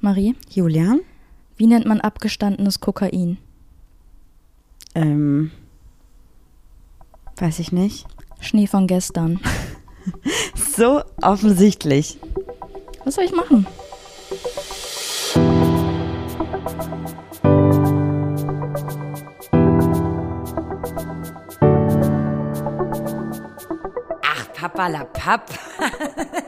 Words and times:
Marie, 0.00 0.34
Julia? 0.48 0.96
wie 1.56 1.66
nennt 1.66 1.84
man 1.84 2.00
abgestandenes 2.00 2.80
Kokain? 2.80 3.36
Ähm, 4.94 5.50
weiß 7.36 7.58
ich 7.58 7.70
nicht. 7.70 8.06
Schnee 8.40 8.66
von 8.66 8.86
gestern. 8.86 9.40
So 10.54 11.02
offensichtlich. 11.20 12.18
Was 13.04 13.16
soll 13.16 13.24
ich 13.24 13.32
machen? 13.32 13.66
Ach, 24.22 24.52
Papalapap. 24.54 25.50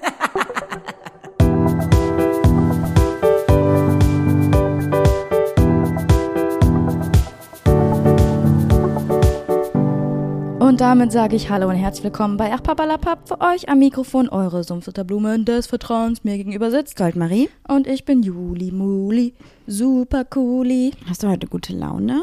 Und 10.72 10.80
damit 10.80 11.12
sage 11.12 11.36
ich 11.36 11.50
Hallo 11.50 11.68
und 11.68 11.74
herzlich 11.74 12.02
willkommen 12.02 12.38
bei 12.38 12.50
Ach 12.54 12.62
Papalapap 12.62 13.28
für 13.28 13.42
euch 13.42 13.68
am 13.68 13.78
Mikrofon 13.78 14.30
eure 14.30 14.64
Sumpfutterblumen 14.64 15.44
des 15.44 15.66
Vertrauens 15.66 16.24
mir 16.24 16.38
gegenüber 16.38 16.70
sitzt. 16.70 16.96
Goldmarie, 16.96 17.50
Und 17.68 17.86
ich 17.86 18.06
bin 18.06 18.22
Juli 18.22 18.72
Muli, 18.72 19.34
super 19.66 20.24
cooli. 20.24 20.92
hast 21.06 21.22
du 21.24 21.28
heute 21.28 21.46
gute 21.46 21.74
Laune? 21.74 22.22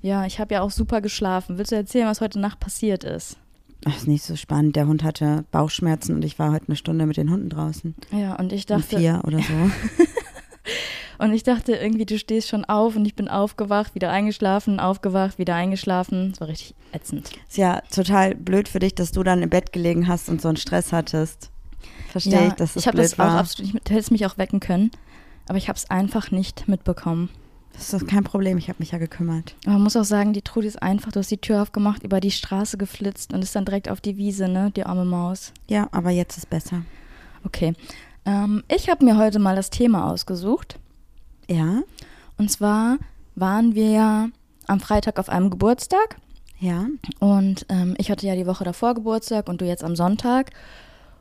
Ja, 0.00 0.26
ich 0.26 0.38
habe 0.38 0.54
ja 0.54 0.60
auch 0.60 0.70
super 0.70 1.00
geschlafen. 1.00 1.58
Willst 1.58 1.72
du 1.72 1.76
erzählen, 1.76 2.06
was 2.06 2.20
heute 2.20 2.38
Nacht 2.38 2.60
passiert 2.60 3.02
ist? 3.02 3.36
Ach, 3.84 3.96
ist 3.96 4.06
nicht 4.06 4.22
so 4.22 4.36
spannend. 4.36 4.76
Der 4.76 4.86
Hund 4.86 5.02
hatte 5.02 5.44
Bauchschmerzen 5.50 6.14
und 6.14 6.24
ich 6.24 6.38
war 6.38 6.52
heute 6.52 6.68
eine 6.68 6.76
Stunde 6.76 7.04
mit 7.04 7.16
den 7.16 7.32
Hunden 7.32 7.48
draußen. 7.48 7.96
Ja, 8.12 8.36
und 8.36 8.52
ich 8.52 8.70
Um 8.70 8.78
dachte, 8.78 8.96
vier 8.96 9.22
oder 9.24 9.38
so. 9.38 9.44
und 11.18 11.32
ich 11.32 11.42
dachte 11.42 11.74
irgendwie, 11.74 12.06
du 12.06 12.18
stehst 12.18 12.48
schon 12.48 12.64
auf 12.64 12.96
und 12.96 13.04
ich 13.06 13.14
bin 13.14 13.28
aufgewacht, 13.28 13.94
wieder 13.94 14.10
eingeschlafen, 14.10 14.80
aufgewacht, 14.80 15.38
wieder 15.38 15.54
eingeschlafen. 15.54 16.30
Das 16.30 16.40
war 16.40 16.48
richtig 16.48 16.74
ätzend. 16.92 17.30
Ist 17.48 17.56
ja 17.56 17.80
total 17.92 18.34
blöd 18.34 18.68
für 18.68 18.78
dich, 18.78 18.94
dass 18.94 19.12
du 19.12 19.22
dann 19.22 19.42
im 19.42 19.50
Bett 19.50 19.72
gelegen 19.72 20.08
hast 20.08 20.28
und 20.28 20.40
so 20.40 20.48
einen 20.48 20.56
Stress 20.56 20.92
hattest. 20.92 21.50
Verstehe 22.10 22.32
ja, 22.32 22.46
ich, 22.48 22.52
dass 22.54 22.74
das 22.74 22.86
ich 22.86 22.92
blöd 22.92 23.04
das 23.04 23.14
auch 23.14 23.18
war. 23.18 23.38
absolut 23.38 23.64
nicht 23.66 23.74
mit, 23.74 23.88
du 23.88 23.94
hättest 23.94 24.10
mich 24.10 24.26
auch 24.26 24.38
wecken 24.38 24.60
können, 24.60 24.90
aber 25.48 25.58
ich 25.58 25.68
habe 25.68 25.76
es 25.76 25.90
einfach 25.90 26.30
nicht 26.30 26.68
mitbekommen. 26.68 27.30
Das 27.76 27.92
ist 27.92 28.02
doch 28.02 28.06
kein 28.06 28.24
Problem, 28.24 28.56
ich 28.56 28.70
habe 28.70 28.78
mich 28.78 28.92
ja 28.92 28.98
gekümmert. 28.98 29.54
Aber 29.64 29.74
man 29.74 29.82
muss 29.82 29.96
auch 29.96 30.04
sagen, 30.04 30.32
die 30.32 30.40
Trudi 30.40 30.66
ist 30.66 30.82
einfach, 30.82 31.12
du 31.12 31.18
hast 31.18 31.30
die 31.30 31.36
Tür 31.36 31.60
aufgemacht, 31.60 32.02
über 32.02 32.20
die 32.20 32.30
Straße 32.30 32.78
geflitzt 32.78 33.34
und 33.34 33.42
ist 33.42 33.54
dann 33.54 33.66
direkt 33.66 33.90
auf 33.90 34.00
die 34.00 34.16
Wiese, 34.16 34.48
ne, 34.48 34.72
die 34.74 34.84
arme 34.84 35.04
Maus. 35.04 35.52
Ja, 35.68 35.88
aber 35.92 36.10
jetzt 36.10 36.38
ist 36.38 36.48
besser. 36.48 36.82
Okay. 37.44 37.74
Ähm, 38.24 38.64
ich 38.68 38.88
habe 38.88 39.04
mir 39.04 39.18
heute 39.18 39.38
mal 39.38 39.54
das 39.54 39.68
Thema 39.68 40.10
ausgesucht. 40.10 40.78
Ja? 41.48 41.82
Und 42.38 42.50
zwar 42.50 42.98
waren 43.34 43.74
wir 43.74 44.30
am 44.66 44.80
Freitag 44.80 45.18
auf 45.18 45.28
einem 45.28 45.50
Geburtstag 45.50 46.16
Ja? 46.58 46.86
und 47.20 47.66
ähm, 47.68 47.94
ich 47.98 48.10
hatte 48.10 48.26
ja 48.26 48.34
die 48.34 48.46
Woche 48.46 48.64
davor 48.64 48.94
Geburtstag 48.94 49.48
und 49.48 49.60
du 49.60 49.64
jetzt 49.64 49.84
am 49.84 49.96
Sonntag. 49.96 50.50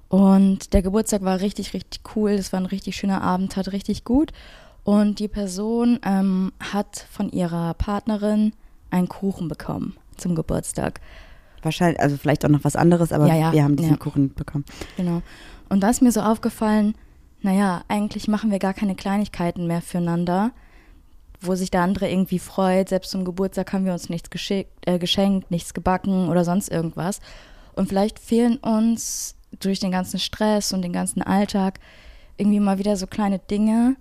Und 0.08 0.74
der 0.74 0.82
Geburtstag 0.82 1.24
war 1.24 1.42
richtig, 1.42 1.74
richtig 1.74 2.02
cool. 2.16 2.32
Es 2.32 2.54
war 2.54 2.60
ein 2.60 2.68
richtig 2.68 2.96
schöner 2.96 3.22
Abend, 3.22 3.56
hat 3.58 3.72
richtig 3.72 4.04
gut. 4.04 4.32
Und 4.84 5.20
die 5.20 5.28
Person 5.28 6.00
ähm, 6.06 6.52
hat 6.60 7.08
von 7.12 7.32
ihrer 7.32 7.74
Partnerin 7.74 8.54
einen 8.92 9.10
Kuchen 9.10 9.48
bekommen 9.48 9.96
zum 10.16 10.36
Geburtstag. 10.36 11.02
Wahrscheinlich, 11.64 12.00
also 12.00 12.18
vielleicht 12.18 12.46
auch 12.46 12.50
noch 12.50 12.64
was 12.64 12.76
anderes, 12.76 13.12
aber 13.12 13.26
Ja, 13.28 13.36
ja, 13.36 13.52
wir 13.52 13.64
haben 13.64 13.76
diesen 13.76 13.94
ja. 13.94 13.98
Kuchen 13.98 14.34
bekommen. 14.36 14.64
Genau. 14.96 15.24
Und 15.70 15.82
da 15.82 15.90
ist 15.90 16.04
mir 16.04 16.12
so 16.12 16.22
aufgefallen, 16.22 16.94
naja, 17.46 17.84
eigentlich 17.88 18.28
machen 18.28 18.50
wir 18.50 18.58
gar 18.58 18.74
keine 18.74 18.96
Kleinigkeiten 18.96 19.68
mehr 19.68 19.84
füreinander, 19.84 20.52
wo 21.40 21.54
sich 21.54 21.70
der 21.70 21.82
andere 21.82 22.10
irgendwie 22.10 22.40
freut. 22.40 22.90
Selbst 22.90 23.12
zum 23.12 23.24
Geburtstag 23.24 23.72
haben 23.72 23.86
wir 23.86 23.94
uns 23.94 24.10
nichts 24.10 24.30
äh, 24.50 24.98
geschenkt, 24.98 25.52
nichts 25.52 25.76
gebacken 25.76 26.28
oder 26.30 26.44
sonst 26.44 26.72
irgendwas. 26.72 27.20
Und 27.76 27.88
vielleicht 27.88 28.18
fehlen 28.18 28.58
uns 28.58 29.36
durch 29.60 29.80
den 29.80 29.92
ganzen 29.92 30.20
Stress 30.20 30.74
und 30.74 30.82
den 30.82 30.92
ganzen 30.92 31.22
Alltag 31.22 31.80
irgendwie 32.38 32.60
mal 32.60 32.80
wieder 32.80 32.98
so 32.98 33.06
kleine 33.06 33.38
Dinge, 33.38 33.96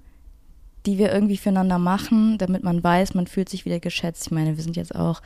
die 0.87 0.97
wir 0.97 1.13
irgendwie 1.13 1.37
füreinander 1.37 1.79
machen, 1.79 2.39
damit 2.39 2.65
man 2.65 2.83
weiß, 2.83 3.13
man 3.13 3.27
fühlt 3.27 3.51
sich 3.51 3.67
wieder 3.67 3.79
geschätzt. 3.79 4.27
Ich 4.27 4.33
meine, 4.33 4.57
wir 4.57 4.65
sind 4.65 4.77
jetzt 4.77 4.95
auch 4.95 5.21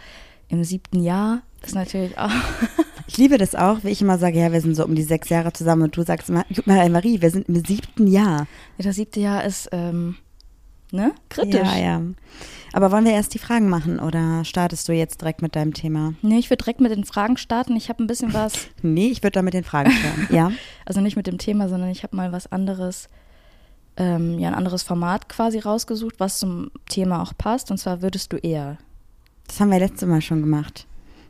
im 0.49 0.65
siebten 0.65 1.05
Jahr. 1.05 1.43
Das 1.61 1.71
ist 1.71 1.75
natürlich 1.75 2.17
auch. 2.19 2.31
Ich 3.09 3.17
liebe 3.17 3.39
das 3.39 3.55
auch, 3.55 3.85
wie 3.85 3.89
ich 3.89 4.03
immer 4.03 4.19
sage, 4.19 4.39
ja, 4.39 4.53
wir 4.53 4.61
sind 4.61 4.75
so 4.75 4.85
um 4.85 4.95
die 4.95 5.03
sechs 5.03 5.31
Jahre 5.31 5.51
zusammen 5.55 5.85
und 5.85 5.97
du 5.97 6.03
sagst 6.03 6.29
immer, 6.29 6.45
Marie, 6.67 6.91
Marie, 6.91 7.23
wir 7.23 7.31
sind 7.31 7.49
im 7.49 7.65
siebten 7.65 8.07
Jahr. 8.07 8.47
Ja, 8.77 8.85
das 8.85 8.97
siebte 8.97 9.19
Jahr 9.19 9.45
ist, 9.45 9.71
ähm, 9.73 10.17
ne? 10.93 11.15
Kritisch. 11.31 11.59
Ja, 11.59 11.79
ja. 11.79 12.03
Aber 12.75 12.93
wollen 12.93 13.07
wir 13.07 13.13
erst 13.13 13.33
die 13.33 13.39
Fragen 13.39 13.71
machen 13.71 13.99
oder 13.99 14.45
startest 14.45 14.89
du 14.89 14.93
jetzt 14.93 15.23
direkt 15.23 15.41
mit 15.41 15.57
deinem 15.57 15.73
Thema? 15.73 16.13
Nee, 16.21 16.39
ich 16.39 16.51
würde 16.51 16.63
direkt 16.63 16.83
mit 16.83 16.93
den 16.93 17.05
Fragen 17.05 17.39
starten. 17.39 17.77
Ich 17.77 17.89
habe 17.89 18.05
ein 18.05 18.07
bisschen 18.07 18.35
was, 18.35 18.69
Nee, 18.83 19.09
ich 19.09 19.23
würde 19.23 19.33
da 19.33 19.43
mit 19.43 19.55
den 19.55 19.65
Fragen 19.65 19.91
starten. 19.91 20.35
Ja? 20.35 20.53
also 20.85 21.01
nicht 21.01 21.17
mit 21.17 21.27
dem 21.27 21.39
Thema, 21.39 21.71
sondern 21.71 21.89
ich 21.89 22.03
habe 22.03 22.15
mal 22.15 22.31
was 22.31 22.53
anderes, 22.53 23.09
ähm, 23.97 24.39
ja, 24.39 24.49
ein 24.49 24.55
anderes 24.55 24.83
Format 24.83 25.31
quasi 25.31 25.61
rausgesucht, 25.61 26.17
was 26.21 26.39
zum 26.39 26.71
Thema 26.91 27.23
auch 27.23 27.33
passt. 27.37 27.71
Und 27.71 27.79
zwar 27.79 28.03
würdest 28.03 28.35
du 28.35 28.37
eher. 28.37 28.77
Das 29.47 29.61
haben 29.61 29.71
wir 29.71 29.79
letztes 29.79 30.07
Mal 30.07 30.21
schon 30.21 30.43
gemacht. 30.43 30.87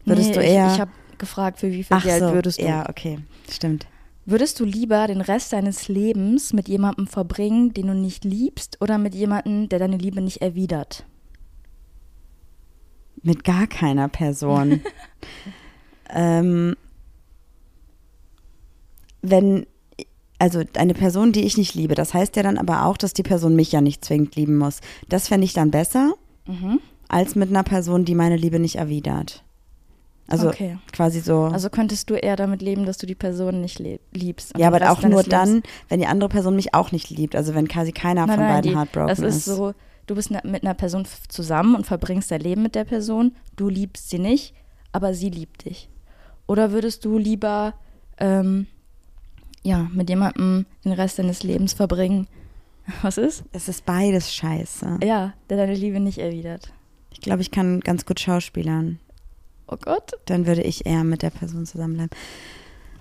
Würdest 0.08 0.30
nee, 0.30 0.34
du 0.34 0.42
eher. 0.42 0.66
Ich, 0.68 0.74
ich 0.74 0.80
habe 0.80 0.90
gefragt, 1.18 1.58
für 1.58 1.70
wie 1.70 1.82
viel 1.82 1.96
Ach 1.96 2.02
Geld 2.04 2.20
so, 2.20 2.32
würdest 2.32 2.60
du? 2.60 2.66
Ja, 2.66 2.88
okay. 2.88 3.18
Stimmt. 3.50 3.86
Würdest 4.24 4.60
du 4.60 4.64
lieber 4.64 5.06
den 5.06 5.20
Rest 5.22 5.52
deines 5.52 5.88
Lebens 5.88 6.52
mit 6.52 6.68
jemandem 6.68 7.06
verbringen, 7.06 7.72
den 7.72 7.86
du 7.86 7.94
nicht 7.94 8.24
liebst, 8.24 8.76
oder 8.80 8.98
mit 8.98 9.14
jemandem, 9.14 9.68
der 9.68 9.78
deine 9.78 9.96
Liebe 9.96 10.20
nicht 10.20 10.42
erwidert? 10.42 11.06
Mit 13.22 13.42
gar 13.42 13.66
keiner 13.66 14.08
Person. 14.08 14.82
ähm, 16.10 16.76
wenn, 19.22 19.66
also 20.38 20.62
eine 20.76 20.94
Person, 20.94 21.32
die 21.32 21.44
ich 21.44 21.56
nicht 21.56 21.74
liebe, 21.74 21.94
das 21.94 22.14
heißt 22.14 22.36
ja 22.36 22.42
dann 22.42 22.58
aber 22.58 22.84
auch, 22.84 22.96
dass 22.96 23.14
die 23.14 23.22
Person 23.22 23.56
mich 23.56 23.72
ja 23.72 23.80
nicht 23.80 24.04
zwingend 24.04 24.36
lieben 24.36 24.58
muss. 24.58 24.80
Das 25.08 25.28
fände 25.28 25.46
ich 25.46 25.54
dann 25.54 25.70
besser, 25.70 26.14
Mhm. 26.46 26.80
als 27.08 27.34
mit 27.34 27.48
einer 27.50 27.62
Person, 27.62 28.04
die 28.04 28.14
meine 28.14 28.36
Liebe 28.36 28.58
nicht 28.58 28.76
erwidert. 28.76 29.42
Also 30.30 30.48
Okay. 30.48 30.76
quasi 30.92 31.20
so. 31.20 31.44
Also 31.44 31.70
könntest 31.70 32.10
du 32.10 32.14
eher 32.14 32.36
damit 32.36 32.60
leben, 32.62 32.84
dass 32.84 32.98
du 32.98 33.06
die 33.06 33.14
Person 33.14 33.60
nicht 33.62 33.80
liebst. 34.12 34.52
ja, 34.58 34.66
aber 34.68 34.90
auch 34.92 35.00
nur 35.02 35.22
Lebens- 35.22 35.28
dann, 35.28 35.62
wenn 35.88 36.00
die 36.00 36.06
andere 36.06 36.28
Person 36.28 36.54
mich 36.54 36.74
auch 36.74 36.92
nicht 36.92 37.08
liebt. 37.10 37.34
Also 37.34 37.54
wenn 37.54 37.66
quasi 37.66 37.92
keiner 37.92 38.26
Nein, 38.26 38.36
von 38.36 38.44
nein, 38.44 38.54
beiden 38.56 38.70
die, 38.70 38.76
heartbroken 38.76 39.08
das 39.08 39.18
ist 39.20 39.44
so, 39.46 39.72
du 40.06 40.14
bist 40.14 40.30
ne- 40.30 40.42
mit 40.44 40.62
einer 40.64 40.74
Person 40.74 41.06
zusammen 41.28 41.74
und 41.74 41.86
verbringst 41.86 42.30
dein 42.30 42.40
Leben 42.42 42.62
mit 42.62 42.74
der 42.74 42.84
Person. 42.84 43.34
Du 43.56 43.68
liebst 43.70 44.10
sie 44.10 44.18
nicht, 44.18 44.54
aber 44.92 45.14
sie 45.14 45.30
liebt 45.30 45.64
dich. 45.64 45.88
Oder 46.46 46.72
würdest 46.72 47.04
du 47.06 47.16
lieber 47.18 47.72
ähm, 48.18 48.66
ja, 49.62 49.88
mit 49.92 50.08
jemandem 50.10 50.66
den 50.84 50.92
Rest 50.92 51.18
deines 51.18 51.42
Lebens 51.42 51.72
verbringen? 51.72 52.26
Was 53.02 53.16
ist? 53.18 53.44
Es 53.52 53.68
ist 53.68 53.86
beides 53.86 54.34
scheiße. 54.34 54.98
Ja, 55.04 55.32
der 55.48 55.56
deine 55.56 55.74
Liebe 55.74 56.00
nicht 56.00 56.18
erwidert. 56.18 56.72
Ich 57.12 57.20
glaube, 57.22 57.40
ich 57.40 57.50
kann 57.50 57.80
ganz 57.80 58.04
gut 58.06 58.20
schauspielern. 58.20 58.98
Oh 59.68 59.76
Gott. 59.80 60.12
Dann 60.26 60.46
würde 60.46 60.62
ich 60.62 60.86
eher 60.86 61.04
mit 61.04 61.22
der 61.22 61.30
Person 61.30 61.66
zusammenbleiben. 61.66 62.10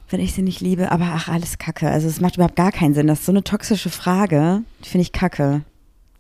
Wenn 0.10 0.20
ich 0.22 0.34
sie 0.34 0.42
nicht 0.42 0.62
liebe, 0.62 0.92
aber 0.92 1.06
ach, 1.14 1.28
alles 1.28 1.58
Kacke. 1.58 1.90
Also 1.90 2.08
es 2.08 2.22
macht 2.22 2.36
überhaupt 2.36 2.56
gar 2.56 2.72
keinen 2.72 2.94
Sinn. 2.94 3.08
Das 3.08 3.20
ist 3.20 3.26
so 3.26 3.32
eine 3.32 3.44
toxische 3.44 3.90
Frage. 3.90 4.62
Die 4.84 4.90
finde 4.90 5.02
ich 5.04 5.12
kacke. 5.12 5.64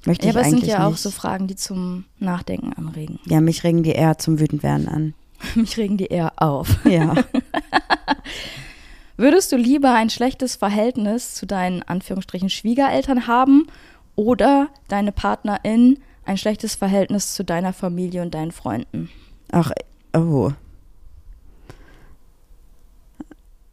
Möchte 0.06 0.25
Ja, 0.25 0.31
ich 0.31 0.38
aber 0.38 0.46
es 0.46 0.52
sind 0.52 0.63
ja 0.66 0.86
auch 0.86 0.91
nicht. 0.91 1.02
so 1.02 1.12
Fragen, 1.12 1.47
die 1.47 1.56
zum 1.56 2.06
Nachdenken 2.19 2.74
anregen. 2.74 3.19
Ja, 3.25 3.40
mich 3.41 3.63
regen 3.63 3.84
die 3.84 3.91
eher 3.91 4.18
zum 4.18 4.40
Wütendwerden 4.40 4.88
an. 4.88 5.13
Mich 5.56 5.78
regen 5.78 5.97
die 5.97 6.07
eher 6.07 6.34
auf. 6.38 6.84
Ja. 6.86 7.13
Würdest 9.18 9.52
du 9.52 9.56
lieber 9.57 9.94
ein 9.94 10.09
schlechtes 10.09 10.56
Verhältnis 10.56 11.34
zu 11.34 11.46
deinen 11.46 11.81
Anführungsstrichen 11.84 12.50
Schwiegereltern 12.50 13.28
haben 13.28 13.68
oder 14.16 14.69
deine 14.88 15.12
Partnerin 15.12 16.00
ein 16.25 16.38
schlechtes 16.38 16.75
Verhältnis 16.75 17.33
zu 17.33 17.44
deiner 17.44 17.74
Familie 17.74 18.22
und 18.22 18.33
deinen 18.33 18.51
Freunden? 18.51 19.10
Ach, 19.51 19.72
oh. 20.13 20.51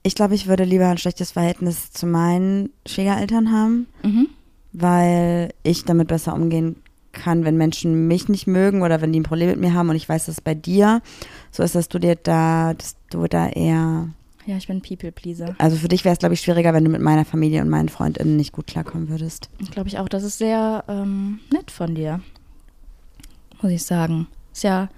Ich 0.03 0.15
glaube, 0.15 0.35
ich 0.35 0.47
würde 0.47 0.65
lieber 0.65 0.89
ein 0.89 0.99
schlechtes 0.99 1.33
Verhältnis 1.33 1.91
zu 1.93 2.07
meinen 2.07 2.71
Schwiegereltern 2.87 3.51
haben, 3.53 3.87
Mhm. 4.03 4.29
weil 4.73 5.55
ich 5.63 5.85
damit 5.85 6.09
besser 6.09 6.35
umgehen 6.35 6.77
kann, 7.13 7.45
wenn 7.45 7.57
Menschen 7.57 8.07
mich 8.09 8.29
nicht 8.29 8.47
mögen 8.47 8.83
oder 8.83 9.01
wenn 9.01 9.13
die 9.13 9.21
ein 9.21 9.25
Problem 9.25 9.49
mit 9.49 9.61
mir 9.61 9.73
haben 9.73 9.89
und 9.89 9.97
ich 9.97 10.09
weiß, 10.09 10.27
dass 10.27 10.41
bei 10.41 10.55
dir 10.55 11.01
so 11.53 11.63
ist, 11.63 11.75
dass 11.75 11.89
du 11.89 11.99
dir 11.99 12.17
da, 12.17 12.75
dass 12.75 12.97
du 13.09 13.27
da 13.29 13.49
eher, 13.49 14.09
Ja, 14.47 14.57
ich 14.59 14.67
bin 14.67 14.83
People 14.83 15.13
Pleaser. 15.13 15.55
also 15.59 15.77
für 15.77 15.89
dich 15.89 16.05
wäre 16.05 16.13
es, 16.13 16.19
glaube 16.19 16.35
ich, 16.35 16.41
schwieriger, 16.43 16.75
wenn 16.75 16.85
du 16.85 16.91
mit 16.91 17.01
meiner 17.01 17.25
Familie 17.25 17.63
und 17.63 17.71
meinen 17.71 17.89
FreundInnen 17.89 18.37
nicht 18.37 18.53
gut 18.53 18.67
klarkommen 18.67 19.09
würdest. 19.09 19.49
Glaube 19.71 19.89
ich 19.89 19.99
auch. 19.99 20.09
Das 20.09 20.23
ist 20.25 20.37
sehr 20.39 20.85
ähm, 20.89 21.39
nett 21.51 21.71
von 21.71 21.95
dir. 21.95 22.21
Muss 23.63 23.73
ich 23.73 23.85
sagen. 23.85 24.27
Ist 24.53 24.65
ja 24.65 24.89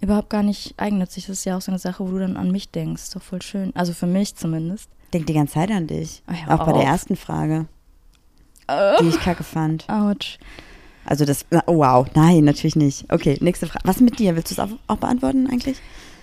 überhaupt 0.00 0.30
gar 0.30 0.42
nicht 0.42 0.74
eigennützig. 0.76 1.26
Das 1.26 1.38
ist 1.38 1.44
ja 1.44 1.56
auch 1.56 1.60
so 1.60 1.70
eine 1.72 1.78
Sache, 1.78 2.06
wo 2.06 2.10
du 2.12 2.18
dann 2.20 2.36
an 2.36 2.50
mich 2.50 2.70
denkst. 2.70 3.02
Ist 3.02 3.16
doch 3.16 3.22
voll 3.22 3.42
schön. 3.42 3.74
Also 3.74 3.92
für 3.92 4.06
mich 4.06 4.34
zumindest. 4.36 4.88
Denk 5.12 5.26
die 5.26 5.32
ganze 5.34 5.54
Zeit 5.54 5.70
an 5.70 5.86
dich. 5.86 6.22
Hör 6.26 6.54
Auch 6.60 6.66
bei 6.66 6.72
der 6.72 6.82
auf. 6.82 6.88
ersten 6.88 7.16
Frage. 7.16 7.66
die 9.00 9.08
ich 9.08 9.20
kacke 9.20 9.42
fand. 9.44 9.88
Autsch. 9.88 10.38
Also 11.06 11.24
das, 11.24 11.46
oh 11.66 11.78
wow, 11.78 12.06
nein, 12.14 12.44
natürlich 12.44 12.76
nicht. 12.76 13.10
Okay, 13.10 13.38
nächste 13.40 13.66
Frage. 13.66 13.80
Was 13.86 14.00
mit 14.00 14.18
dir? 14.18 14.36
Willst 14.36 14.50
du 14.50 14.54
es 14.54 14.58
auch, 14.58 14.68
auch 14.88 14.98
beantworten 14.98 15.46
eigentlich? 15.46 15.78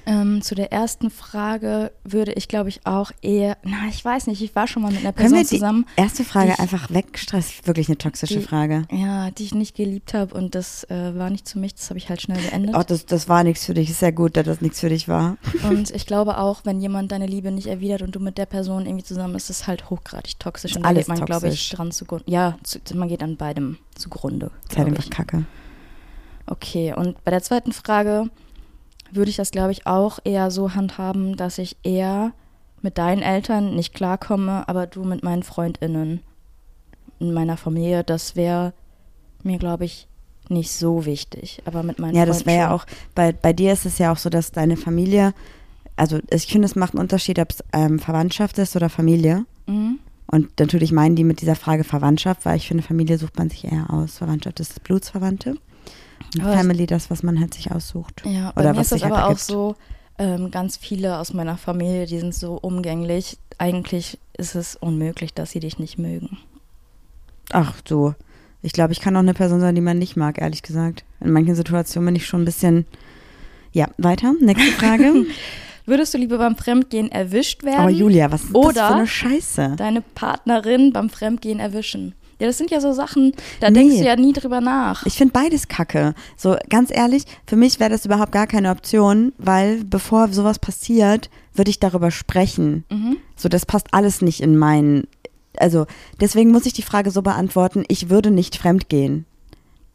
Ähm, 0.08 0.42
zu 0.42 0.54
der 0.56 0.72
ersten 0.72 1.10
Frage 1.10 1.92
würde 2.04 2.34
ich, 2.34 2.48
glaube 2.48 2.70
ich, 2.70 2.86
auch 2.86 3.12
eher, 3.22 3.58
na, 3.64 3.88
ich 3.90 4.04
weiß 4.06 4.28
nicht, 4.28 4.42
ich 4.42 4.56
war 4.56 4.68
schon 4.68 4.84
mal 4.84 4.92
mit 4.92 5.02
einer 5.02 5.14
Können 5.14 5.32
Person 5.32 5.38
wir 5.38 5.44
die 5.44 5.50
zusammen. 5.56 5.86
erste 5.96 6.24
Frage 6.24 6.54
die- 6.56 6.60
einfach 6.60 6.90
wegstressen? 6.92 7.66
Wirklich 7.66 7.88
eine 7.88 7.98
toxische 7.98 8.40
die- 8.40 8.46
Frage. 8.46 8.84
Ja, 8.92 9.32
die 9.32 9.44
ich 9.44 9.56
nicht 9.56 9.76
geliebt 9.76 10.14
habe 10.14 10.36
und 10.36 10.54
das 10.56 10.84
äh, 10.86 11.18
war 11.18 11.30
nicht 11.30 11.48
zu 11.48 11.58
mich, 11.60 11.74
das 11.76 11.90
habe 11.90 11.98
ich 11.98 12.10
halt 12.10 12.22
schnell 12.22 12.40
beendet. 12.42 12.76
Oh, 12.78 12.84
das, 12.86 13.06
das 13.06 13.28
war 13.30 13.44
nichts 13.44 13.66
für 13.66 13.74
dich. 13.74 13.90
Ist 13.90 14.00
sehr 14.00 14.12
gut, 14.12 14.38
dass 14.38 14.46
das 14.46 14.62
nichts 14.62 14.80
für 14.80 14.90
dich 14.90 15.08
war. 15.08 15.38
Und 15.70 15.90
ich 15.92 16.06
glaube 16.06 16.38
auch, 16.38 16.62
wenn 16.66 16.80
jemand 16.82 17.12
deine 17.12 17.26
Liebe 17.26 17.52
nicht 17.52 17.68
erwidert 17.68 18.02
und 18.02 18.16
du 18.16 18.20
mit 18.20 18.38
der 18.38 18.46
Person 18.46 18.86
irgendwie 18.86 19.04
zusammen 19.06 19.34
bist, 19.34 19.50
ist 19.50 19.62
es 19.62 19.68
halt 19.68 19.90
hochgradig 19.90 20.40
toxisch. 20.40 20.72
Ist 20.72 20.78
Und 20.78 20.86
alles 20.86 21.08
man, 21.08 21.24
glaube 21.26 21.48
ich, 21.50 21.70
dran 21.72 21.92
zugrunde. 21.92 22.26
Ja, 22.28 22.58
zu, 22.64 22.80
man 22.94 23.08
geht 23.10 23.24
an 23.24 23.38
beidem 23.38 23.78
zugrunde. 23.96 24.52
Ist 24.70 24.78
halt 24.78 24.88
einfach 24.88 25.04
ich. 25.04 25.10
kacke. 25.10 25.46
Okay, 26.48 26.94
und 26.96 27.24
bei 27.24 27.32
der 27.32 27.42
zweiten 27.42 27.72
Frage 27.72 28.30
würde 29.16 29.30
ich 29.30 29.38
das, 29.38 29.52
glaube 29.52 29.72
ich, 29.72 29.88
auch 29.88 30.20
eher 30.24 30.52
so 30.52 30.74
handhaben, 30.74 31.36
dass 31.38 31.58
ich 31.58 31.78
eher 31.84 32.34
mit 32.82 32.98
deinen 32.98 33.22
Eltern 33.22 33.76
nicht 33.76 33.94
klarkomme, 33.94 34.68
aber 34.68 34.88
du 34.88 35.04
mit 35.04 35.24
meinen 35.24 35.44
FreundInnen 35.44 36.22
in 37.20 37.34
meiner 37.34 37.58
Familie, 37.58 38.04
das 38.04 38.36
wäre 38.36 38.74
mir, 39.44 39.58
glaube 39.58 39.86
ich, 39.86 40.08
nicht 40.50 40.72
so 40.72 41.06
wichtig. 41.06 41.62
Aber 41.66 41.84
mit 41.84 42.00
meinen 42.00 42.16
Ja, 42.16 42.26
das 42.26 42.46
wäre 42.46 42.58
ja 42.58 42.72
auch, 42.72 42.86
bei, 43.16 43.32
bei 43.32 43.54
dir 43.54 43.74
ist 43.74 43.86
es 43.86 43.98
ja 43.98 44.12
auch 44.12 44.18
so, 44.18 44.30
dass 44.30 44.52
deine 44.52 44.78
Familie, 44.78 45.34
also 45.96 46.20
ich 46.30 46.48
finde, 46.48 46.68
es 46.68 46.76
macht 46.76 46.94
einen 46.94 47.02
Unterschied, 47.02 47.40
ob 47.40 47.52
es 47.52 47.64
ähm, 47.74 48.00
Verwandtschaft 48.00 48.58
ist 48.60 48.76
oder 48.76 48.90
Familie. 48.90 49.46
Mhm. 49.66 50.00
Und 50.28 50.60
natürlich 50.60 50.92
meinen 50.92 51.16
die 51.16 51.24
mit 51.24 51.42
dieser 51.42 51.56
Frage 51.56 51.84
Verwandtschaft, 51.84 52.46
weil 52.46 52.58
ich 52.58 52.68
finde, 52.68 52.84
Familie 52.84 53.18
sucht 53.18 53.38
man 53.38 53.50
sich 53.50 53.64
eher 53.66 53.92
aus. 53.92 54.18
Verwandtschaft 54.18 54.60
ist 54.60 54.84
Blutsverwandte. 54.84 55.56
Family 56.42 56.86
das, 56.86 57.10
was 57.10 57.24
man 57.24 57.40
halt 57.40 57.54
sich 57.54 57.72
aussucht. 57.72 58.24
Ja, 58.26 58.52
bei 58.54 58.62
Oder 58.62 58.74
mir 58.74 58.80
was 58.80 58.92
ist 58.92 59.02
das 59.02 59.04
aber 59.04 59.24
auch 59.26 59.30
ergibt. 59.30 59.42
so, 59.42 59.76
ähm, 60.18 60.52
ganz 60.52 60.78
viele 60.78 61.18
aus 61.20 61.34
meiner 61.34 61.58
Familie, 61.58 62.06
die 62.06 62.20
sind 62.20 62.34
so 62.34 62.56
umgänglich. 62.62 63.38
Eigentlich 63.58 64.18
ist 64.38 64.56
es 64.56 64.76
unmöglich, 64.76 65.34
dass 65.34 65.52
sie 65.52 65.60
dich 65.60 65.80
nicht 65.80 65.98
mögen. 65.98 66.38
Ach 67.52 67.74
so. 67.88 68.16
Ich 68.62 68.74
glaube, 68.74 68.94
ich 68.94 69.00
kann 69.00 69.16
auch 69.16 69.22
eine 69.22 69.34
Person 69.34 69.60
sein, 69.60 69.76
die 69.76 69.82
man 69.82 70.00
nicht 70.00 70.16
mag, 70.18 70.42
ehrlich 70.42 70.64
gesagt. 70.64 71.04
In 71.22 71.32
manchen 71.32 71.56
Situationen 71.56 72.08
bin 72.08 72.16
ich 72.16 72.26
schon 72.26 72.42
ein 72.42 72.46
bisschen. 72.46 72.86
Ja, 73.72 73.90
weiter. 73.98 74.34
Nächste 74.40 74.72
Frage. 74.72 75.26
Würdest 75.86 76.14
du 76.16 76.18
lieber 76.18 76.40
beim 76.40 76.56
Fremdgehen 76.56 77.12
erwischt 77.12 77.64
werden? 77.64 77.82
Aber 77.82 77.92
Julia, 77.92 78.32
was 78.32 78.42
ist 78.44 78.50
das 78.50 78.56
Oder 78.56 78.88
für 78.88 78.96
eine 78.96 79.08
Scheiße? 79.08 79.74
deine 79.78 80.02
Partnerin 80.02 80.92
beim 80.92 81.10
Fremdgehen 81.10 81.60
erwischen. 81.60 82.16
Ja, 82.40 82.48
das 82.48 82.58
sind 82.58 82.70
ja 82.72 82.82
so 82.82 82.92
Sachen, 82.92 83.32
da 83.62 83.70
Nee. 83.70 83.80
denkst 83.80 83.98
du 84.00 84.04
ja 84.06 84.16
nie 84.16 84.34
drüber 84.34 84.60
nach. 84.62 85.06
Ich 85.06 85.14
finde 85.14 85.32
beides 85.34 85.68
kacke. 85.70 86.14
So, 86.36 86.58
ganz 86.70 86.90
ehrlich, 86.94 87.24
für 87.48 87.56
mich 87.56 87.80
wäre 87.80 87.90
das 87.90 88.06
überhaupt 88.06 88.32
gar 88.34 88.48
keine 88.48 88.72
Option, 88.72 89.32
weil 89.38 89.84
bevor 89.86 90.28
sowas 90.30 90.60
passiert, 90.60 91.30
würde 91.54 91.70
ich 91.72 91.80
darüber 91.80 92.12
sprechen. 92.12 92.84
Mhm. 92.90 93.18
So, 93.38 93.48
das 93.48 93.66
passt 93.66 93.88
alles 93.94 94.22
nicht 94.22 94.42
in 94.42 94.58
meinen. 94.58 95.08
Also, 95.58 95.86
deswegen 96.20 96.52
muss 96.52 96.66
ich 96.66 96.74
die 96.74 96.82
Frage 96.82 97.12
so 97.12 97.22
beantworten, 97.22 97.86
ich 97.88 98.10
würde 98.10 98.32
nicht 98.32 98.58
fremdgehen. 98.58 99.26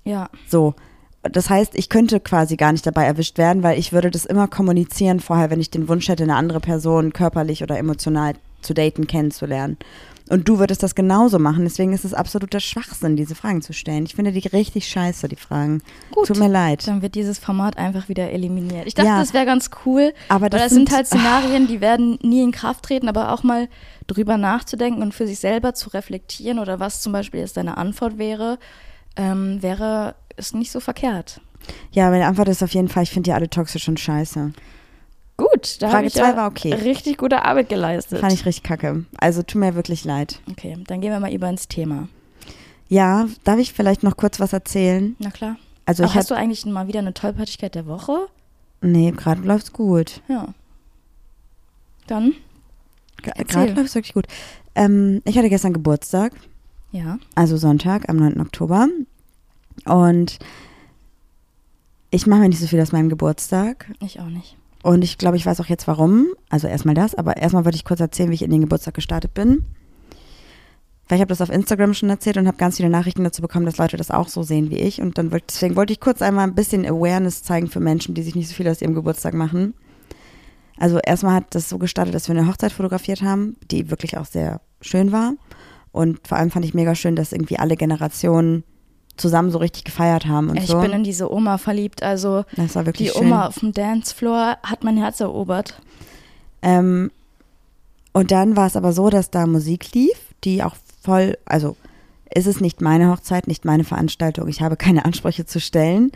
Ja, 0.04 0.30
So. 0.48 0.74
Das 1.22 1.50
heißt, 1.50 1.72
ich 1.74 1.90
könnte 1.90 2.18
quasi 2.18 2.56
gar 2.56 2.72
nicht 2.72 2.86
dabei 2.86 3.04
erwischt 3.04 3.36
werden, 3.36 3.62
weil 3.62 3.78
ich 3.78 3.92
würde 3.92 4.10
das 4.10 4.24
immer 4.24 4.48
kommunizieren 4.48 5.20
vorher, 5.20 5.50
wenn 5.50 5.60
ich 5.60 5.68
den 5.70 5.86
Wunsch 5.86 6.08
hätte, 6.08 6.22
eine 6.22 6.34
andere 6.36 6.60
Person 6.60 7.12
körperlich 7.12 7.62
oder 7.62 7.76
emotional 7.76 8.32
zu 8.62 8.72
daten, 8.72 9.06
kennenzulernen. 9.06 9.76
Und 10.30 10.48
du 10.48 10.58
würdest 10.60 10.82
das 10.82 10.94
genauso 10.94 11.38
machen. 11.38 11.64
Deswegen 11.64 11.92
ist 11.92 12.04
es 12.04 12.14
absoluter 12.14 12.60
Schwachsinn, 12.60 13.16
diese 13.16 13.34
Fragen 13.34 13.62
zu 13.62 13.72
stellen. 13.72 14.04
Ich 14.06 14.14
finde 14.14 14.30
die 14.32 14.46
richtig 14.48 14.86
scheiße, 14.88 15.26
die 15.28 15.36
Fragen. 15.36 15.82
Gut. 16.12 16.28
Tut 16.28 16.38
mir 16.38 16.48
leid. 16.48 16.86
dann 16.86 17.02
wird 17.02 17.16
dieses 17.16 17.38
Format 17.40 17.76
einfach 17.76 18.08
wieder 18.08 18.30
eliminiert. 18.30 18.86
Ich 18.86 18.94
dachte, 18.94 19.08
Ja. 19.08 19.18
das 19.18 19.34
wäre 19.34 19.44
ganz 19.44 19.70
cool, 19.84 20.14
Aber 20.28 20.48
das 20.48 20.62
das 20.62 20.72
sind 20.72 20.88
sind- 20.88 20.96
halt 20.96 21.06
Szenarien, 21.08 21.66
die 21.66 21.80
werden 21.80 22.16
nie 22.22 22.42
in 22.42 22.52
Kraft 22.52 22.84
treten, 22.84 23.08
aber 23.08 23.32
auch 23.32 23.42
mal 23.42 23.68
drüber 24.06 24.36
nachzudenken 24.38 25.02
und 25.02 25.12
für 25.14 25.26
sich 25.26 25.40
selber 25.40 25.74
zu 25.74 25.90
reflektieren 25.90 26.58
oder 26.60 26.78
was 26.80 27.00
zum 27.02 27.12
Beispiel 27.12 27.40
jetzt 27.40 27.56
deine 27.56 27.76
Antwort 27.76 28.16
wäre, 28.16 28.58
ähm, 29.16 29.60
wäre 29.62 30.14
ist 30.36 30.54
nicht 30.54 30.70
so 30.70 30.78
verkehrt. 30.80 31.40
Ja, 31.90 32.08
meine 32.10 32.26
Antwort 32.26 32.48
ist 32.48 32.62
auf 32.62 32.70
jeden 32.72 32.88
Fall, 32.88 33.02
ich 33.02 33.10
finde 33.10 33.28
die 33.28 33.32
alle 33.34 33.50
toxisch 33.50 33.88
und 33.88 33.98
scheiße. 34.00 34.52
Gut, 35.60 35.82
da 35.82 35.86
Frage 35.88 35.96
habe 35.98 36.06
ich 36.06 36.14
zwei 36.14 36.30
ja 36.30 36.36
war 36.36 36.48
okay. 36.48 36.72
richtig 36.74 37.18
gute 37.18 37.44
Arbeit 37.44 37.68
geleistet. 37.68 38.20
Fand 38.20 38.32
ich 38.32 38.46
richtig 38.46 38.62
kacke. 38.64 39.04
Also 39.18 39.42
tut 39.42 39.60
mir 39.60 39.74
wirklich 39.74 40.04
leid. 40.04 40.40
okay, 40.50 40.76
dann 40.86 41.00
gehen 41.00 41.12
wir 41.12 41.20
mal 41.20 41.32
über 41.32 41.48
ins 41.48 41.68
Thema. 41.68 42.08
Ja, 42.88 43.28
darf 43.44 43.58
ich 43.58 43.72
vielleicht 43.72 44.02
noch 44.02 44.16
kurz 44.16 44.40
was 44.40 44.52
erzählen? 44.52 45.14
Na 45.18 45.30
klar. 45.30 45.56
Also 45.86 46.04
Ach, 46.04 46.08
ich 46.10 46.14
hast 46.16 46.30
du 46.30 46.34
eigentlich 46.34 46.64
mal 46.66 46.88
wieder 46.88 46.98
eine 47.00 47.14
Tollpatschigkeit 47.14 47.74
der 47.74 47.86
Woche? 47.86 48.26
nee, 48.82 49.10
gerade 49.10 49.42
läuft's 49.42 49.72
gut. 49.72 50.22
Ja. 50.28 50.54
Dann? 52.06 52.32
Gerade 53.22 53.72
läuft's 53.74 53.94
wirklich 53.94 54.14
gut. 54.14 54.26
Ähm, 54.74 55.20
ich 55.24 55.36
hatte 55.36 55.50
gestern 55.50 55.72
Geburtstag, 55.74 56.32
Ja. 56.90 57.18
also 57.34 57.56
Sonntag 57.56 58.08
am 58.08 58.16
9. 58.16 58.40
Oktober. 58.40 58.88
Und 59.84 60.38
ich 62.10 62.26
mache 62.26 62.40
mir 62.40 62.48
nicht 62.48 62.60
so 62.60 62.66
viel 62.66 62.80
aus 62.80 62.92
meinem 62.92 63.08
Geburtstag. 63.10 63.92
Ich 64.00 64.18
auch 64.20 64.26
nicht. 64.26 64.56
Und 64.82 65.02
ich 65.02 65.18
glaube, 65.18 65.36
ich 65.36 65.44
weiß 65.44 65.60
auch 65.60 65.66
jetzt 65.66 65.86
warum. 65.86 66.28
Also 66.48 66.66
erstmal 66.66 66.94
das, 66.94 67.14
aber 67.14 67.36
erstmal 67.36 67.64
wollte 67.64 67.76
ich 67.76 67.84
kurz 67.84 68.00
erzählen, 68.00 68.30
wie 68.30 68.34
ich 68.34 68.42
in 68.42 68.50
den 68.50 68.62
Geburtstag 68.62 68.94
gestartet 68.94 69.34
bin. 69.34 69.64
Weil 71.08 71.16
ich 71.16 71.22
habe 71.22 71.28
das 71.28 71.40
auf 71.40 71.50
Instagram 71.50 71.92
schon 71.92 72.08
erzählt 72.08 72.36
und 72.36 72.46
habe 72.46 72.56
ganz 72.56 72.76
viele 72.76 72.88
Nachrichten 72.88 73.24
dazu 73.24 73.42
bekommen, 73.42 73.66
dass 73.66 73.78
Leute 73.78 73.96
das 73.96 74.10
auch 74.10 74.28
so 74.28 74.42
sehen 74.42 74.70
wie 74.70 74.78
ich. 74.78 75.02
Und 75.02 75.18
dann 75.18 75.32
wollte, 75.32 75.46
deswegen 75.48 75.76
wollte 75.76 75.92
ich 75.92 76.00
kurz 76.00 76.22
einmal 76.22 76.46
ein 76.46 76.54
bisschen 76.54 76.86
Awareness 76.86 77.42
zeigen 77.42 77.66
für 77.66 77.80
Menschen, 77.80 78.14
die 78.14 78.22
sich 78.22 78.36
nicht 78.36 78.48
so 78.48 78.54
viel 78.54 78.68
aus 78.68 78.80
ihrem 78.80 78.94
Geburtstag 78.94 79.34
machen. 79.34 79.74
Also 80.78 80.98
erstmal 80.98 81.34
hat 81.34 81.54
das 81.54 81.68
so 81.68 81.78
gestartet, 81.78 82.14
dass 82.14 82.28
wir 82.28 82.36
eine 82.36 82.46
Hochzeit 82.46 82.72
fotografiert 82.72 83.22
haben, 83.22 83.56
die 83.70 83.90
wirklich 83.90 84.16
auch 84.16 84.24
sehr 84.24 84.60
schön 84.80 85.12
war. 85.12 85.34
Und 85.92 86.26
vor 86.26 86.38
allem 86.38 86.50
fand 86.50 86.64
ich 86.64 86.74
mega 86.74 86.94
schön, 86.94 87.16
dass 87.16 87.32
irgendwie 87.32 87.58
alle 87.58 87.76
Generationen 87.76 88.62
zusammen 89.20 89.50
so 89.50 89.58
richtig 89.58 89.84
gefeiert 89.84 90.26
haben 90.26 90.50
und 90.50 90.56
ich 90.56 90.66
so. 90.66 90.80
bin 90.80 90.92
in 90.92 91.04
diese 91.04 91.32
Oma 91.32 91.58
verliebt. 91.58 92.02
Also 92.02 92.44
das 92.56 92.74
war 92.74 92.86
wirklich 92.86 93.12
die 93.12 93.18
schön. 93.18 93.26
Oma 93.26 93.46
auf 93.46 93.58
dem 93.58 93.72
Dancefloor 93.72 94.56
hat 94.62 94.84
mein 94.84 94.96
Herz 94.96 95.20
erobert. 95.20 95.80
Ähm, 96.62 97.10
und 98.12 98.30
dann 98.30 98.56
war 98.56 98.66
es 98.66 98.76
aber 98.76 98.92
so, 98.92 99.10
dass 99.10 99.30
da 99.30 99.46
Musik 99.46 99.92
lief, 99.94 100.18
die 100.44 100.62
auch 100.62 100.74
voll, 101.02 101.38
also 101.44 101.76
ist 102.34 102.46
es 102.46 102.60
nicht 102.60 102.80
meine 102.80 103.10
Hochzeit, 103.10 103.46
nicht 103.46 103.64
meine 103.64 103.84
Veranstaltung. 103.84 104.48
Ich 104.48 104.62
habe 104.62 104.76
keine 104.76 105.04
Ansprüche 105.04 105.46
zu 105.46 105.60
stellen. 105.60 106.12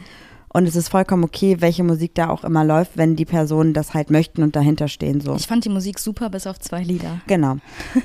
Und 0.48 0.68
es 0.68 0.76
ist 0.76 0.88
vollkommen 0.88 1.24
okay, 1.24 1.56
welche 1.58 1.82
Musik 1.82 2.14
da 2.14 2.28
auch 2.28 2.44
immer 2.44 2.64
läuft, 2.64 2.96
wenn 2.96 3.16
die 3.16 3.24
Personen 3.24 3.74
das 3.74 3.92
halt 3.92 4.10
möchten 4.10 4.44
und 4.44 4.54
dahinter 4.54 4.86
stehen 4.86 5.20
so. 5.20 5.34
Ich 5.34 5.48
fand 5.48 5.64
die 5.64 5.68
Musik 5.68 5.98
super, 5.98 6.30
bis 6.30 6.46
auf 6.46 6.60
zwei 6.60 6.84
Lieder. 6.84 7.20
Genau. 7.26 7.56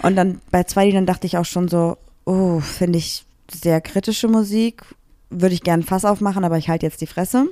Und 0.02 0.16
dann 0.16 0.42
bei 0.50 0.64
zwei 0.64 0.86
Liedern 0.88 1.06
dachte 1.06 1.28
ich 1.28 1.38
auch 1.38 1.46
schon 1.46 1.68
so, 1.68 1.98
oh, 2.26 2.60
finde 2.60 2.98
ich 2.98 3.24
sehr 3.52 3.82
kritische 3.82 4.28
Musik. 4.28 4.84
Würde 5.30 5.54
ich 5.54 5.64
gern 5.64 5.84
Fass 5.84 6.06
aufmachen, 6.06 6.44
aber 6.44 6.58
ich 6.58 6.70
halte 6.70 6.86
jetzt 6.86 7.02
die 7.02 7.08
Fresse. 7.08 7.48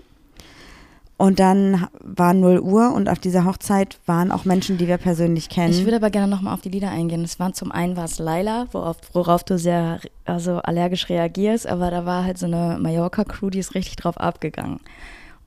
Und 1.18 1.40
dann 1.40 1.88
war 2.04 2.36
0 2.36 2.60
Uhr 2.60 2.94
und 2.94 3.10
auf 3.10 3.18
dieser 3.18 3.44
Hochzeit 3.44 3.98
waren 4.06 4.32
auch 4.32 4.46
Menschen, 4.46 4.78
die 4.78 4.88
wir 4.88 4.98
persönlich 4.98 5.50
kennen. 5.50 5.74
Ich 5.74 5.84
würde 5.84 5.96
aber 5.96 6.12
gerne 6.12 6.28
nochmal 6.28 6.54
auf 6.54 6.62
die 6.62 6.70
Lieder 6.70 6.92
eingehen. 6.92 7.24
Es 7.24 7.40
war 7.40 7.54
zum 7.54 7.72
einen 7.72 7.98
war 7.98 8.06
es 8.06 8.20
Laila, 8.20 8.68
worauf, 8.72 8.98
worauf 9.14 9.44
du 9.44 9.58
sehr 9.58 10.00
also 10.26 10.58
allergisch 10.58 11.10
reagierst, 11.10 11.66
aber 11.66 11.90
da 11.90 12.06
war 12.06 12.24
halt 12.24 12.38
so 12.38 12.46
eine 12.46 12.78
Mallorca-Crew, 12.80 13.50
die 13.50 13.58
ist 13.58 13.74
richtig 13.74 13.96
drauf 13.96 14.18
abgegangen. 14.18 14.80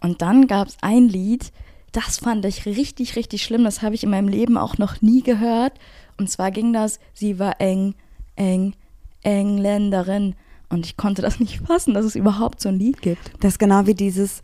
Und 0.00 0.22
dann 0.22 0.48
gab 0.48 0.66
es 0.66 0.76
ein 0.80 1.08
Lied, 1.08 1.52
das 1.92 2.18
fand 2.18 2.44
ich 2.44 2.66
richtig, 2.66 3.14
richtig 3.14 3.42
schlimm. 3.42 3.64
Das 3.64 3.82
habe 3.82 3.94
ich 3.94 4.02
in 4.02 4.10
meinem 4.10 4.28
Leben 4.28 4.56
auch 4.56 4.76
noch 4.78 5.02
nie 5.02 5.22
gehört. 5.22 5.74
Und 6.18 6.30
zwar 6.30 6.50
ging 6.50 6.72
das, 6.72 6.98
sie 7.14 7.38
war 7.38 7.60
eng, 7.60 7.94
eng, 8.34 8.74
Engländerin. 9.22 10.34
Und 10.70 10.86
ich 10.86 10.96
konnte 10.96 11.20
das 11.20 11.40
nicht 11.40 11.60
fassen, 11.66 11.94
dass 11.94 12.04
es 12.04 12.14
überhaupt 12.14 12.60
so 12.60 12.68
ein 12.68 12.78
Lied 12.78 13.02
gibt. 13.02 13.32
Das 13.40 13.54
ist 13.54 13.58
genau 13.58 13.86
wie 13.86 13.94
dieses, 13.94 14.40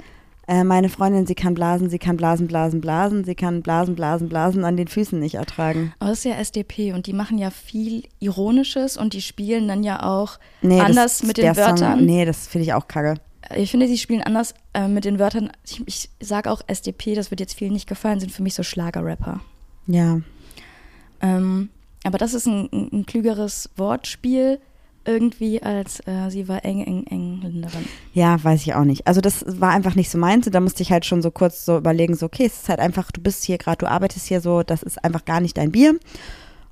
äh, 0.49 0.65
meine 0.65 0.89
Freundin, 0.89 1.27
sie 1.27 1.35
kann 1.35 1.55
blasen, 1.55 1.89
sie 1.89 1.99
kann 1.99 2.17
blasen, 2.17 2.47
blasen, 2.47 2.81
blasen, 2.81 3.25
sie 3.25 3.35
kann 3.35 3.63
blasen, 3.63 3.95
blasen, 3.95 4.29
blasen 4.29 4.65
an 4.65 4.77
den 4.77 4.89
Füßen 4.89 5.19
nicht 5.19 5.37
ertragen. 5.37 5.93
Aber 5.99 6.11
das 6.11 6.19
ist 6.19 6.25
ja 6.25 6.35
SDP 6.35 6.93
und 6.93 7.07
die 7.07 7.13
machen 7.13 7.39
ja 7.39 7.51
viel 7.51 8.05
Ironisches 8.21 8.97
und 8.97 9.13
die 9.13 9.23
spielen 9.23 9.67
dann 9.69 9.83
ja 9.83 10.03
auch 10.03 10.39
Nee, 10.63 10.81
anders 10.81 11.19
das, 11.19 11.27
mit 11.27 11.39
den 11.39 11.57
Wörtern. 11.57 11.77
Song, 11.99 12.05
nee, 12.05 12.25
das 12.25 12.47
finde 12.47 12.65
ich 12.65 12.75
auch 12.75 12.87
kacke. 12.87 13.15
Ich 13.55 13.71
finde, 13.71 13.87
sie 13.87 13.99
spielen 13.99 14.23
anders 14.23 14.55
äh, 14.75 14.89
mit 14.89 15.05
den 15.05 15.19
Wörtern. 15.19 15.51
Ich, 15.65 15.83
ich 15.87 16.11
sage 16.21 16.51
auch 16.51 16.61
SDP, 16.67 17.15
das 17.15 17.31
wird 17.31 17.41
jetzt 17.41 17.55
vielen 17.55 17.73
nicht 17.73 17.89
gefallen, 17.89 18.19
sind 18.19 18.33
für 18.33 18.43
mich 18.43 18.55
so 18.55 18.65
Schlagerrapper. 18.65 19.41
Ja. 19.87 20.21
Ähm, 21.21 21.71
aber 22.05 22.19
das 22.19 22.35
ist 22.35 22.47
ein, 22.47 22.69
ein, 22.73 22.89
ein 22.93 23.07
klügeres 23.07 23.71
Wortspiel 23.77 24.61
irgendwie 25.07 25.63
als 25.63 26.01
äh, 26.07 26.31
sie 26.31 26.49
war 26.49 26.65
eng, 26.65 26.83
eng, 26.85 27.07
Engländerin. 27.07 27.87
Ja, 28.13 28.43
weiß 28.43 28.63
ich 28.63 28.75
auch 28.75 28.85
nicht. 28.85 29.07
Also 29.07 29.21
das 29.21 29.45
war 29.47 29.71
einfach 29.71 29.95
nicht 29.95 30.11
so 30.11 30.19
meins. 30.19 30.47
Und 30.47 30.55
da 30.55 30.61
musste 30.61 30.83
ich 30.83 30.93
halt 30.93 31.05
schon 31.05 31.23
so 31.23 31.31
kurz 31.31 31.65
so 31.65 31.79
überlegen, 31.79 32.15
so, 32.15 32.27
okay, 32.27 32.47
es 32.47 32.63
ist 32.63 32.69
halt 32.69 32.81
einfach, 32.81 33.11
du 33.13 33.21
bist 33.21 33.45
hier 33.45 33.59
gerade, 33.59 33.79
du 33.79 33.91
arbeitest 33.91 34.27
hier 34.27 34.41
so, 34.41 34.63
das 34.63 34.83
ist 34.83 35.03
einfach 35.05 35.25
gar 35.25 35.41
nicht 35.41 35.57
dein 35.57 35.73
Bier. 35.73 35.99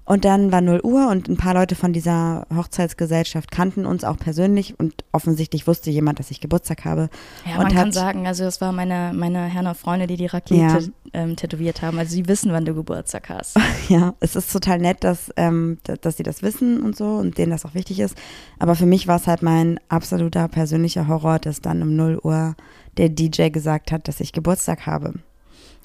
Und 0.06 0.26
dann 0.26 0.52
war 0.52 0.60
0 0.60 0.80
Uhr 0.82 1.08
und 1.08 1.28
ein 1.28 1.38
paar 1.38 1.54
Leute 1.54 1.74
von 1.74 1.94
dieser 1.94 2.46
Hochzeitsgesellschaft 2.54 3.50
kannten 3.50 3.86
uns 3.86 4.04
auch 4.04 4.18
persönlich 4.18 4.78
und 4.78 5.02
offensichtlich 5.12 5.66
wusste 5.66 5.90
jemand, 5.90 6.18
dass 6.18 6.30
ich 6.30 6.40
Geburtstag 6.42 6.84
habe. 6.84 7.08
Ja, 7.46 7.52
und 7.56 7.62
man 7.64 7.72
kann 7.72 7.86
hat- 7.86 7.94
sagen, 7.94 8.26
also 8.26 8.44
das 8.44 8.60
war 8.60 8.72
meine, 8.72 9.12
meine 9.14 9.44
Herren 9.46 9.74
Freunde, 9.74 10.06
die 10.06 10.16
die 10.18 10.26
Rakete 10.26 10.60
Ja. 10.60 10.78
ähm, 11.14 11.36
tätowiert 11.36 11.80
haben. 11.80 11.98
Also 11.98 12.12
sie 12.12 12.28
wissen, 12.28 12.52
wann 12.52 12.66
du 12.66 12.74
Geburtstag 12.74 13.30
hast. 13.30 13.56
Ja, 13.88 14.14
es 14.20 14.36
ist 14.36 14.52
total 14.52 14.78
nett, 14.78 15.04
dass, 15.04 15.30
ähm, 15.36 15.78
dass 16.02 16.16
sie 16.18 16.22
das 16.22 16.42
wissen 16.42 16.82
und 16.82 16.96
so 16.96 17.06
und 17.16 17.38
denen 17.38 17.50
das 17.52 17.64
auch 17.64 17.74
wichtig 17.74 18.00
ist. 18.00 18.14
Aber 18.58 18.74
für 18.74 18.86
mich 18.86 19.06
war 19.06 19.16
es 19.16 19.26
halt 19.26 19.42
mein 19.42 19.80
absoluter 19.88 20.48
persönlicher 20.48 21.08
Horror, 21.08 21.38
dass 21.38 21.60
dann 21.62 21.80
um 21.82 21.96
0 21.96 22.18
Uhr 22.22 22.56
der 22.98 23.08
DJ 23.08 23.48
gesagt 23.48 23.90
hat, 23.90 24.06
dass 24.08 24.20
ich 24.20 24.32
Geburtstag 24.32 24.84
habe. 24.86 25.14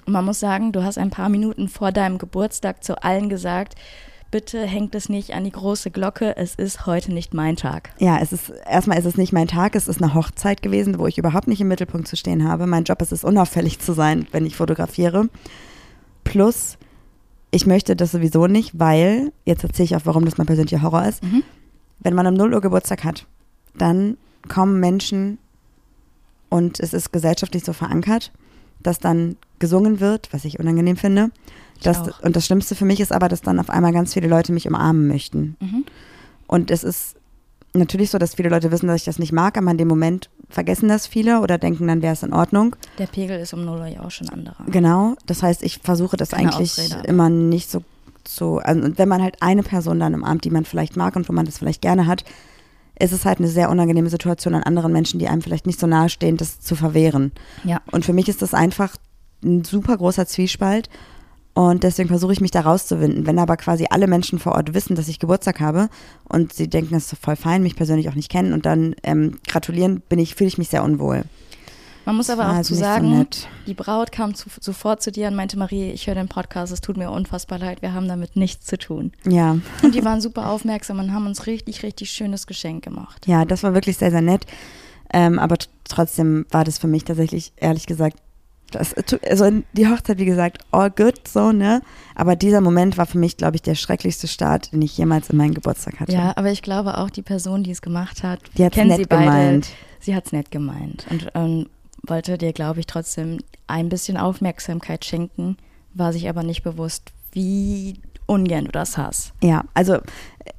Und 0.05 0.13
man 0.13 0.25
muss 0.25 0.39
sagen, 0.39 0.71
du 0.73 0.83
hast 0.83 0.97
ein 0.97 1.09
paar 1.09 1.29
Minuten 1.29 1.67
vor 1.69 1.91
deinem 1.91 2.17
Geburtstag 2.17 2.83
zu 2.83 3.01
allen 3.03 3.29
gesagt, 3.29 3.75
bitte 4.31 4.61
hängt 4.65 4.95
es 4.95 5.09
nicht 5.09 5.33
an 5.33 5.43
die 5.43 5.51
große 5.51 5.91
Glocke, 5.91 6.35
es 6.37 6.55
ist 6.55 6.85
heute 6.85 7.13
nicht 7.13 7.33
mein 7.33 7.55
Tag. 7.55 7.91
Ja, 7.99 8.19
es 8.19 8.31
ist, 8.31 8.51
erstmal 8.69 8.97
ist 8.99 9.05
es 9.05 9.17
nicht 9.17 9.33
mein 9.33 9.47
Tag, 9.47 9.75
es 9.75 9.87
ist 9.87 10.01
eine 10.01 10.13
Hochzeit 10.13 10.61
gewesen, 10.61 10.99
wo 10.99 11.07
ich 11.07 11.17
überhaupt 11.17 11.47
nicht 11.47 11.61
im 11.61 11.67
Mittelpunkt 11.67 12.07
zu 12.07 12.15
stehen 12.15 12.47
habe. 12.47 12.67
Mein 12.67 12.83
Job 12.83 13.01
ist 13.01 13.11
es, 13.11 13.23
unauffällig 13.23 13.79
zu 13.79 13.93
sein, 13.93 14.27
wenn 14.31 14.45
ich 14.45 14.55
fotografiere. 14.55 15.29
Plus, 16.23 16.77
ich 17.51 17.65
möchte 17.65 17.95
das 17.95 18.11
sowieso 18.11 18.47
nicht, 18.47 18.77
weil, 18.77 19.31
jetzt 19.45 19.63
erzähle 19.63 19.85
ich 19.85 19.95
auch, 19.95 20.05
warum 20.05 20.25
das 20.25 20.37
mein 20.37 20.47
persönlicher 20.47 20.81
Horror 20.81 21.05
ist. 21.05 21.23
Mhm. 21.23 21.43
Wenn 21.99 22.13
man 22.13 22.27
um 22.27 22.35
0 22.35 22.53
Uhr 22.53 22.61
Geburtstag 22.61 23.03
hat, 23.03 23.25
dann 23.75 24.17
kommen 24.47 24.79
Menschen 24.79 25.37
und 26.49 26.79
es 26.79 26.93
ist 26.93 27.11
gesellschaftlich 27.11 27.63
so 27.63 27.73
verankert, 27.73 28.31
dass 28.81 28.99
dann 28.99 29.35
gesungen 29.59 29.99
wird, 29.99 30.29
was 30.31 30.45
ich 30.45 30.59
unangenehm 30.59 30.97
finde. 30.97 31.31
Ich 31.77 31.83
Das, 31.83 31.99
auch. 31.99 32.19
und 32.23 32.35
das 32.35 32.45
Schlimmste 32.45 32.75
für 32.75 32.85
mich 32.85 32.99
ist 32.99 33.11
aber, 33.11 33.27
dass 33.27 33.41
dann 33.41 33.59
auf 33.59 33.69
einmal 33.69 33.93
ganz 33.93 34.13
viele 34.13 34.27
Leute 34.27 34.51
mich 34.53 34.67
umarmen 34.67 35.07
möchten. 35.07 35.55
Mhm. 35.59 35.85
Und 36.47 36.71
es 36.71 36.83
ist 36.83 37.15
natürlich 37.73 38.09
so, 38.09 38.17
dass 38.17 38.35
viele 38.35 38.49
Leute 38.49 38.71
wissen, 38.71 38.87
dass 38.87 38.97
ich 38.97 39.05
das 39.05 39.19
nicht 39.19 39.31
mag, 39.31 39.57
aber 39.57 39.71
in 39.71 39.77
dem 39.77 39.87
Moment 39.87 40.29
vergessen 40.49 40.89
das 40.89 41.05
viele 41.07 41.41
oder 41.41 41.57
denken, 41.57 41.87
dann 41.87 42.01
wäre 42.01 42.13
es 42.13 42.23
in 42.23 42.33
Ordnung. 42.33 42.75
Der 42.97 43.05
Pegel 43.05 43.39
ist 43.39 43.53
um 43.53 43.63
0 43.63 43.79
Uhr 43.79 43.85
ja 43.87 44.01
auch 44.01 44.11
schon 44.11 44.29
anderer. 44.29 44.65
Genau. 44.67 45.15
Das 45.27 45.43
heißt, 45.43 45.61
ich 45.63 45.79
versuche 45.79 46.17
das 46.17 46.29
Keine 46.29 46.49
eigentlich 46.53 46.71
Ausrede, 46.79 47.07
immer 47.07 47.29
nicht 47.29 47.69
so 47.69 47.83
zu. 48.23 48.57
Also, 48.57 48.81
und 48.83 48.97
wenn 48.97 49.07
man 49.07 49.21
halt 49.21 49.37
eine 49.41 49.63
Person 49.63 49.99
dann 49.99 50.15
umarmt, 50.15 50.43
die 50.43 50.49
man 50.49 50.65
vielleicht 50.65 50.97
mag 50.97 51.15
und 51.15 51.29
wo 51.29 51.33
man 51.33 51.45
das 51.45 51.59
vielleicht 51.59 51.81
gerne 51.81 52.07
hat, 52.07 52.23
ist 52.99 53.13
es 53.13 53.25
halt 53.25 53.39
eine 53.39 53.47
sehr 53.47 53.69
unangenehme 53.69 54.09
Situation 54.09 54.53
an 54.53 54.63
anderen 54.63 54.91
Menschen, 54.91 55.19
die 55.19 55.27
einem 55.27 55.41
vielleicht 55.41 55.65
nicht 55.65 55.79
so 55.79 55.87
nahe 55.87 56.09
stehen, 56.09 56.37
das 56.37 56.59
zu 56.59 56.75
verwehren. 56.75 57.31
Ja. 57.63 57.81
Und 57.91 58.05
für 58.05 58.13
mich 58.13 58.27
ist 58.29 58.41
das 58.41 58.53
einfach 58.53 58.95
ein 59.43 59.63
super 59.63 59.97
großer 59.97 60.25
Zwiespalt. 60.25 60.89
Und 61.53 61.83
deswegen 61.83 62.09
versuche 62.09 62.33
ich 62.33 62.41
mich 62.41 62.51
da 62.51 62.61
rauszuwinden. 62.61 63.25
Wenn 63.25 63.39
aber 63.39 63.57
quasi 63.57 63.87
alle 63.89 64.07
Menschen 64.07 64.39
vor 64.39 64.53
Ort 64.53 64.73
wissen, 64.73 64.95
dass 64.95 65.07
ich 65.07 65.19
Geburtstag 65.19 65.59
habe 65.59 65.89
und 66.25 66.53
sie 66.53 66.69
denken, 66.69 66.93
das 66.93 67.11
ist 67.11 67.21
voll 67.21 67.35
fein, 67.35 67.63
mich 67.63 67.75
persönlich 67.75 68.07
auch 68.09 68.15
nicht 68.15 68.31
kennen 68.31 68.53
und 68.53 68.65
dann 68.65 68.95
ähm, 69.03 69.39
gratulieren, 69.47 70.01
bin 70.07 70.19
ich, 70.19 70.35
fühle 70.35 70.49
ich 70.49 70.57
mich 70.57 70.69
sehr 70.69 70.83
unwohl. 70.83 71.23
Man 72.09 72.15
muss 72.15 72.31
aber 72.31 72.41
war 72.41 72.57
auch 72.57 72.63
zu 72.63 72.73
so 72.73 72.79
sagen, 72.79 73.19
nett. 73.19 73.47
die 73.67 73.75
Braut 73.75 74.11
kam 74.11 74.33
zu, 74.33 74.49
sofort 74.59 75.03
zu 75.03 75.11
dir 75.11 75.27
und 75.27 75.35
meinte, 75.35 75.59
Marie, 75.59 75.91
ich 75.91 76.07
höre 76.07 76.15
den 76.15 76.27
Podcast, 76.27 76.73
es 76.73 76.81
tut 76.81 76.97
mir 76.97 77.11
unfassbar 77.11 77.59
leid, 77.59 77.83
wir 77.83 77.93
haben 77.93 78.07
damit 78.07 78.35
nichts 78.35 78.65
zu 78.65 78.79
tun. 78.79 79.11
Ja, 79.27 79.59
Und 79.83 79.93
die 79.93 80.03
waren 80.03 80.19
super 80.19 80.49
aufmerksam 80.49 80.97
und 80.97 81.13
haben 81.13 81.27
uns 81.27 81.45
richtig, 81.45 81.83
richtig 81.83 82.09
schönes 82.09 82.47
Geschenk 82.47 82.83
gemacht. 82.83 83.27
ja, 83.27 83.45
das 83.45 83.61
war 83.61 83.75
wirklich 83.75 83.97
sehr, 83.97 84.09
sehr 84.09 84.23
nett. 84.23 84.47
Ähm, 85.13 85.37
aber 85.37 85.57
trotzdem 85.87 86.47
war 86.49 86.63
das 86.63 86.79
für 86.79 86.87
mich 86.87 87.03
tatsächlich, 87.03 87.53
ehrlich 87.57 87.85
gesagt, 87.85 88.17
das, 88.71 88.95
also 89.29 89.51
die 89.73 89.87
Hochzeit, 89.87 90.17
wie 90.17 90.25
gesagt, 90.25 90.63
all 90.71 90.89
good, 90.89 91.27
so, 91.27 91.51
ne? 91.51 91.83
Aber 92.15 92.35
dieser 92.35 92.61
Moment 92.61 92.97
war 92.97 93.05
für 93.05 93.19
mich, 93.19 93.37
glaube 93.37 93.55
ich, 93.55 93.61
der 93.61 93.75
schrecklichste 93.75 94.27
Start, 94.27 94.71
den 94.73 94.81
ich 94.81 94.97
jemals 94.97 95.29
in 95.29 95.37
meinen 95.37 95.53
Geburtstag 95.53 95.99
hatte. 95.99 96.11
Ja, 96.13 96.33
aber 96.35 96.49
ich 96.51 96.63
glaube 96.63 96.97
auch, 96.97 97.11
die 97.11 97.21
Person, 97.21 97.61
die 97.61 97.69
es 97.71 97.83
gemacht 97.83 98.23
hat, 98.23 98.39
Die 98.57 98.65
hat's 98.65 98.73
kennen 98.73 98.89
nett 98.89 98.97
sie 98.97 99.05
beide. 99.05 99.25
gemeint. 99.25 99.67
Sie 99.99 100.15
hat 100.15 100.25
es 100.25 100.31
nett 100.31 100.49
gemeint 100.49 101.05
und 101.11 101.27
ähm, 101.35 101.67
wollte 102.05 102.37
dir, 102.37 102.53
glaube 102.53 102.79
ich, 102.79 102.87
trotzdem 102.87 103.39
ein 103.67 103.89
bisschen 103.89 104.17
Aufmerksamkeit 104.17 105.05
schenken, 105.05 105.57
war 105.93 106.13
sich 106.13 106.29
aber 106.29 106.43
nicht 106.43 106.63
bewusst, 106.63 107.11
wie 107.31 107.99
ungern 108.25 108.65
du 108.65 108.71
das 108.71 108.97
hast. 108.97 109.33
Ja, 109.41 109.63
also 109.73 109.97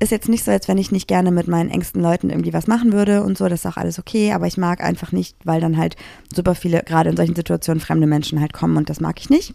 ist 0.01 0.11
jetzt 0.11 0.29
nicht 0.29 0.45
so, 0.45 0.51
als 0.51 0.67
wenn 0.67 0.79
ich 0.79 0.91
nicht 0.91 1.07
gerne 1.07 1.31
mit 1.31 1.47
meinen 1.47 1.71
engsten 1.71 2.03
Leuten 2.03 2.31
irgendwie 2.31 2.53
was 2.53 2.67
machen 2.67 2.93
würde 2.93 3.23
und 3.23 3.39
so, 3.39 3.49
das 3.49 3.61
ist 3.61 3.67
auch 3.67 3.77
alles 3.77 3.99
okay, 3.99 4.33
aber 4.33 4.47
ich 4.47 4.57
mag 4.57 4.83
einfach 4.83 5.13
nicht, 5.13 5.37
weil 5.45 5.61
dann 5.61 5.77
halt 5.77 5.97
super 6.35 6.55
viele, 6.55 6.83
gerade 6.83 7.11
in 7.11 7.17
solchen 7.17 7.37
Situationen, 7.37 7.81
fremde 7.81 8.07
Menschen 8.07 8.41
halt 8.41 8.53
kommen 8.53 8.77
und 8.77 8.91
das 8.91 9.01
mag 9.01 9.21
ich 9.21 9.31
nicht. 9.31 9.55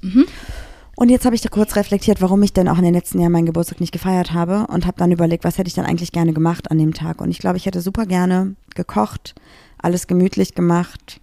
Und 0.95 1.09
jetzt 1.09 1.25
habe 1.25 1.35
ich 1.35 1.41
da 1.41 1.49
kurz 1.49 1.75
reflektiert, 1.75 2.21
warum 2.21 2.41
ich 2.41 2.53
denn 2.53 2.69
auch 2.69 2.77
in 2.77 2.85
den 2.85 2.93
letzten 2.93 3.19
Jahren 3.19 3.33
meinen 3.33 3.45
Geburtstag 3.45 3.81
nicht 3.81 3.91
gefeiert 3.91 4.31
habe 4.31 4.67
und 4.67 4.85
habe 4.85 4.97
dann 4.97 5.11
überlegt, 5.11 5.43
was 5.43 5.57
hätte 5.57 5.67
ich 5.67 5.73
dann 5.73 5.85
eigentlich 5.85 6.13
gerne 6.13 6.31
gemacht 6.31 6.71
an 6.71 6.77
dem 6.77 6.93
Tag. 6.93 7.19
Und 7.19 7.31
ich 7.31 7.39
glaube, 7.39 7.57
ich 7.57 7.65
hätte 7.65 7.81
super 7.81 8.05
gerne 8.05 8.55
gekocht, 8.75 9.35
alles 9.77 10.07
gemütlich 10.07 10.55
gemacht, 10.55 11.19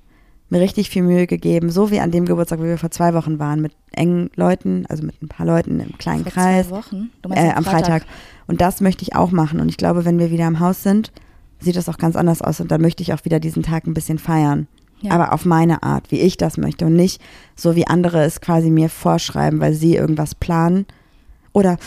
mir 0.53 0.61
richtig 0.61 0.91
viel 0.91 1.03
Mühe 1.03 1.27
gegeben, 1.27 1.71
so 1.71 1.91
wie 1.91 1.99
an 1.99 2.11
dem 2.11 2.27
Geburtstag, 2.27 2.61
wo 2.61 2.65
wir 2.65 2.77
vor 2.77 2.91
zwei 2.91 3.15
Wochen 3.15 3.39
waren, 3.39 3.63
mit 3.63 3.73
engen 3.91 4.31
Leuten, 4.37 4.85
also 4.89 5.03
mit 5.03 5.21
ein 5.23 5.29
paar 5.29 5.47
Leuten 5.47 5.81
im 5.81 5.97
kleinen 5.97 6.25
Vor 6.25 6.33
Kreis 6.33 6.69
zwei 6.69 6.77
Wochen. 6.77 7.11
Du 7.23 7.31
äh, 7.31 7.53
am 7.53 7.65
Freitag. 7.65 8.05
Und 8.47 8.61
das 8.61 8.83
möchte 8.83 9.03
ich 9.03 9.17
auch 9.17 9.31
machen. 9.31 9.61
Und 9.61 9.71
ich 9.71 9.79
glaube, 9.79 10.05
wenn 10.05 10.19
wir 10.19 10.31
wieder 10.31 10.47
im 10.47 10.61
Haus 10.61 10.83
sind, 10.83 11.11
sieht 11.59 11.77
das 11.77 11.89
auch 11.89 11.97
ganz 11.97 12.17
anders 12.17 12.43
aus. 12.43 12.61
Und 12.61 12.71
dann 12.71 12.83
möchte 12.83 13.03
ich 13.03 13.15
auch 13.15 13.25
wieder 13.25 13.41
diesen 13.41 13.63
Tag 13.63 13.87
ein 13.87 13.95
bisschen 13.95 14.19
feiern. 14.19 14.69
Ja. 15.01 15.13
Aber 15.13 15.33
auf 15.33 15.47
meine 15.47 15.83
Art, 15.83 16.11
wie 16.11 16.21
ich 16.21 16.37
das 16.37 16.59
möchte. 16.59 16.85
Und 16.85 16.97
nicht 16.97 17.21
so, 17.57 17.75
wie 17.75 17.87
andere 17.87 18.23
es 18.23 18.43
quasi 18.43 18.69
mir 18.69 18.91
vorschreiben, 18.91 19.59
weil 19.59 19.73
sie 19.73 19.97
irgendwas 19.97 20.35
planen. 20.35 20.85
Oder, 21.55 21.79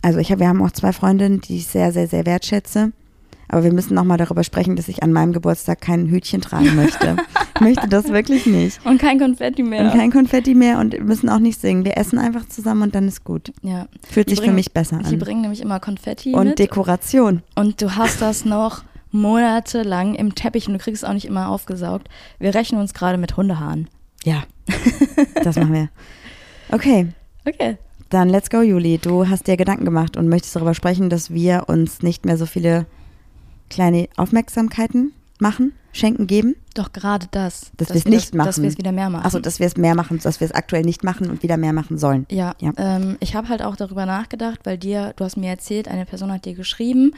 also 0.00 0.18
ich 0.18 0.30
wir 0.30 0.48
haben 0.48 0.62
auch 0.62 0.72
zwei 0.72 0.92
Freundinnen, 0.92 1.42
die 1.42 1.58
ich 1.58 1.66
sehr, 1.66 1.92
sehr, 1.92 2.08
sehr 2.08 2.24
wertschätze. 2.24 2.92
Aber 3.54 3.62
wir 3.62 3.72
müssen 3.72 3.94
nochmal 3.94 4.18
darüber 4.18 4.42
sprechen, 4.42 4.74
dass 4.74 4.88
ich 4.88 5.04
an 5.04 5.12
meinem 5.12 5.32
Geburtstag 5.32 5.80
kein 5.80 6.08
Hütchen 6.08 6.40
tragen 6.40 6.74
möchte. 6.74 7.14
ich 7.54 7.60
möchte 7.60 7.88
das 7.88 8.08
wirklich 8.08 8.46
nicht. 8.46 8.84
Und 8.84 9.00
kein 9.00 9.20
Konfetti 9.20 9.62
mehr. 9.62 9.84
Und 9.84 9.92
kein 9.92 10.10
Konfetti 10.10 10.56
mehr 10.56 10.80
und 10.80 10.92
wir 10.92 11.04
müssen 11.04 11.28
auch 11.28 11.38
nicht 11.38 11.60
singen. 11.60 11.84
Wir 11.84 11.96
essen 11.96 12.18
einfach 12.18 12.48
zusammen 12.48 12.82
und 12.82 12.96
dann 12.96 13.06
ist 13.06 13.22
gut. 13.22 13.52
ja. 13.62 13.86
Fühlt 14.10 14.26
Die 14.26 14.30
sich 14.32 14.40
für 14.40 14.46
bringen- 14.46 14.56
mich 14.56 14.72
besser 14.72 14.98
Sie 15.04 15.14
an. 15.14 15.18
bringen 15.20 15.40
nämlich 15.42 15.60
immer 15.60 15.78
Konfetti 15.78 16.34
Und 16.34 16.48
mit 16.48 16.58
Dekoration. 16.58 17.42
und 17.54 17.80
du 17.80 17.94
hast 17.94 18.20
das 18.20 18.44
noch 18.44 18.82
monatelang 19.12 20.16
im 20.16 20.34
Teppich 20.34 20.66
und 20.66 20.72
du 20.74 20.78
kriegst 20.80 21.04
es 21.04 21.08
auch 21.08 21.14
nicht 21.14 21.26
immer 21.26 21.48
aufgesaugt. 21.48 22.08
Wir 22.40 22.54
rechnen 22.56 22.80
uns 22.80 22.92
gerade 22.92 23.18
mit 23.18 23.36
Hundehaaren. 23.36 23.88
Ja. 24.24 24.42
das 25.44 25.54
machen 25.54 25.72
wir. 25.74 25.88
Okay, 26.72 27.06
Okay. 27.46 27.76
dann 28.10 28.28
let's 28.30 28.50
go, 28.50 28.62
Juli. 28.62 28.98
Du 28.98 29.28
hast 29.28 29.46
dir 29.46 29.56
Gedanken 29.56 29.84
gemacht 29.84 30.16
und 30.16 30.28
möchtest 30.28 30.56
darüber 30.56 30.74
sprechen, 30.74 31.08
dass 31.08 31.30
wir 31.30 31.64
uns 31.68 32.02
nicht 32.02 32.24
mehr 32.26 32.36
so 32.36 32.46
viele 32.46 32.86
kleine 33.74 34.08
Aufmerksamkeiten 34.16 35.12
machen, 35.40 35.72
schenken, 35.92 36.26
geben. 36.28 36.54
Doch 36.74 36.92
gerade 36.92 37.26
das. 37.32 37.72
Dass 37.76 37.88
wir 37.88 37.96
wir's 37.96 38.04
nicht 38.04 38.26
das, 38.26 38.30
Dass 38.30 38.46
machen. 38.46 38.62
wir 38.62 38.70
es 38.70 38.78
wieder 38.78 38.92
mehr 38.92 39.10
machen. 39.10 39.26
Achso, 39.26 39.40
dass 39.40 39.58
wir 39.58 39.66
es 39.66 39.76
mehr 39.76 39.96
machen, 39.96 40.20
dass 40.22 40.40
wir 40.40 40.44
es 40.44 40.52
aktuell 40.52 40.82
nicht 40.82 41.02
machen 41.02 41.28
und 41.28 41.42
wieder 41.42 41.56
mehr 41.56 41.72
machen 41.72 41.98
sollen. 41.98 42.24
Ja, 42.30 42.54
Ja. 42.60 42.72
Ähm, 42.76 43.16
ich 43.20 43.34
habe 43.34 43.48
halt 43.48 43.62
auch 43.62 43.74
darüber 43.76 44.06
nachgedacht, 44.06 44.60
weil 44.64 44.78
dir, 44.78 45.12
du 45.16 45.24
hast 45.24 45.36
mir 45.36 45.50
erzählt, 45.50 45.88
eine 45.88 46.06
Person 46.06 46.32
hat 46.32 46.44
dir 46.44 46.54
geschrieben 46.54 47.14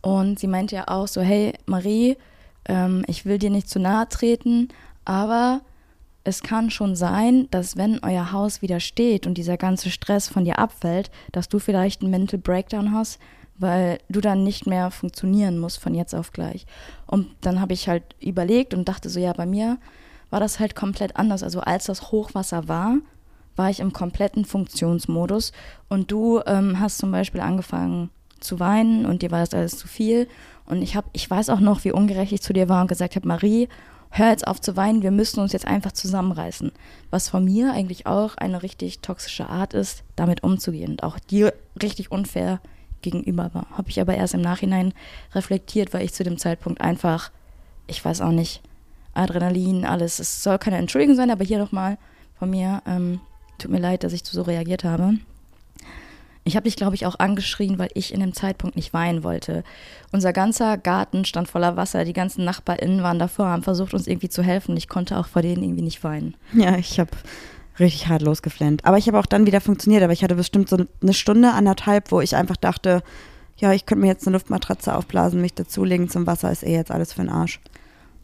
und 0.00 0.40
sie 0.40 0.48
meinte 0.48 0.74
ja 0.74 0.88
auch 0.88 1.06
so, 1.06 1.20
hey 1.20 1.54
Marie, 1.66 2.16
ähm, 2.66 3.04
ich 3.06 3.24
will 3.24 3.38
dir 3.38 3.50
nicht 3.50 3.68
zu 3.68 3.78
nahe 3.78 4.08
treten, 4.08 4.68
aber 5.04 5.60
es 6.24 6.42
kann 6.42 6.70
schon 6.70 6.94
sein, 6.96 7.48
dass 7.50 7.76
wenn 7.76 8.00
euer 8.02 8.32
Haus 8.32 8.60
wieder 8.60 8.80
steht 8.80 9.26
und 9.26 9.34
dieser 9.38 9.56
ganze 9.56 9.90
Stress 9.90 10.28
von 10.28 10.44
dir 10.44 10.58
abfällt, 10.58 11.10
dass 11.32 11.48
du 11.48 11.58
vielleicht 11.58 12.02
einen 12.02 12.10
Mental 12.10 12.38
Breakdown 12.38 12.92
hast, 12.92 13.18
weil 13.58 13.98
du 14.08 14.20
dann 14.20 14.44
nicht 14.44 14.66
mehr 14.66 14.90
funktionieren 14.90 15.58
musst 15.58 15.78
von 15.78 15.94
jetzt 15.94 16.14
auf 16.14 16.32
gleich. 16.32 16.66
Und 17.06 17.28
dann 17.42 17.60
habe 17.60 17.72
ich 17.72 17.88
halt 17.88 18.02
überlegt 18.20 18.74
und 18.74 18.88
dachte 18.88 19.08
so, 19.08 19.20
ja, 19.20 19.32
bei 19.32 19.46
mir 19.46 19.78
war 20.30 20.40
das 20.40 20.58
halt 20.58 20.74
komplett 20.74 21.16
anders. 21.16 21.42
Also 21.42 21.60
als 21.60 21.84
das 21.84 22.10
Hochwasser 22.10 22.68
war, 22.68 22.96
war 23.54 23.70
ich 23.70 23.80
im 23.80 23.92
kompletten 23.92 24.44
Funktionsmodus 24.44 25.52
und 25.88 26.10
du 26.10 26.40
ähm, 26.46 26.80
hast 26.80 26.98
zum 26.98 27.12
Beispiel 27.12 27.40
angefangen 27.42 28.10
zu 28.40 28.58
weinen 28.58 29.06
und 29.06 29.22
dir 29.22 29.30
war 29.30 29.40
das 29.40 29.54
alles 29.54 29.76
zu 29.76 29.86
viel. 29.86 30.28
Und 30.64 30.82
ich 30.82 30.96
habe, 30.96 31.08
ich 31.12 31.28
weiß 31.28 31.50
auch 31.50 31.60
noch, 31.60 31.84
wie 31.84 31.92
ungerecht 31.92 32.32
ich 32.32 32.42
zu 32.42 32.52
dir 32.52 32.68
war 32.68 32.80
und 32.80 32.88
gesagt 32.88 33.14
habe, 33.14 33.28
Marie, 33.28 33.68
hör 34.10 34.30
jetzt 34.30 34.46
auf 34.46 34.60
zu 34.60 34.76
weinen, 34.76 35.02
wir 35.02 35.10
müssen 35.10 35.40
uns 35.40 35.52
jetzt 35.52 35.66
einfach 35.66 35.92
zusammenreißen. 35.92 36.72
Was 37.10 37.28
von 37.28 37.44
mir 37.44 37.72
eigentlich 37.72 38.06
auch 38.06 38.36
eine 38.36 38.62
richtig 38.62 39.00
toxische 39.00 39.48
Art 39.48 39.74
ist, 39.74 40.04
damit 40.16 40.42
umzugehen 40.42 40.92
und 40.92 41.02
auch 41.02 41.18
dir 41.18 41.52
richtig 41.80 42.10
unfair 42.10 42.60
gegenüber 43.02 43.50
war. 43.52 43.66
Habe 43.72 43.90
ich 43.90 44.00
aber 44.00 44.14
erst 44.14 44.34
im 44.34 44.40
Nachhinein 44.40 44.94
reflektiert, 45.34 45.92
weil 45.92 46.04
ich 46.04 46.12
zu 46.14 46.24
dem 46.24 46.38
Zeitpunkt 46.38 46.80
einfach, 46.80 47.30
ich 47.86 48.04
weiß 48.04 48.20
auch 48.20 48.30
nicht, 48.30 48.62
Adrenalin, 49.14 49.84
alles. 49.84 50.18
Es 50.18 50.42
soll 50.42 50.58
keine 50.58 50.78
Entschuldigung 50.78 51.16
sein, 51.16 51.30
aber 51.30 51.44
hier 51.44 51.58
nochmal 51.58 51.98
von 52.38 52.50
mir, 52.50 52.82
ähm, 52.86 53.20
tut 53.58 53.70
mir 53.70 53.78
leid, 53.78 54.04
dass 54.04 54.12
ich 54.12 54.22
so 54.24 54.42
reagiert 54.42 54.84
habe. 54.84 55.18
Ich 56.44 56.56
habe 56.56 56.64
dich, 56.64 56.74
glaube 56.74 56.96
ich, 56.96 57.06
auch 57.06 57.18
angeschrien, 57.20 57.78
weil 57.78 57.90
ich 57.94 58.12
in 58.12 58.20
dem 58.20 58.32
Zeitpunkt 58.32 58.74
nicht 58.74 58.92
weinen 58.92 59.22
wollte. 59.22 59.62
Unser 60.10 60.32
ganzer 60.32 60.76
Garten 60.76 61.24
stand 61.24 61.48
voller 61.48 61.76
Wasser, 61.76 62.04
die 62.04 62.12
ganzen 62.12 62.44
NachbarInnen 62.44 63.02
waren 63.02 63.20
davor, 63.20 63.46
haben 63.46 63.62
versucht, 63.62 63.94
uns 63.94 64.08
irgendwie 64.08 64.28
zu 64.28 64.42
helfen. 64.42 64.76
Ich 64.76 64.88
konnte 64.88 65.18
auch 65.18 65.28
vor 65.28 65.42
denen 65.42 65.62
irgendwie 65.62 65.82
nicht 65.82 66.02
weinen. 66.02 66.34
Ja, 66.52 66.76
ich 66.76 66.98
habe 66.98 67.10
richtig 67.78 68.08
hart 68.08 68.22
losgeflennt. 68.22 68.84
Aber 68.84 68.98
ich 68.98 69.06
habe 69.06 69.18
auch 69.18 69.26
dann 69.26 69.46
wieder 69.46 69.60
funktioniert, 69.60 70.02
aber 70.02 70.12
ich 70.12 70.22
hatte 70.22 70.34
bestimmt 70.34 70.68
so 70.68 70.84
eine 71.02 71.14
Stunde, 71.14 71.52
anderthalb, 71.52 72.12
wo 72.12 72.20
ich 72.20 72.36
einfach 72.36 72.56
dachte, 72.56 73.02
ja, 73.56 73.72
ich 73.72 73.86
könnte 73.86 74.02
mir 74.02 74.08
jetzt 74.08 74.26
eine 74.26 74.36
Luftmatratze 74.36 74.94
aufblasen, 74.94 75.40
mich 75.40 75.54
dazulegen 75.54 76.08
zum 76.08 76.26
Wasser, 76.26 76.50
ist 76.50 76.64
eh 76.64 76.74
jetzt 76.74 76.90
alles 76.90 77.12
für 77.12 77.22
den 77.22 77.30
Arsch. 77.30 77.60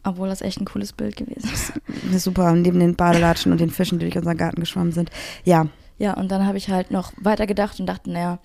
Obwohl 0.03 0.29
das 0.29 0.41
echt 0.41 0.59
ein 0.59 0.65
cooles 0.65 0.93
Bild 0.93 1.17
gewesen 1.17 1.49
ist. 1.53 1.73
Super, 2.23 2.53
neben 2.53 2.79
den 2.79 2.95
Badelatschen 2.95 3.51
und 3.51 3.59
den 3.59 3.69
Fischen, 3.69 3.99
die 3.99 4.05
durch 4.05 4.17
unseren 4.17 4.37
Garten 4.37 4.61
geschwommen 4.61 4.91
sind. 4.91 5.09
Ja, 5.43 5.67
Ja, 5.97 6.13
und 6.13 6.31
dann 6.31 6.45
habe 6.45 6.57
ich 6.57 6.69
halt 6.69 6.91
noch 6.91 7.11
weiter 7.21 7.45
gedacht 7.45 7.79
und 7.79 7.85
dachte, 7.85 8.09
naja, 8.09 8.39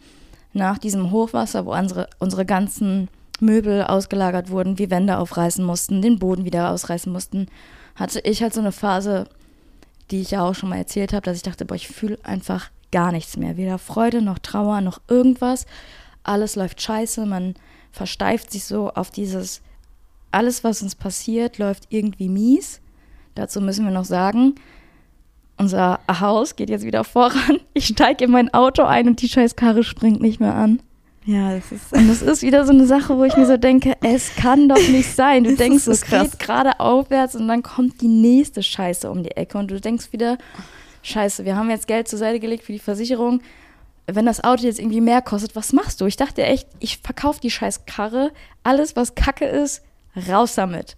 nach 0.52 0.78
diesem 0.78 1.10
Hochwasser, 1.10 1.64
wo 1.66 1.74
unsere, 1.74 2.08
unsere 2.18 2.44
ganzen 2.44 3.08
Möbel 3.40 3.82
ausgelagert 3.84 4.50
wurden, 4.50 4.78
wir 4.78 4.90
Wände 4.90 5.18
aufreißen 5.18 5.64
mussten, 5.64 6.02
den 6.02 6.18
Boden 6.18 6.44
wieder 6.44 6.70
ausreißen 6.70 7.12
mussten, 7.12 7.46
hatte 7.94 8.20
ich 8.20 8.42
halt 8.42 8.54
so 8.54 8.60
eine 8.60 8.72
Phase, 8.72 9.28
die 10.14 10.20
ich 10.20 10.30
ja 10.30 10.44
auch 10.44 10.54
schon 10.54 10.68
mal 10.68 10.76
erzählt 10.76 11.12
habe, 11.12 11.22
dass 11.22 11.36
ich 11.36 11.42
dachte, 11.42 11.64
boah, 11.64 11.74
ich 11.74 11.88
fühle 11.88 12.18
einfach 12.22 12.70
gar 12.92 13.10
nichts 13.10 13.36
mehr. 13.36 13.56
Weder 13.56 13.78
Freude 13.78 14.22
noch 14.22 14.38
Trauer 14.38 14.80
noch 14.80 15.00
irgendwas. 15.08 15.66
Alles 16.22 16.54
läuft 16.54 16.80
scheiße, 16.80 17.26
man 17.26 17.54
versteift 17.90 18.52
sich 18.52 18.64
so 18.64 18.90
auf 18.90 19.10
dieses, 19.10 19.60
alles, 20.30 20.62
was 20.62 20.82
uns 20.82 20.94
passiert, 20.94 21.58
läuft 21.58 21.86
irgendwie 21.88 22.28
mies. 22.28 22.80
Dazu 23.34 23.60
müssen 23.60 23.84
wir 23.84 23.90
noch 23.90 24.04
sagen, 24.04 24.54
unser 25.56 25.98
Haus 26.08 26.54
geht 26.54 26.70
jetzt 26.70 26.84
wieder 26.84 27.02
voran. 27.02 27.58
Ich 27.72 27.86
steige 27.86 28.26
in 28.26 28.30
mein 28.30 28.54
Auto 28.54 28.84
ein 28.84 29.08
und 29.08 29.20
die 29.20 29.28
scheiß 29.28 29.56
Karre 29.56 29.82
springt 29.82 30.20
nicht 30.20 30.38
mehr 30.38 30.54
an. 30.54 30.80
Ja, 31.24 31.54
das 31.54 31.72
ist. 31.72 31.92
Und 31.92 32.08
das 32.08 32.22
ist 32.22 32.42
wieder 32.42 32.64
so 32.66 32.72
eine 32.72 32.86
Sache, 32.86 33.16
wo 33.16 33.24
ich 33.24 33.36
mir 33.36 33.46
so 33.46 33.56
denke, 33.56 33.94
es 34.02 34.34
kann 34.36 34.68
doch 34.68 34.88
nicht 34.88 35.14
sein. 35.14 35.44
Du 35.44 35.50
Das 35.54 35.58
denkst, 35.58 35.84
so 35.84 35.92
es 35.92 36.02
krass. 36.02 36.30
geht 36.30 36.38
gerade 36.40 36.80
aufwärts 36.80 37.34
und 37.34 37.48
dann 37.48 37.62
kommt 37.62 38.00
die 38.00 38.08
nächste 38.08 38.62
Scheiße 38.62 39.10
um 39.10 39.22
die 39.22 39.30
Ecke 39.36 39.56
und 39.58 39.70
du 39.70 39.80
denkst 39.80 40.12
wieder, 40.12 40.38
Scheiße, 41.02 41.44
wir 41.44 41.56
haben 41.56 41.70
jetzt 41.70 41.86
Geld 41.86 42.08
zur 42.08 42.18
Seite 42.18 42.40
gelegt 42.40 42.64
für 42.64 42.72
die 42.72 42.78
Versicherung. 42.78 43.40
Wenn 44.06 44.26
das 44.26 44.44
Auto 44.44 44.64
jetzt 44.64 44.78
irgendwie 44.78 45.00
mehr 45.00 45.22
kostet, 45.22 45.56
was 45.56 45.72
machst 45.72 46.00
du? 46.00 46.06
Ich 46.06 46.16
dachte 46.16 46.42
echt, 46.42 46.68
ich 46.80 46.98
verkaufe 46.98 47.40
die 47.40 47.50
scheiß 47.50 47.86
Karre. 47.86 48.32
Alles, 48.62 48.96
was 48.96 49.14
Kacke 49.14 49.46
ist, 49.46 49.82
raus 50.28 50.54
damit. 50.54 50.96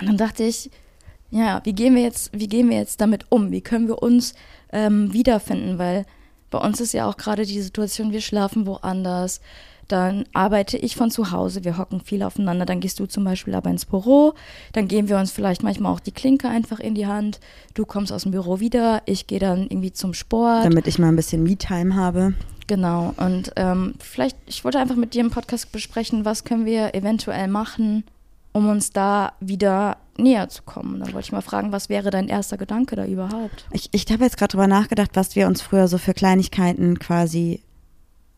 Und 0.00 0.06
dann 0.06 0.16
dachte 0.16 0.44
ich, 0.44 0.70
ja, 1.30 1.60
wie 1.64 1.72
gehen 1.74 1.94
wir 1.94 2.02
jetzt, 2.02 2.30
wie 2.32 2.48
gehen 2.48 2.70
wir 2.70 2.78
jetzt 2.78 3.00
damit 3.00 3.26
um? 3.30 3.50
Wie 3.50 3.60
können 3.60 3.88
wir 3.88 4.02
uns 4.02 4.34
ähm, 4.72 5.12
wiederfinden? 5.12 5.78
Weil 5.78 6.06
bei 6.54 6.60
uns 6.64 6.80
ist 6.80 6.94
ja 6.94 7.08
auch 7.08 7.16
gerade 7.16 7.44
die 7.44 7.60
Situation, 7.60 8.12
wir 8.12 8.20
schlafen 8.20 8.64
woanders. 8.64 9.40
Dann 9.88 10.24
arbeite 10.34 10.78
ich 10.78 10.94
von 10.94 11.10
zu 11.10 11.32
Hause, 11.32 11.64
wir 11.64 11.78
hocken 11.78 12.00
viel 12.00 12.22
aufeinander. 12.22 12.64
Dann 12.64 12.78
gehst 12.78 13.00
du 13.00 13.06
zum 13.06 13.24
Beispiel 13.24 13.56
aber 13.56 13.70
ins 13.70 13.84
Büro. 13.84 14.34
Dann 14.72 14.86
geben 14.86 15.08
wir 15.08 15.18
uns 15.18 15.32
vielleicht 15.32 15.64
manchmal 15.64 15.92
auch 15.92 15.98
die 15.98 16.12
Klinke 16.12 16.48
einfach 16.48 16.78
in 16.78 16.94
die 16.94 17.08
Hand. 17.08 17.40
Du 17.74 17.84
kommst 17.84 18.12
aus 18.12 18.22
dem 18.22 18.30
Büro 18.30 18.60
wieder, 18.60 19.02
ich 19.04 19.26
gehe 19.26 19.40
dann 19.40 19.64
irgendwie 19.64 19.92
zum 19.92 20.14
Sport. 20.14 20.64
Damit 20.64 20.86
ich 20.86 21.00
mal 21.00 21.08
ein 21.08 21.16
bisschen 21.16 21.42
Me-Time 21.42 21.96
habe. 21.96 22.34
Genau. 22.68 23.12
Und 23.16 23.50
ähm, 23.56 23.94
vielleicht, 23.98 24.36
ich 24.46 24.64
wollte 24.64 24.78
einfach 24.78 24.94
mit 24.94 25.12
dir 25.12 25.22
im 25.22 25.30
Podcast 25.30 25.72
besprechen, 25.72 26.24
was 26.24 26.44
können 26.44 26.66
wir 26.66 26.94
eventuell 26.94 27.48
machen, 27.48 28.04
um 28.54 28.68
uns 28.70 28.90
da 28.90 29.32
wieder 29.40 29.98
näher 30.16 30.48
zu 30.48 30.62
kommen. 30.62 31.00
Da 31.00 31.06
wollte 31.06 31.26
ich 31.26 31.32
mal 31.32 31.42
fragen, 31.42 31.72
was 31.72 31.88
wäre 31.88 32.10
dein 32.10 32.28
erster 32.28 32.56
Gedanke 32.56 32.94
da 32.96 33.04
überhaupt? 33.04 33.66
Ich, 33.72 33.88
ich 33.92 34.06
habe 34.10 34.24
jetzt 34.24 34.38
gerade 34.38 34.52
drüber 34.52 34.68
nachgedacht, 34.68 35.10
was 35.14 35.34
wir 35.34 35.48
uns 35.48 35.60
früher 35.60 35.88
so 35.88 35.98
für 35.98 36.14
Kleinigkeiten 36.14 36.98
quasi, 37.00 37.60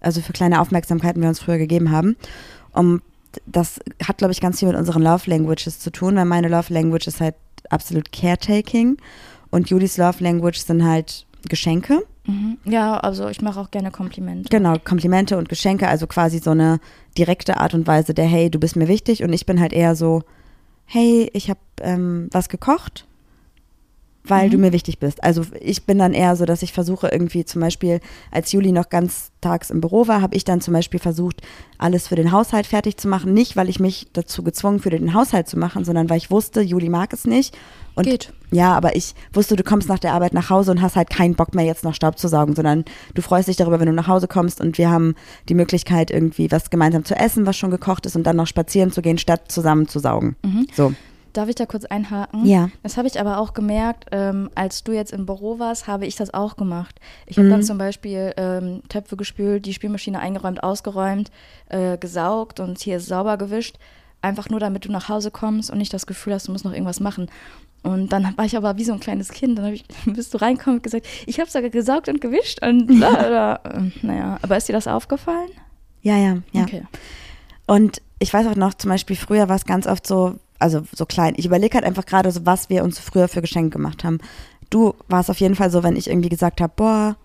also 0.00 0.22
für 0.22 0.32
kleine 0.32 0.60
Aufmerksamkeiten 0.60 1.20
wir 1.20 1.28
uns 1.28 1.40
früher 1.40 1.58
gegeben 1.58 1.90
haben. 1.90 2.16
Um, 2.72 3.02
das 3.44 3.78
hat, 4.02 4.16
glaube 4.16 4.32
ich, 4.32 4.40
ganz 4.40 4.60
viel 4.60 4.68
mit 4.68 4.76
unseren 4.78 5.02
Love 5.02 5.28
Languages 5.30 5.78
zu 5.78 5.90
tun, 5.90 6.16
weil 6.16 6.24
meine 6.24 6.48
Love 6.48 6.72
Language 6.72 7.06
ist 7.06 7.20
halt 7.20 7.34
absolut 7.68 8.10
Caretaking 8.10 8.96
und 9.50 9.68
Judis 9.68 9.98
Love 9.98 10.24
Language 10.24 10.58
sind 10.58 10.82
halt 10.82 11.26
Geschenke. 11.46 12.02
Mhm. 12.26 12.58
Ja, 12.64 12.98
also 12.98 13.28
ich 13.28 13.40
mache 13.40 13.60
auch 13.60 13.70
gerne 13.70 13.90
Komplimente. 13.90 14.48
Genau, 14.50 14.76
Komplimente 14.84 15.36
und 15.36 15.48
Geschenke, 15.48 15.88
also 15.88 16.06
quasi 16.06 16.38
so 16.38 16.50
eine 16.50 16.80
direkte 17.16 17.58
Art 17.58 17.74
und 17.74 17.86
Weise 17.86 18.14
der, 18.14 18.26
hey, 18.26 18.50
du 18.50 18.58
bist 18.58 18.76
mir 18.76 18.88
wichtig 18.88 19.22
und 19.22 19.32
ich 19.32 19.46
bin 19.46 19.60
halt 19.60 19.72
eher 19.72 19.94
so, 19.94 20.22
hey, 20.84 21.30
ich 21.32 21.48
habe 21.50 21.60
ähm, 21.80 22.28
was 22.32 22.48
gekocht, 22.48 23.06
weil 24.28 24.46
Mhm. 24.46 24.50
du 24.52 24.58
mir 24.58 24.72
wichtig 24.72 24.98
bist. 24.98 25.22
Also 25.24 25.42
ich 25.60 25.84
bin 25.86 25.98
dann 25.98 26.12
eher 26.14 26.36
so, 26.36 26.44
dass 26.44 26.62
ich 26.62 26.72
versuche 26.72 27.08
irgendwie 27.08 27.44
zum 27.44 27.60
Beispiel, 27.60 28.00
als 28.30 28.52
Juli 28.52 28.72
noch 28.72 28.88
ganz 28.88 29.30
tags 29.40 29.70
im 29.70 29.80
Büro 29.80 30.08
war, 30.08 30.22
habe 30.22 30.34
ich 30.36 30.44
dann 30.44 30.60
zum 30.60 30.74
Beispiel 30.74 30.98
versucht, 31.00 31.42
alles 31.78 32.08
für 32.08 32.16
den 32.16 32.32
Haushalt 32.32 32.66
fertig 32.66 32.96
zu 32.96 33.06
machen. 33.08 33.32
Nicht, 33.34 33.56
weil 33.56 33.68
ich 33.68 33.78
mich 33.80 34.08
dazu 34.12 34.42
gezwungen 34.42 34.80
fühle, 34.80 34.98
den 34.98 35.14
Haushalt 35.14 35.48
zu 35.48 35.58
machen, 35.58 35.84
sondern 35.84 36.08
weil 36.10 36.16
ich 36.18 36.30
wusste, 36.30 36.60
Juli 36.62 36.88
mag 36.88 37.12
es 37.12 37.26
nicht. 37.26 37.56
Und 37.94 38.04
Geht. 38.04 38.32
ja, 38.50 38.74
aber 38.74 38.94
ich 38.94 39.14
wusste, 39.32 39.56
du 39.56 39.62
kommst 39.62 39.88
nach 39.88 39.98
der 39.98 40.12
Arbeit 40.12 40.34
nach 40.34 40.50
Hause 40.50 40.70
und 40.70 40.82
hast 40.82 40.96
halt 40.96 41.08
keinen 41.08 41.34
Bock 41.34 41.54
mehr 41.54 41.64
jetzt 41.64 41.82
noch 41.84 41.94
Staub 41.94 42.18
zu 42.18 42.28
saugen, 42.28 42.54
sondern 42.54 42.84
du 43.14 43.22
freust 43.22 43.48
dich 43.48 43.56
darüber, 43.56 43.80
wenn 43.80 43.86
du 43.86 43.92
nach 43.94 44.06
Hause 44.08 44.28
kommst 44.28 44.60
und 44.60 44.76
wir 44.76 44.90
haben 44.90 45.14
die 45.48 45.54
Möglichkeit 45.54 46.10
irgendwie 46.10 46.50
was 46.50 46.68
gemeinsam 46.68 47.04
zu 47.06 47.14
essen, 47.14 47.46
was 47.46 47.56
schon 47.56 47.70
gekocht 47.70 48.04
ist 48.04 48.14
und 48.16 48.24
dann 48.24 48.36
noch 48.36 48.46
spazieren 48.46 48.92
zu 48.92 49.00
gehen, 49.00 49.16
statt 49.16 49.50
zusammen 49.50 49.88
zu 49.88 49.98
saugen. 49.98 50.36
So. 50.74 50.92
Darf 51.36 51.48
ich 51.48 51.54
da 51.54 51.66
kurz 51.66 51.84
einhaken? 51.84 52.46
Ja. 52.46 52.70
Das 52.82 52.96
habe 52.96 53.06
ich 53.08 53.20
aber 53.20 53.38
auch 53.38 53.52
gemerkt, 53.54 54.06
ähm, 54.12 54.48
als 54.54 54.84
du 54.84 54.92
jetzt 54.92 55.12
im 55.12 55.26
Büro 55.26 55.58
warst, 55.58 55.86
habe 55.86 56.06
ich 56.06 56.16
das 56.16 56.32
auch 56.32 56.56
gemacht. 56.56 56.98
Ich 57.26 57.36
habe 57.36 57.46
Mhm. 57.48 57.50
dann 57.52 57.62
zum 57.62 57.78
Beispiel 57.78 58.32
ähm, 58.36 58.82
Töpfe 58.88 59.16
gespült, 59.16 59.66
die 59.66 59.74
Spülmaschine 59.74 60.18
eingeräumt, 60.20 60.62
ausgeräumt, 60.62 61.30
äh, 61.68 61.98
gesaugt 61.98 62.60
und 62.60 62.78
hier 62.78 63.00
sauber 63.00 63.36
gewischt. 63.36 63.76
Einfach 64.22 64.48
nur, 64.48 64.60
damit 64.60 64.84
du 64.86 64.90
nach 64.92 65.08
Hause 65.08 65.30
kommst 65.30 65.70
und 65.70 65.78
nicht 65.78 65.92
das 65.92 66.06
Gefühl 66.06 66.32
hast, 66.34 66.48
du 66.48 66.52
musst 66.52 66.64
noch 66.64 66.72
irgendwas 66.72 67.00
machen. 67.00 67.28
Und 67.82 68.12
dann 68.12 68.36
war 68.36 68.44
ich 68.44 68.56
aber 68.56 68.76
wie 68.78 68.84
so 68.84 68.92
ein 68.92 68.98
kleines 69.00 69.30
Kind. 69.30 69.58
Dann 69.58 69.72
ich, 69.74 69.84
bist 70.06 70.32
du 70.34 70.38
reinkommen 70.38 70.78
und 70.78 70.82
gesagt, 70.82 71.06
ich 71.26 71.38
habe 71.38 71.50
sogar 71.50 71.70
gesaugt 71.70 72.08
und 72.08 72.20
gewischt. 72.20 72.64
Und 72.64 72.86
bla, 72.98 73.10
bla. 73.10 73.60
Ähm, 73.74 73.92
naja, 74.02 74.38
aber 74.42 74.56
ist 74.56 74.68
dir 74.68 74.72
das 74.72 74.88
aufgefallen? 74.88 75.50
Ja, 76.02 76.16
ja, 76.16 76.38
ja. 76.52 76.62
Okay. 76.62 76.82
Und 77.66 78.00
ich 78.18 78.32
weiß 78.32 78.46
auch 78.46 78.56
noch, 78.56 78.74
zum 78.74 78.90
Beispiel 78.90 79.16
früher 79.16 79.48
war 79.48 79.56
es 79.56 79.64
ganz 79.66 79.86
oft 79.86 80.06
so, 80.06 80.36
also 80.58 80.82
so 80.92 81.06
klein. 81.06 81.34
Ich 81.36 81.46
überlege 81.46 81.74
halt 81.74 81.84
einfach 81.84 82.06
gerade 82.06 82.30
so, 82.30 82.46
was 82.46 82.68
wir 82.70 82.84
uns 82.84 82.98
früher 82.98 83.28
für 83.28 83.40
Geschenke 83.40 83.70
gemacht 83.70 84.04
haben. 84.04 84.18
Du 84.70 84.94
warst 85.08 85.30
auf 85.30 85.40
jeden 85.40 85.54
Fall 85.54 85.70
so, 85.70 85.82
wenn 85.82 85.96
ich 85.96 86.08
irgendwie 86.08 86.28
gesagt 86.28 86.60
habe, 86.60 86.72
boah, 86.74 87.16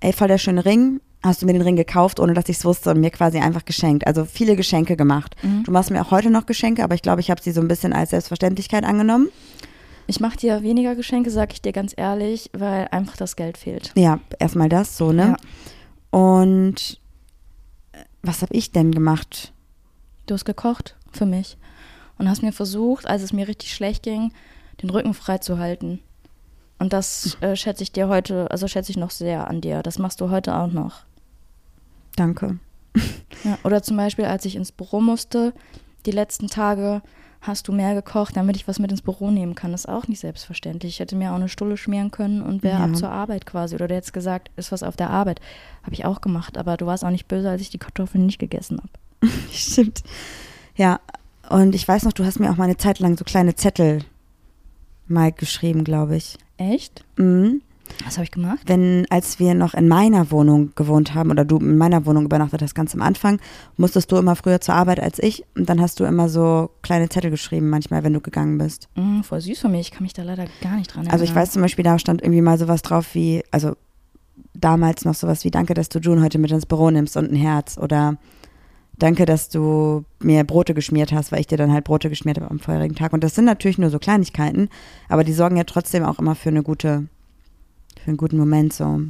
ey, 0.00 0.12
voll 0.12 0.28
der 0.28 0.38
schöne 0.38 0.64
Ring, 0.64 1.00
hast 1.22 1.42
du 1.42 1.46
mir 1.46 1.52
den 1.52 1.62
Ring 1.62 1.76
gekauft, 1.76 2.20
ohne 2.20 2.34
dass 2.34 2.48
ich 2.48 2.58
es 2.58 2.64
wusste 2.64 2.90
und 2.90 3.00
mir 3.00 3.10
quasi 3.10 3.38
einfach 3.38 3.64
geschenkt. 3.64 4.06
Also 4.06 4.24
viele 4.24 4.54
Geschenke 4.54 4.96
gemacht. 4.96 5.34
Du 5.64 5.72
machst 5.72 5.90
mir 5.90 6.00
auch 6.00 6.10
heute 6.10 6.30
noch 6.30 6.46
Geschenke, 6.46 6.84
aber 6.84 6.94
ich 6.94 7.02
glaube, 7.02 7.20
ich 7.20 7.30
habe 7.30 7.42
sie 7.42 7.50
so 7.50 7.60
ein 7.60 7.68
bisschen 7.68 7.92
als 7.92 8.10
Selbstverständlichkeit 8.10 8.84
angenommen. 8.84 9.28
Ich 10.06 10.20
mache 10.20 10.38
dir 10.38 10.62
weniger 10.62 10.94
Geschenke, 10.94 11.30
sag 11.30 11.52
ich 11.52 11.60
dir 11.60 11.72
ganz 11.72 11.92
ehrlich, 11.96 12.50
weil 12.56 12.88
einfach 12.92 13.16
das 13.16 13.36
Geld 13.36 13.58
fehlt. 13.58 13.92
Ja, 13.94 14.20
erstmal 14.38 14.68
das 14.68 14.96
so, 14.96 15.12
ne? 15.12 15.36
Und 16.10 16.98
äh, 17.92 17.98
was 18.22 18.40
habe 18.40 18.54
ich 18.54 18.72
denn 18.72 18.92
gemacht? 18.92 19.52
Du 20.26 20.34
hast 20.34 20.44
gekocht 20.46 20.96
für 21.12 21.26
mich 21.26 21.58
und 22.18 22.28
hast 22.28 22.42
mir 22.42 22.52
versucht, 22.52 23.06
als 23.06 23.22
es 23.22 23.32
mir 23.32 23.48
richtig 23.48 23.72
schlecht 23.74 24.02
ging, 24.02 24.32
den 24.82 24.90
Rücken 24.90 25.14
frei 25.14 25.38
zu 25.38 25.58
halten. 25.58 26.00
Und 26.78 26.92
das 26.92 27.36
äh, 27.40 27.56
schätze 27.56 27.82
ich 27.82 27.90
dir 27.92 28.08
heute, 28.08 28.50
also 28.50 28.68
schätze 28.68 28.90
ich 28.92 28.96
noch 28.96 29.10
sehr 29.10 29.48
an 29.48 29.60
dir. 29.60 29.82
Das 29.82 29.98
machst 29.98 30.20
du 30.20 30.30
heute 30.30 30.54
auch 30.56 30.70
noch. 30.72 31.04
Danke. 32.16 32.58
Ja, 33.44 33.56
oder 33.62 33.84
zum 33.84 33.96
Beispiel, 33.96 34.24
als 34.24 34.44
ich 34.46 34.56
ins 34.56 34.72
Büro 34.72 35.00
musste, 35.00 35.52
die 36.06 36.10
letzten 36.10 36.48
Tage 36.48 37.02
hast 37.40 37.68
du 37.68 37.72
mehr 37.72 37.94
gekocht, 37.94 38.36
damit 38.36 38.56
ich 38.56 38.66
was 38.66 38.80
mit 38.80 38.90
ins 38.90 39.02
Büro 39.02 39.30
nehmen 39.30 39.54
kann. 39.54 39.70
Das 39.70 39.82
ist 39.82 39.88
auch 39.88 40.08
nicht 40.08 40.18
selbstverständlich. 40.18 40.94
Ich 40.94 40.98
hätte 41.00 41.14
mir 41.14 41.30
auch 41.30 41.36
eine 41.36 41.48
Stulle 41.48 41.76
schmieren 41.76 42.10
können 42.10 42.42
und 42.42 42.64
wäre 42.64 42.78
Ja. 42.78 42.84
ab 42.84 42.96
zur 42.96 43.10
Arbeit 43.10 43.46
quasi. 43.46 43.76
Oder 43.76 43.86
du 43.86 43.94
hättest 43.94 44.12
gesagt, 44.12 44.50
ist 44.56 44.72
was 44.72 44.82
auf 44.82 44.96
der 44.96 45.10
Arbeit. 45.10 45.40
Habe 45.84 45.94
ich 45.94 46.04
auch 46.04 46.20
gemacht, 46.20 46.58
aber 46.58 46.76
du 46.76 46.86
warst 46.86 47.04
auch 47.04 47.10
nicht 47.10 47.28
böse, 47.28 47.48
als 47.48 47.60
ich 47.60 47.70
die 47.70 47.78
Kartoffeln 47.78 48.26
nicht 48.26 48.40
gegessen 48.40 48.78
habe. 48.78 49.32
Stimmt. 49.52 50.02
Ja, 50.74 50.98
und 51.50 51.74
ich 51.74 51.86
weiß 51.86 52.04
noch, 52.04 52.12
du 52.12 52.24
hast 52.24 52.40
mir 52.40 52.50
auch 52.50 52.56
mal 52.56 52.64
eine 52.64 52.76
Zeit 52.76 52.98
lang 52.98 53.16
so 53.16 53.24
kleine 53.24 53.54
Zettel 53.54 54.00
mal 55.06 55.32
geschrieben, 55.32 55.84
glaube 55.84 56.16
ich. 56.16 56.36
Echt? 56.58 57.04
Mhm. 57.16 57.62
Was 58.04 58.16
habe 58.16 58.24
ich 58.24 58.30
gemacht? 58.30 58.60
Wenn, 58.66 59.06
als 59.10 59.38
wir 59.38 59.54
noch 59.54 59.74
in 59.74 59.88
meiner 59.88 60.30
Wohnung 60.30 60.72
gewohnt 60.74 61.14
haben 61.14 61.30
oder 61.30 61.44
du 61.44 61.58
in 61.58 61.78
meiner 61.78 62.06
Wohnung 62.06 62.26
übernachtet 62.26 62.62
hast, 62.62 62.74
ganz 62.74 62.94
am 62.94 63.02
Anfang, 63.02 63.40
musstest 63.76 64.12
du 64.12 64.16
immer 64.16 64.36
früher 64.36 64.60
zur 64.60 64.74
Arbeit 64.74 65.00
als 65.00 65.18
ich 65.18 65.44
und 65.56 65.68
dann 65.68 65.80
hast 65.80 65.98
du 65.98 66.04
immer 66.04 66.28
so 66.28 66.70
kleine 66.82 67.08
Zettel 67.08 67.30
geschrieben, 67.30 67.70
manchmal, 67.70 68.04
wenn 68.04 68.12
du 68.12 68.20
gegangen 68.20 68.58
bist. 68.58 68.88
Mm, 68.94 69.22
voll 69.22 69.40
süß 69.40 69.60
von 69.60 69.72
mir. 69.72 69.80
Ich 69.80 69.90
kann 69.90 70.02
mich 70.02 70.12
da 70.12 70.22
leider 70.22 70.44
gar 70.60 70.76
nicht 70.76 70.88
dran 70.92 71.04
erinnern. 71.04 71.12
Also 71.12 71.24
ich 71.24 71.34
weiß 71.34 71.52
zum 71.52 71.62
Beispiel, 71.62 71.84
da 71.84 71.98
stand 71.98 72.22
irgendwie 72.22 72.42
mal 72.42 72.58
sowas 72.58 72.82
drauf 72.82 73.14
wie, 73.14 73.42
also 73.50 73.74
damals 74.54 75.04
noch 75.04 75.14
sowas 75.14 75.44
wie, 75.44 75.50
danke, 75.50 75.74
dass 75.74 75.88
du 75.88 75.98
June 75.98 76.22
heute 76.22 76.38
mit 76.38 76.50
ins 76.50 76.66
Büro 76.66 76.90
nimmst 76.90 77.16
und 77.16 77.32
ein 77.32 77.36
Herz 77.36 77.78
oder 77.78 78.18
danke, 78.98 79.26
dass 79.26 79.48
du 79.48 80.04
mir 80.20 80.44
Brote 80.44 80.74
geschmiert 80.74 81.12
hast, 81.12 81.32
weil 81.32 81.40
ich 81.40 81.46
dir 81.46 81.58
dann 81.58 81.72
halt 81.72 81.84
Brote 81.84 82.08
geschmiert 82.08 82.38
habe 82.38 82.50
am 82.50 82.58
vorherigen 82.58 82.94
Tag. 82.94 83.12
Und 83.12 83.24
das 83.24 83.34
sind 83.34 83.44
natürlich 83.44 83.78
nur 83.78 83.90
so 83.90 83.98
Kleinigkeiten, 83.98 84.68
aber 85.08 85.24
die 85.24 85.32
sorgen 85.32 85.56
ja 85.56 85.64
trotzdem 85.64 86.04
auch 86.04 86.18
immer 86.18 86.34
für 86.34 86.50
eine 86.50 86.62
gute, 86.62 87.06
für 88.02 88.08
einen 88.08 88.16
guten 88.16 88.38
Moment 88.38 88.72
so. 88.72 89.00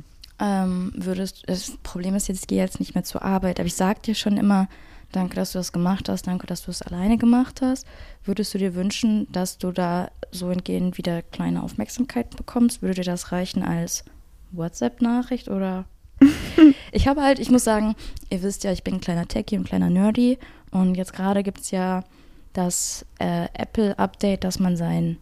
Ähm, 0.41 0.93
würdest, 0.97 1.43
das 1.47 1.73
Problem 1.83 2.15
ist 2.15 2.29
jetzt, 2.29 2.43
ich 2.43 2.47
gehe 2.47 2.59
jetzt 2.59 2.79
nicht 2.79 2.95
mehr 2.95 3.05
zur 3.05 3.23
Arbeit, 3.23 3.59
aber 3.59 3.67
ich 3.67 3.75
sag 3.75 4.03
dir 4.03 4.15
schon 4.15 4.37
immer, 4.37 4.69
Danke, 5.13 5.37
dass 5.37 5.53
du 5.53 5.59
das 5.59 5.73
gemacht 5.73 6.09
hast. 6.09 6.27
Danke, 6.27 6.47
dass 6.47 6.65
du 6.65 6.71
es 6.71 6.83
alleine 6.83 7.17
gemacht 7.17 7.63
hast. 7.63 7.87
Würdest 8.25 8.53
du 8.53 8.59
dir 8.59 8.75
wünschen, 8.75 9.27
dass 9.33 9.57
du 9.57 9.73
da 9.73 10.11
so 10.31 10.51
entgehend 10.51 10.99
wieder 10.99 11.23
kleine 11.23 11.63
Aufmerksamkeit 11.63 12.37
bekommst? 12.37 12.83
Würde 12.83 12.97
dir 12.97 13.05
das 13.05 13.33
reichen 13.33 13.63
als 13.63 14.05
WhatsApp-Nachricht 14.53 15.49
oder? 15.49 15.87
ich 16.93 17.09
habe 17.09 17.23
halt, 17.23 17.39
ich 17.39 17.51
muss 17.51 17.65
sagen, 17.65 17.95
ihr 18.31 18.43
wisst 18.43 18.65
ja, 18.65 18.73
ich 18.73 18.85
bin 18.85 18.95
ein 18.95 19.01
kleiner 19.01 19.29
Techie 19.29 19.57
und 19.57 19.63
ein 19.63 19.69
kleiner 19.69 19.91
Nerdy. 19.91 20.39
Und 20.71 20.97
jetzt 20.97 21.13
gerade 21.13 21.43
gibt 21.43 21.61
es 21.61 21.71
ja 21.71 22.05
das 22.53 23.07
äh, 23.19 23.47
Apple-Update, 23.55 24.45
dass 24.45 24.59
man 24.59 24.77
sein, 24.77 25.19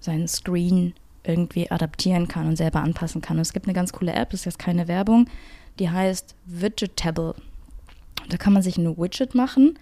seinen 0.00 0.28
Screen 0.28 0.94
irgendwie 1.22 1.70
adaptieren 1.70 2.28
kann 2.28 2.46
und 2.46 2.56
selber 2.56 2.80
anpassen 2.80 3.20
kann. 3.20 3.36
Und 3.36 3.42
es 3.42 3.52
gibt 3.52 3.66
eine 3.66 3.74
ganz 3.74 3.92
coole 3.92 4.12
App, 4.12 4.30
das 4.30 4.40
ist 4.40 4.46
jetzt 4.46 4.58
keine 4.58 4.88
Werbung, 4.88 5.28
die 5.78 5.90
heißt 5.90 6.34
Widgetable. 6.46 7.34
Da 8.28 8.36
kann 8.36 8.52
man 8.52 8.62
sich 8.62 8.78
ein 8.78 8.96
Widget 8.96 9.34
machen 9.34 9.78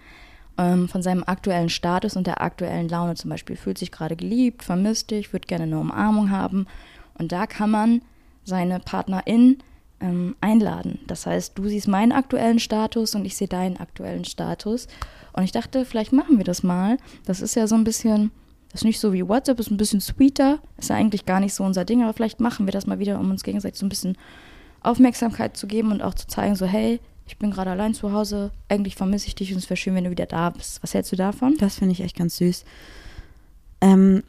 ähm, 0.56 0.88
von 0.88 1.02
seinem 1.02 1.22
aktuellen 1.24 1.68
Status 1.68 2.16
und 2.16 2.26
der 2.26 2.42
aktuellen 2.42 2.88
Laune. 2.88 3.14
Zum 3.14 3.30
Beispiel 3.30 3.56
fühlt 3.56 3.78
sich 3.78 3.92
gerade 3.92 4.16
geliebt, 4.16 4.64
vermisst 4.64 5.10
dich, 5.10 5.32
würde 5.32 5.46
gerne 5.46 5.64
eine 5.64 5.78
Umarmung 5.78 6.30
haben. 6.30 6.66
Und 7.14 7.32
da 7.32 7.46
kann 7.46 7.70
man 7.70 8.02
seine 8.44 8.80
Partnerin 8.80 9.58
ähm, 10.00 10.36
einladen. 10.40 11.00
Das 11.06 11.26
heißt, 11.26 11.58
du 11.58 11.68
siehst 11.68 11.88
meinen 11.88 12.12
aktuellen 12.12 12.58
Status 12.58 13.14
und 13.14 13.24
ich 13.24 13.36
sehe 13.36 13.48
deinen 13.48 13.78
aktuellen 13.78 14.24
Status. 14.24 14.86
Und 15.32 15.44
ich 15.44 15.52
dachte, 15.52 15.84
vielleicht 15.84 16.12
machen 16.12 16.38
wir 16.38 16.44
das 16.44 16.62
mal. 16.62 16.98
Das 17.24 17.40
ist 17.40 17.54
ja 17.54 17.66
so 17.66 17.74
ein 17.74 17.84
bisschen, 17.84 18.30
das 18.70 18.82
ist 18.82 18.84
nicht 18.84 19.00
so 19.00 19.12
wie 19.12 19.26
WhatsApp, 19.26 19.60
ist 19.60 19.70
ein 19.70 19.76
bisschen 19.76 20.00
sweeter. 20.00 20.58
Ist 20.78 20.90
ja 20.90 20.96
eigentlich 20.96 21.26
gar 21.26 21.40
nicht 21.40 21.54
so 21.54 21.64
unser 21.64 21.84
Ding, 21.84 22.02
aber 22.02 22.12
vielleicht 22.12 22.40
machen 22.40 22.66
wir 22.66 22.72
das 22.72 22.86
mal 22.86 22.98
wieder, 22.98 23.18
um 23.18 23.30
uns 23.30 23.42
gegenseitig 23.42 23.78
so 23.78 23.86
ein 23.86 23.90
bisschen 23.90 24.16
Aufmerksamkeit 24.82 25.56
zu 25.56 25.66
geben 25.66 25.90
und 25.90 26.02
auch 26.02 26.14
zu 26.14 26.26
zeigen, 26.26 26.54
so, 26.54 26.66
hey, 26.66 27.00
ich 27.26 27.36
bin 27.36 27.50
gerade 27.50 27.70
allein 27.70 27.92
zu 27.92 28.12
Hause, 28.12 28.50
eigentlich 28.68 28.96
vermisse 28.96 29.26
ich 29.26 29.34
dich 29.34 29.52
und 29.52 29.58
es 29.58 29.68
wäre 29.68 29.76
schön, 29.76 29.94
wenn 29.94 30.04
du 30.04 30.10
wieder 30.10 30.26
da 30.26 30.50
bist. 30.50 30.82
Was 30.82 30.94
hältst 30.94 31.12
du 31.12 31.16
davon? 31.16 31.56
Das 31.58 31.76
finde 31.76 31.92
ich 31.92 32.00
echt 32.00 32.16
ganz 32.16 32.38
süß. 32.38 32.64
Ähm, 33.80 34.22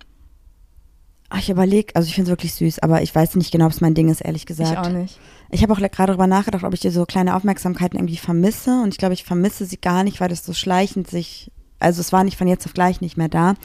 ich 1.37 1.49
überlege, 1.49 1.95
also 1.95 2.07
ich 2.07 2.15
finde 2.15 2.29
es 2.29 2.31
wirklich 2.31 2.53
süß, 2.55 2.79
aber 2.79 3.01
ich 3.01 3.13
weiß 3.13 3.35
nicht 3.35 3.51
genau, 3.51 3.67
ob 3.67 3.71
es 3.71 3.81
mein 3.81 3.93
Ding 3.93 4.09
ist, 4.09 4.21
ehrlich 4.21 4.45
gesagt. 4.45 4.71
Ich 4.71 4.77
auch 4.77 4.89
nicht. 4.89 5.19
Ich 5.51 5.63
habe 5.63 5.73
auch 5.73 5.77
gerade 5.79 6.07
darüber 6.07 6.27
nachgedacht, 6.27 6.63
ob 6.63 6.73
ich 6.73 6.79
dir 6.79 6.91
so 6.91 7.05
kleine 7.05 7.35
Aufmerksamkeiten 7.35 7.97
irgendwie 7.97 8.17
vermisse. 8.17 8.81
Und 8.81 8.89
ich 8.89 8.97
glaube, 8.97 9.13
ich 9.13 9.23
vermisse 9.23 9.65
sie 9.65 9.77
gar 9.77 10.03
nicht, 10.03 10.19
weil 10.21 10.29
das 10.29 10.45
so 10.45 10.53
schleichend 10.53 11.07
sich, 11.09 11.51
also 11.79 12.01
es 12.01 12.11
war 12.13 12.23
nicht 12.23 12.37
von 12.37 12.47
jetzt 12.47 12.65
auf 12.65 12.73
gleich 12.73 13.01
nicht 13.01 13.17
mehr 13.17 13.29
da, 13.29 13.55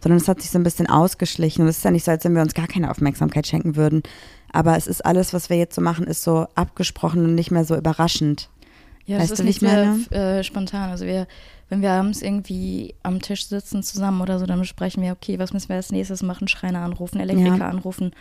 sondern 0.00 0.18
es 0.20 0.28
hat 0.28 0.40
sich 0.40 0.50
so 0.50 0.58
ein 0.58 0.62
bisschen 0.62 0.88
ausgeschlichen. 0.88 1.62
Und 1.62 1.68
es 1.68 1.78
ist 1.78 1.84
ja 1.84 1.90
nicht 1.90 2.04
so, 2.04 2.10
als 2.12 2.24
wenn 2.24 2.34
wir 2.34 2.42
uns 2.42 2.54
gar 2.54 2.68
keine 2.68 2.90
Aufmerksamkeit 2.90 3.46
schenken 3.46 3.76
würden. 3.76 4.02
Aber 4.52 4.76
es 4.76 4.86
ist 4.86 5.04
alles, 5.04 5.32
was 5.32 5.50
wir 5.50 5.56
jetzt 5.56 5.74
so 5.74 5.80
machen, 5.80 6.06
ist 6.06 6.22
so 6.22 6.46
abgesprochen 6.54 7.24
und 7.24 7.34
nicht 7.34 7.50
mehr 7.50 7.64
so 7.64 7.76
überraschend. 7.76 8.48
Ja, 9.04 9.16
das 9.18 9.30
Weißt 9.30 9.32
ist 9.32 9.38
du, 9.38 9.42
wie 9.42 9.48
nicht 9.48 9.62
mehr 9.62 9.96
äh, 10.10 10.44
spontan. 10.44 10.90
Also 10.90 11.06
wir, 11.06 11.26
wenn 11.68 11.82
wir 11.82 11.90
abends 11.90 12.22
irgendwie 12.22 12.94
am 13.02 13.20
Tisch 13.20 13.46
sitzen 13.48 13.82
zusammen 13.82 14.20
oder 14.20 14.38
so, 14.38 14.46
dann 14.46 14.60
besprechen 14.60 15.02
wir, 15.02 15.12
okay, 15.12 15.40
was 15.40 15.52
müssen 15.52 15.70
wir 15.70 15.76
als 15.76 15.90
nächstes 15.90 16.22
machen? 16.22 16.46
Schreiner 16.46 16.80
anrufen, 16.80 17.18
Elektriker 17.18 17.56
Ja. 17.56 17.68
anrufen, 17.68 18.12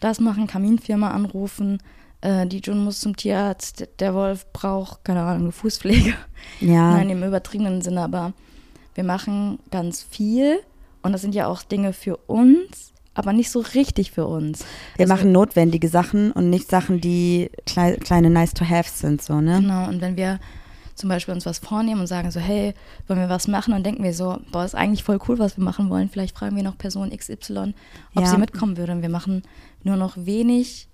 das 0.00 0.18
machen, 0.18 0.46
Kaminfirma 0.48 1.10
anrufen. 1.10 1.78
Äh, 2.20 2.46
die 2.46 2.58
June 2.58 2.80
muss 2.80 3.00
zum 3.00 3.16
Tierarzt, 3.16 3.86
der- 4.00 4.14
Wolf 4.14 4.46
braucht, 4.52 5.04
keine 5.04 5.22
Ahnung, 5.22 5.42
eine 5.44 5.52
Fußpflege. 5.52 6.14
Ja, 6.60 6.90
Nein, 6.96 7.10
im 7.10 7.22
übertriebenen 7.22 7.80
Sinne, 7.82 8.02
aber 8.02 8.32
wir 8.94 9.04
machen 9.04 9.60
ganz 9.70 10.02
viel 10.02 10.58
und 11.02 11.12
das 11.12 11.20
sind 11.20 11.34
ja 11.34 11.46
auch 11.46 11.62
Dinge 11.62 11.92
für 11.92 12.16
uns, 12.16 12.92
aber 13.14 13.32
nicht 13.32 13.50
so 13.50 13.60
richtig 13.60 14.10
für 14.10 14.26
uns. 14.26 14.64
wir 14.96 15.04
Also- 15.04 15.14
machen 15.14 15.30
notwendige 15.32 15.88
Sachen 15.88 16.32
und 16.32 16.50
nicht 16.50 16.68
Sachen, 16.68 17.00
die 17.00 17.50
klei 17.66 17.92
kleine 17.96 18.30
nice-to-haves 18.30 18.98
sind, 18.98 19.22
so, 19.22 19.40
ne? 19.40 19.60
Genau, 19.60 19.86
und 19.88 20.00
wenn 20.00 20.16
wir 20.16 20.40
zum 20.96 21.08
Beispiel 21.08 21.32
uns 21.34 21.46
was 21.46 21.60
vornehmen 21.60 22.00
und 22.00 22.06
sagen 22.08 22.32
so, 22.32 22.40
hey, 22.40 22.74
wollen 23.06 23.20
wir 23.20 23.28
was 23.28 23.46
machen, 23.46 23.70
dann 23.72 23.84
denken 23.84 24.02
wir 24.02 24.12
so, 24.12 24.38
boah, 24.50 24.64
ist 24.64 24.74
eigentlich 24.74 25.04
voll 25.04 25.20
cool, 25.28 25.38
was 25.38 25.56
wir 25.56 25.62
machen 25.62 25.88
wollen. 25.90 26.08
Vielleicht 26.08 26.36
fragen 26.36 26.56
wir 26.56 26.64
noch 26.64 26.76
Person 26.76 27.10
XY, 27.16 27.72
ob 28.16 28.22
Ja. 28.24 28.26
sie 28.26 28.36
mitkommen 28.36 28.76
würde. 28.76 28.90
Und 28.90 29.02
wir 29.02 29.08
machen 29.08 29.44
nur 29.84 29.94
noch 29.94 30.16
wenig 30.16 30.87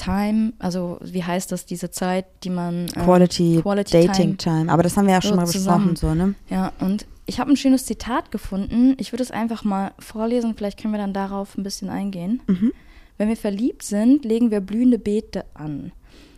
Time, 0.00 0.54
also 0.58 0.98
wie 1.02 1.22
heißt 1.22 1.52
das, 1.52 1.66
diese 1.66 1.90
Zeit, 1.90 2.24
die 2.44 2.50
man 2.50 2.86
ähm, 2.96 3.04
Quality, 3.04 3.60
Quality 3.62 4.06
Dating 4.06 4.36
Time. 4.36 4.36
Time. 4.36 4.72
Aber 4.72 4.82
das 4.82 4.96
haben 4.96 5.06
wir 5.06 5.14
ja 5.14 5.20
schon 5.20 5.32
So 5.32 5.36
mal 5.36 5.46
besprochen, 5.46 5.96
so, 5.96 6.14
ne? 6.14 6.34
Ja, 6.48 6.72
und 6.80 7.06
ich 7.26 7.38
habe 7.38 7.50
ein 7.50 7.56
schönes 7.56 7.84
Zitat 7.84 8.30
gefunden. 8.30 8.94
Ich 8.98 9.12
würde 9.12 9.22
es 9.22 9.30
einfach 9.30 9.62
mal 9.62 9.92
vorlesen, 9.98 10.54
vielleicht 10.56 10.80
können 10.80 10.94
wir 10.94 10.98
dann 10.98 11.12
darauf 11.12 11.56
ein 11.58 11.62
bisschen 11.62 11.90
eingehen. 11.90 12.40
Mhm. 12.46 12.72
Wenn 13.18 13.28
wir 13.28 13.36
verliebt 13.36 13.82
sind, 13.82 14.24
legen 14.24 14.50
wir 14.50 14.60
blühende 14.60 14.98
Beete 14.98 15.44
an. 15.52 15.92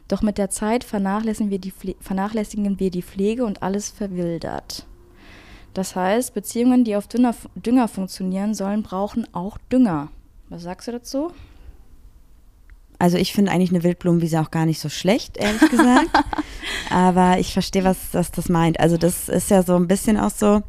Doch 0.08 0.22
mit 0.22 0.38
der 0.38 0.50
Zeit 0.50 0.82
vernachlässigen 0.82 1.50
wir, 1.50 1.60
die 1.60 1.70
Pfle 1.70 1.94
vernachlässigen 2.00 2.80
wir 2.80 2.90
die 2.90 3.02
Pflege 3.02 3.44
und 3.44 3.62
alles 3.62 3.90
verwildert. 3.90 4.86
Das 5.72 5.94
heißt, 5.96 6.34
Beziehungen, 6.34 6.84
die 6.84 6.96
auf 6.96 7.06
Dünger, 7.06 7.34
Dünger 7.54 7.88
funktionieren 7.88 8.54
sollen, 8.54 8.82
brauchen 8.82 9.26
auch 9.32 9.56
Dünger. 9.70 10.08
Was 10.48 10.62
sagst 10.62 10.88
du 10.88 10.92
dazu? 10.92 11.30
Also 13.02 13.18
ich 13.18 13.32
finde 13.32 13.50
eigentlich 13.50 13.70
eine 13.70 13.82
Wildblumenwiese 13.82 14.40
auch 14.40 14.52
gar 14.52 14.64
nicht 14.64 14.78
so 14.78 14.88
schlecht, 14.88 15.36
ehrlich 15.36 15.68
gesagt. 15.68 16.06
Aber 16.90 17.40
ich 17.40 17.52
verstehe, 17.52 17.82
was 17.82 18.12
das, 18.12 18.30
das 18.30 18.48
meint. 18.48 18.78
Also 18.78 18.96
das 18.96 19.28
ist 19.28 19.50
ja 19.50 19.64
so 19.64 19.74
ein 19.74 19.88
bisschen 19.88 20.16
auch 20.16 20.30
so, 20.30 20.62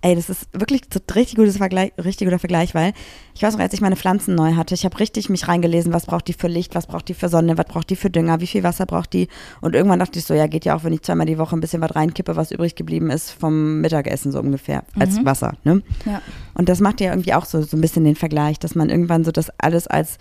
ey, 0.00 0.14
das 0.14 0.30
ist 0.30 0.48
wirklich 0.54 0.84
ein 0.84 1.12
richtig, 1.14 1.36
gutes 1.36 1.58
Vergleich, 1.58 1.92
richtig 2.02 2.26
guter 2.26 2.38
Vergleich, 2.38 2.74
weil 2.74 2.94
ich 3.34 3.42
weiß 3.42 3.52
noch, 3.52 3.60
als 3.60 3.74
ich 3.74 3.82
meine 3.82 3.96
Pflanzen 3.96 4.34
neu 4.34 4.54
hatte, 4.54 4.72
ich 4.72 4.86
habe 4.86 4.98
richtig 4.98 5.28
mich 5.28 5.46
reingelesen, 5.46 5.92
was 5.92 6.06
braucht 6.06 6.28
die 6.28 6.32
für 6.32 6.48
Licht, 6.48 6.74
was 6.74 6.86
braucht 6.86 7.06
die 7.10 7.12
für 7.12 7.28
Sonne, 7.28 7.58
was 7.58 7.66
braucht 7.66 7.90
die 7.90 7.96
für 7.96 8.08
Dünger, 8.08 8.40
wie 8.40 8.46
viel 8.46 8.62
Wasser 8.62 8.86
braucht 8.86 9.12
die. 9.12 9.28
Und 9.60 9.74
irgendwann 9.74 9.98
dachte 9.98 10.18
ich 10.18 10.24
so, 10.24 10.32
ja, 10.32 10.46
geht 10.46 10.64
ja 10.64 10.74
auch, 10.74 10.84
wenn 10.84 10.94
ich 10.94 11.02
zweimal 11.02 11.26
die 11.26 11.36
Woche 11.36 11.54
ein 11.54 11.60
bisschen 11.60 11.82
was 11.82 11.94
reinkippe, 11.94 12.34
was 12.34 12.50
übrig 12.50 12.76
geblieben 12.76 13.10
ist 13.10 13.30
vom 13.30 13.82
Mittagessen 13.82 14.32
so 14.32 14.40
ungefähr, 14.40 14.84
als 14.98 15.22
Wasser, 15.22 15.52
ne? 15.64 15.82
Ja. 16.06 16.22
Und 16.54 16.70
das 16.70 16.80
macht 16.80 17.02
ja 17.02 17.10
irgendwie 17.10 17.34
auch 17.34 17.44
so, 17.44 17.60
so 17.60 17.76
ein 17.76 17.82
bisschen 17.82 18.04
den 18.04 18.16
Vergleich, 18.16 18.58
dass 18.58 18.74
man 18.74 18.88
irgendwann 18.88 19.22
so 19.22 19.32
das 19.32 19.50
alles 19.58 19.86
als, 19.86 20.16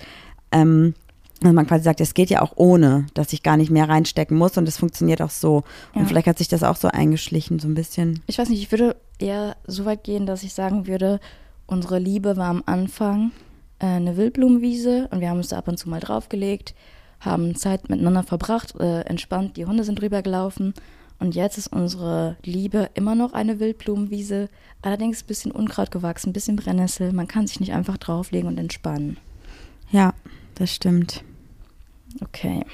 ähm, 0.52 0.94
dass 1.42 1.54
man 1.54 1.68
quasi 1.68 1.84
sagt, 1.84 2.02
es 2.02 2.14
geht 2.14 2.30
ja 2.30 2.42
auch 2.42 2.54
ohne, 2.56 3.06
dass 3.14 3.32
ich 3.34 3.44
gar 3.44 3.58
nicht 3.58 3.70
mehr 3.70 3.88
reinstecken 3.88 4.38
muss 4.38 4.58
und 4.58 4.68
es 4.68 4.78
funktioniert 4.78 5.22
auch 5.22 5.30
so. 5.30 5.64
Und 5.94 6.02
Ja. 6.02 6.06
vielleicht 6.08 6.28
hat 6.28 6.38
sich 6.40 6.48
das 6.48 6.64
auch 6.64 6.76
so 6.76 6.88
eingeschlichen, 6.88 7.60
so 7.60 7.68
ein 7.68 7.76
bisschen. 7.76 8.22
Ich 8.28 8.38
weiß 8.40 8.50
nicht, 8.50 8.62
ich 8.62 8.72
würde 8.72 8.96
eher 9.20 9.56
so 9.68 9.86
weit 9.86 10.04
gehen, 10.04 10.26
dass 10.26 10.44
ich 10.44 10.54
sagen 10.54 10.88
würde, 10.88 11.20
unsere 11.68 12.00
Liebe 12.00 12.38
war 12.38 12.50
am 12.50 12.64
Anfang 12.66 13.32
äh, 13.80 13.86
eine 13.86 14.18
Wildblumenwiese 14.18 15.08
und 15.12 15.20
wir 15.22 15.30
haben 15.30 15.38
uns 15.38 15.50
da 15.50 15.58
ab 15.60 15.68
und 15.68 15.78
zu 15.78 15.90
mal 15.90 16.00
draufgelegt, 16.00 16.74
haben 17.20 17.56
Zeit 17.56 17.90
miteinander 17.90 18.24
verbracht, 18.24 18.74
äh, 18.80 19.02
entspannt, 19.02 19.58
die 19.58 19.66
Hunde 19.66 19.84
sind 19.84 20.02
drüber 20.02 20.22
gelaufen 20.24 20.74
und 21.20 21.36
jetzt 21.36 21.58
ist 21.58 21.68
unsere 21.68 22.38
Liebe 22.44 22.90
immer 22.96 23.16
noch 23.16 23.34
eine 23.34 23.60
Wildblumenwiese, 23.60 24.50
allerdings 24.82 25.22
ein 25.24 25.28
bisschen 25.28 25.52
Unkraut 25.52 25.92
gewachsen, 25.92 26.30
ein 26.30 26.34
bisschen 26.34 26.56
Brennnessel, 26.56 27.12
man 27.14 27.28
kann 27.28 27.46
sich 27.48 27.60
nicht 27.60 27.74
einfach 27.74 27.98
drauflegen 27.98 28.48
und 28.48 28.58
entspannen. 28.58 29.18
Ja, 29.92 30.14
das 30.58 30.74
stimmt. 30.74 31.24
Okay. 32.22 32.66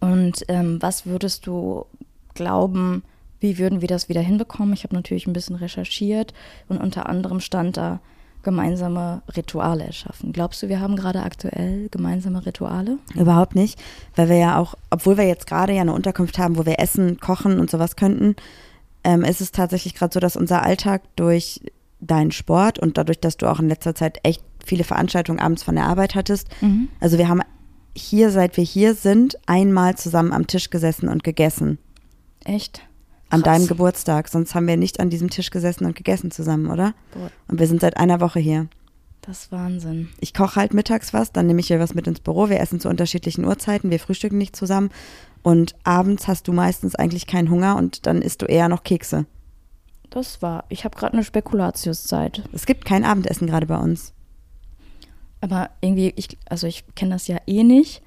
Und 0.00 0.44
ähm, 0.48 0.80
was 0.80 1.06
würdest 1.06 1.46
du 1.46 1.86
glauben, 2.34 3.02
wie 3.40 3.58
würden 3.58 3.80
wir 3.80 3.88
das 3.88 4.08
wieder 4.08 4.20
hinbekommen? 4.20 4.74
Ich 4.74 4.84
habe 4.84 4.94
natürlich 4.94 5.26
ein 5.26 5.32
bisschen 5.32 5.56
recherchiert 5.56 6.34
und 6.68 6.78
unter 6.78 7.08
anderem 7.08 7.40
stand 7.40 7.76
da 7.76 8.00
gemeinsame 8.42 9.22
Rituale 9.36 9.84
erschaffen. 9.84 10.32
Glaubst 10.32 10.62
du, 10.62 10.68
wir 10.68 10.80
haben 10.80 10.96
gerade 10.96 11.22
aktuell 11.22 11.88
gemeinsame 11.90 12.46
Rituale? 12.46 12.98
Überhaupt 13.14 13.54
nicht, 13.54 13.80
weil 14.14 14.28
wir 14.28 14.36
ja 14.36 14.58
auch, 14.58 14.74
obwohl 14.90 15.18
wir 15.18 15.26
jetzt 15.26 15.46
gerade 15.46 15.72
ja 15.72 15.82
eine 15.82 15.92
Unterkunft 15.92 16.38
haben, 16.38 16.56
wo 16.56 16.64
wir 16.64 16.78
essen, 16.78 17.18
kochen 17.18 17.58
und 17.58 17.70
sowas 17.70 17.96
könnten, 17.96 18.36
ähm, 19.04 19.24
ist 19.24 19.40
es 19.40 19.52
tatsächlich 19.52 19.94
gerade 19.94 20.14
so, 20.14 20.20
dass 20.20 20.36
unser 20.36 20.62
Alltag 20.62 21.02
durch 21.16 21.60
deinen 22.00 22.30
Sport 22.30 22.78
und 22.78 22.96
dadurch, 22.96 23.20
dass 23.20 23.36
du 23.36 23.46
auch 23.46 23.58
in 23.58 23.68
letzter 23.68 23.94
Zeit 23.94 24.18
echt 24.22 24.42
viele 24.68 24.84
Veranstaltungen 24.84 25.40
abends 25.40 25.62
von 25.62 25.74
der 25.74 25.86
Arbeit 25.86 26.14
hattest, 26.14 26.48
also 27.00 27.18
wir 27.18 27.28
haben 27.28 27.42
hier, 27.96 28.30
seit 28.30 28.56
wir 28.56 28.64
hier 28.64 28.94
sind, 28.94 29.36
einmal 29.46 29.96
zusammen 29.96 30.32
am 30.32 30.46
Tisch 30.46 30.70
gesessen 30.70 31.08
und 31.08 31.24
gegessen. 31.24 31.78
Echt? 32.44 32.82
An 33.30 33.42
Krass. 33.42 33.54
deinem 33.56 33.66
Geburtstag. 33.66 34.28
Sonst 34.28 34.54
haben 34.54 34.66
wir 34.68 34.76
nicht 34.76 35.00
an 35.00 35.10
diesem 35.10 35.28
Tisch 35.30 35.50
gesessen 35.50 35.84
und 35.84 35.96
gegessen 35.96 36.30
zusammen, 36.30 36.70
oder? 36.70 36.94
Boah, 37.12 37.30
Und 37.48 37.58
wir 37.58 37.66
sind 37.66 37.80
seit 37.80 37.96
einer 37.96 38.20
Woche 38.20 38.38
hier. 38.40 38.68
das 39.22 39.42
ist 39.44 39.52
Wahnsinn. 39.52 40.08
Ich 40.20 40.32
koche 40.32 40.56
halt 40.60 40.72
mittags 40.74 41.12
was, 41.12 41.32
dann 41.32 41.46
nehme 41.46 41.60
ich 41.60 41.66
hier 41.66 41.80
was 41.80 41.94
mit 41.94 42.06
ins 42.06 42.20
Büro. 42.20 42.48
Wir 42.48 42.60
essen 42.60 42.78
zu 42.80 42.88
unterschiedlichen 42.88 43.44
Uhrzeiten, 43.44 43.90
wir 43.90 43.98
frühstücken 44.00 44.38
nicht 44.38 44.54
zusammen. 44.56 44.90
Und 45.42 45.74
abends 45.84 46.26
hast 46.28 46.46
du 46.48 46.52
meistens 46.52 46.94
eigentlich 46.94 47.26
keinen 47.26 47.50
Hunger 47.50 47.76
und 47.76 48.06
dann 48.06 48.22
isst 48.22 48.42
du 48.42 48.46
eher 48.46 48.68
noch 48.68 48.82
Kekse. 48.84 49.26
Das 50.10 50.40
war. 50.40 50.64
Ich 50.70 50.84
habe 50.84 50.96
gerade 50.96 51.12
eine 51.14 51.24
Spekulatiuszeit. 51.24 52.42
Es 52.52 52.64
gibt 52.64 52.84
kein 52.86 53.04
Abendessen 53.04 53.46
gerade 53.46 53.66
bei 53.66 53.76
uns. 53.76 54.12
Aber 55.40 55.70
irgendwie, 55.80 56.12
ich, 56.16 56.36
also 56.48 56.66
ich 56.66 56.84
kenne 56.94 57.12
das 57.12 57.28
ja 57.28 57.38
eh 57.46 57.62
nicht. 57.62 58.02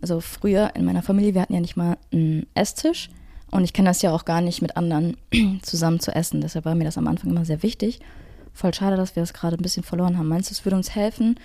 Also 0.00 0.20
früher 0.20 0.74
in 0.74 0.84
meiner 0.84 1.02
Familie, 1.02 1.34
wir 1.34 1.42
hatten 1.42 1.54
ja 1.54 1.60
nicht 1.60 1.76
mal 1.76 1.96
einen 2.12 2.46
Esstisch. 2.54 3.08
Und 3.50 3.64
ich 3.64 3.72
kenne 3.72 3.90
das 3.90 4.02
ja 4.02 4.12
auch 4.12 4.24
gar 4.24 4.40
nicht 4.40 4.62
mit 4.62 4.76
anderen 4.76 5.16
zusammen 5.62 6.00
zu 6.00 6.14
essen. 6.14 6.40
Deshalb 6.40 6.64
war 6.64 6.74
mir 6.74 6.84
das 6.84 6.98
am 6.98 7.06
Anfang 7.06 7.30
immer 7.30 7.44
sehr 7.44 7.62
wichtig. 7.62 8.00
Voll 8.52 8.74
schade, 8.74 8.96
dass 8.96 9.14
wir 9.14 9.22
das 9.22 9.34
gerade 9.34 9.56
ein 9.56 9.62
bisschen 9.62 9.82
verloren 9.82 10.18
haben. 10.18 10.28
Meinst 10.28 10.50
du, 10.50 10.54
es 10.54 10.64
würde 10.64 10.76
uns 10.76 10.94
helfen, 10.94 11.38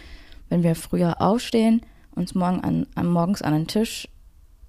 wenn 0.49 0.63
wir 0.63 0.75
früher 0.75 1.21
aufstehen, 1.21 1.81
uns 2.15 2.33
morgen 2.33 2.61
an, 2.61 2.87
morgens 3.05 3.41
an 3.41 3.53
den 3.53 3.67
Tisch 3.67 4.07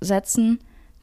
setzen, 0.00 0.59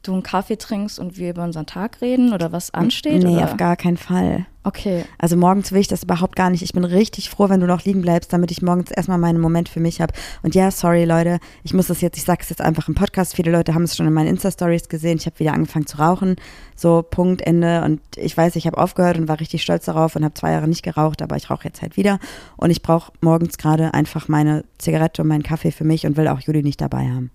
du 0.06 0.12
einen 0.12 0.22
Kaffee 0.22 0.56
trinkst 0.56 0.98
und 0.98 1.16
wir 1.16 1.30
über 1.30 1.44
unseren 1.44 1.66
Tag 1.66 2.00
reden 2.00 2.32
oder 2.32 2.52
was 2.52 2.72
ansteht? 2.72 3.22
Nee, 3.22 3.36
oder? 3.36 3.44
auf 3.44 3.56
gar 3.56 3.76
keinen 3.76 3.96
Fall. 3.96 4.46
Okay. 4.66 5.04
Also 5.16 5.36
morgens 5.36 5.70
will 5.70 5.78
ich 5.78 5.86
das 5.86 6.02
überhaupt 6.02 6.34
gar 6.34 6.50
nicht. 6.50 6.60
Ich 6.60 6.72
bin 6.72 6.82
richtig 6.82 7.30
froh, 7.30 7.48
wenn 7.48 7.60
du 7.60 7.68
noch 7.68 7.84
liegen 7.84 8.02
bleibst, 8.02 8.32
damit 8.32 8.50
ich 8.50 8.62
morgens 8.62 8.90
erstmal 8.90 9.16
meinen 9.16 9.38
Moment 9.38 9.68
für 9.68 9.78
mich 9.78 10.00
habe. 10.00 10.12
Und 10.42 10.56
ja, 10.56 10.72
sorry 10.72 11.04
Leute, 11.04 11.38
ich 11.62 11.72
muss 11.72 11.86
das 11.86 12.00
jetzt, 12.00 12.16
ich 12.16 12.24
sag's 12.24 12.50
jetzt 12.50 12.60
einfach 12.60 12.88
im 12.88 12.96
Podcast. 12.96 13.36
Viele 13.36 13.52
Leute 13.52 13.74
haben 13.74 13.84
es 13.84 13.94
schon 13.94 14.08
in 14.08 14.12
meinen 14.12 14.26
Insta-Stories 14.26 14.88
gesehen. 14.88 15.18
Ich 15.18 15.26
habe 15.26 15.38
wieder 15.38 15.52
angefangen 15.52 15.86
zu 15.86 15.98
rauchen. 15.98 16.34
So, 16.74 17.04
Punkt, 17.08 17.42
Ende. 17.42 17.84
Und 17.84 18.00
ich 18.16 18.36
weiß, 18.36 18.56
ich 18.56 18.66
habe 18.66 18.76
aufgehört 18.76 19.18
und 19.18 19.28
war 19.28 19.38
richtig 19.38 19.62
stolz 19.62 19.84
darauf 19.84 20.16
und 20.16 20.24
habe 20.24 20.34
zwei 20.34 20.50
Jahre 20.50 20.66
nicht 20.66 20.82
geraucht, 20.82 21.22
aber 21.22 21.36
ich 21.36 21.48
rauche 21.48 21.62
jetzt 21.62 21.80
halt 21.80 21.96
wieder. 21.96 22.18
Und 22.56 22.70
ich 22.70 22.82
brauche 22.82 23.12
morgens 23.20 23.58
gerade 23.58 23.94
einfach 23.94 24.26
meine 24.26 24.64
Zigarette 24.78 25.22
und 25.22 25.28
meinen 25.28 25.44
Kaffee 25.44 25.70
für 25.70 25.84
mich 25.84 26.06
und 26.06 26.16
will 26.16 26.26
auch 26.26 26.40
Juli 26.40 26.64
nicht 26.64 26.80
dabei 26.80 27.06
haben. 27.06 27.30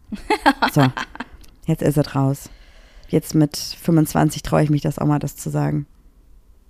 So, 0.74 0.86
jetzt 1.66 1.82
ist 1.82 1.98
es 1.98 2.14
raus. 2.14 2.50
Jetzt 3.12 3.36
mit 3.36 3.58
25 3.58 4.42
traue 4.42 4.64
ich 4.64 4.70
mich 4.70 4.82
das 4.82 4.98
auch 4.98 5.06
mal, 5.06 5.20
das 5.20 5.36
zu 5.36 5.50
sagen. 5.50 5.86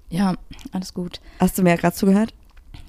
Ja, 0.10 0.34
alles 0.72 0.94
gut. 0.94 1.22
Hast 1.40 1.58
du 1.58 1.62
mir 1.62 1.78
gerade 1.78 1.96
zugehört? 1.96 2.34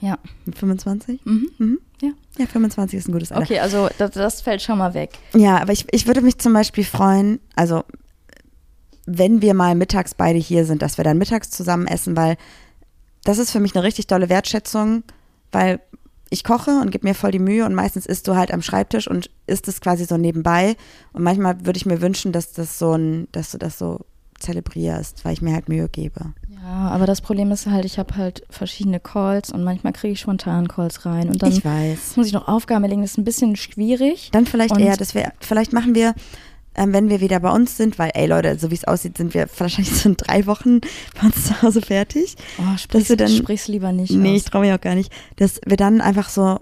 Ja. 0.00 0.18
Mit 0.46 0.58
25? 0.58 1.20
Mhm. 1.24 1.50
Mhm. 1.58 1.78
Ja. 2.00 2.10
Ja, 2.38 2.46
25 2.46 2.98
ist 2.98 3.08
ein 3.08 3.12
gutes 3.12 3.30
Alter. 3.30 3.44
Okay, 3.44 3.58
also 3.60 3.88
das, 3.98 4.12
das 4.12 4.40
fällt 4.40 4.62
schon 4.62 4.78
mal 4.78 4.94
weg. 4.94 5.10
Ja, 5.34 5.58
aber 5.60 5.72
ich, 5.72 5.86
ich 5.92 6.06
würde 6.06 6.22
mich 6.22 6.38
zum 6.38 6.54
Beispiel 6.54 6.84
freuen, 6.84 7.40
also 7.54 7.84
wenn 9.04 9.42
wir 9.42 9.52
mal 9.52 9.74
mittags 9.74 10.14
beide 10.14 10.38
hier 10.38 10.64
sind, 10.64 10.80
dass 10.80 10.96
wir 10.96 11.04
dann 11.04 11.18
mittags 11.18 11.50
zusammen 11.50 11.86
essen, 11.86 12.16
weil 12.16 12.38
das 13.22 13.38
ist 13.38 13.50
für 13.50 13.60
mich 13.60 13.76
eine 13.76 13.84
richtig 13.84 14.06
tolle 14.06 14.30
Wertschätzung, 14.30 15.02
weil 15.52 15.80
ich 16.32 16.44
koche 16.44 16.70
und 16.80 16.90
gebe 16.90 17.06
mir 17.06 17.14
voll 17.14 17.30
die 17.30 17.38
Mühe 17.38 17.64
und 17.66 17.74
meistens 17.74 18.06
isst 18.06 18.26
du 18.26 18.34
halt 18.36 18.52
am 18.52 18.62
Schreibtisch 18.62 19.06
und 19.08 19.30
isst 19.46 19.68
es 19.68 19.80
quasi 19.80 20.04
so 20.06 20.16
nebenbei. 20.16 20.76
Und 21.12 21.22
manchmal 21.22 21.64
würde 21.66 21.76
ich 21.76 21.86
mir 21.86 22.00
wünschen, 22.00 22.32
dass 22.32 22.52
das 22.52 22.78
so 22.78 22.92
ein, 22.94 23.28
dass 23.32 23.50
du 23.52 23.58
das 23.58 23.78
so 23.78 24.00
zelebrierst, 24.40 25.24
weil 25.24 25.34
ich 25.34 25.42
mir 25.42 25.52
halt 25.54 25.68
Mühe 25.68 25.88
gebe. 25.88 26.32
Ja, 26.62 26.88
aber 26.88 27.06
das 27.06 27.20
Problem 27.20 27.50
ist 27.52 27.66
halt, 27.66 27.84
ich 27.84 27.98
habe 27.98 28.16
halt 28.16 28.44
verschiedene 28.50 29.00
Calls 29.00 29.52
und 29.52 29.62
manchmal 29.64 29.92
kriege 29.92 30.12
ich 30.12 30.20
spontan 30.20 30.68
Calls 30.68 31.04
rein 31.06 31.28
und 31.28 31.42
dann 31.42 31.52
ich 31.52 31.64
weiß. 31.64 32.16
muss 32.16 32.26
ich 32.26 32.32
noch 32.32 32.48
Aufgaben 32.48 32.82
erlegen. 32.84 33.02
Das 33.02 33.12
ist 33.12 33.18
ein 33.18 33.24
bisschen 33.24 33.56
schwierig. 33.56 34.30
Dann 34.32 34.46
vielleicht 34.46 34.74
Und- 34.74 34.80
eher, 34.80 34.96
dass 34.96 35.14
wir, 35.14 35.32
vielleicht 35.40 35.72
machen 35.72 35.94
wir, 35.94 36.14
ähm, 36.74 36.92
wenn 36.92 37.08
wir 37.10 37.20
wieder 37.20 37.40
bei 37.40 37.50
uns 37.50 37.76
sind, 37.76 37.98
weil, 37.98 38.10
ey 38.14 38.26
Leute, 38.26 38.58
so 38.58 38.70
wie 38.70 38.74
es 38.74 38.84
aussieht, 38.84 39.16
sind 39.18 39.34
wir 39.34 39.46
wahrscheinlich 39.58 39.94
so 39.94 40.08
in 40.08 40.16
drei 40.16 40.46
Wochen 40.46 40.80
bei 41.20 41.26
uns 41.26 41.44
zu 41.46 41.62
Hause 41.62 41.82
fertig. 41.82 42.36
Oh, 42.58 42.76
sprich's, 42.78 43.08
wir 43.08 43.16
dann- 43.16 43.28
sprich's 43.28 43.68
lieber 43.68 43.92
nicht 43.92 44.10
Nee, 44.12 44.36
ich 44.36 44.44
aus. 44.44 44.50
traue 44.50 44.62
mich 44.62 44.72
auch 44.72 44.80
gar 44.80 44.94
nicht. 44.94 45.12
Dass 45.36 45.60
wir 45.66 45.76
dann 45.76 46.00
einfach 46.00 46.28
so 46.28 46.58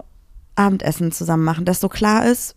Abendessen 0.55 1.11
zusammen 1.11 1.43
machen, 1.43 1.65
dass 1.65 1.79
so 1.79 1.89
klar 1.89 2.25
ist, 2.25 2.55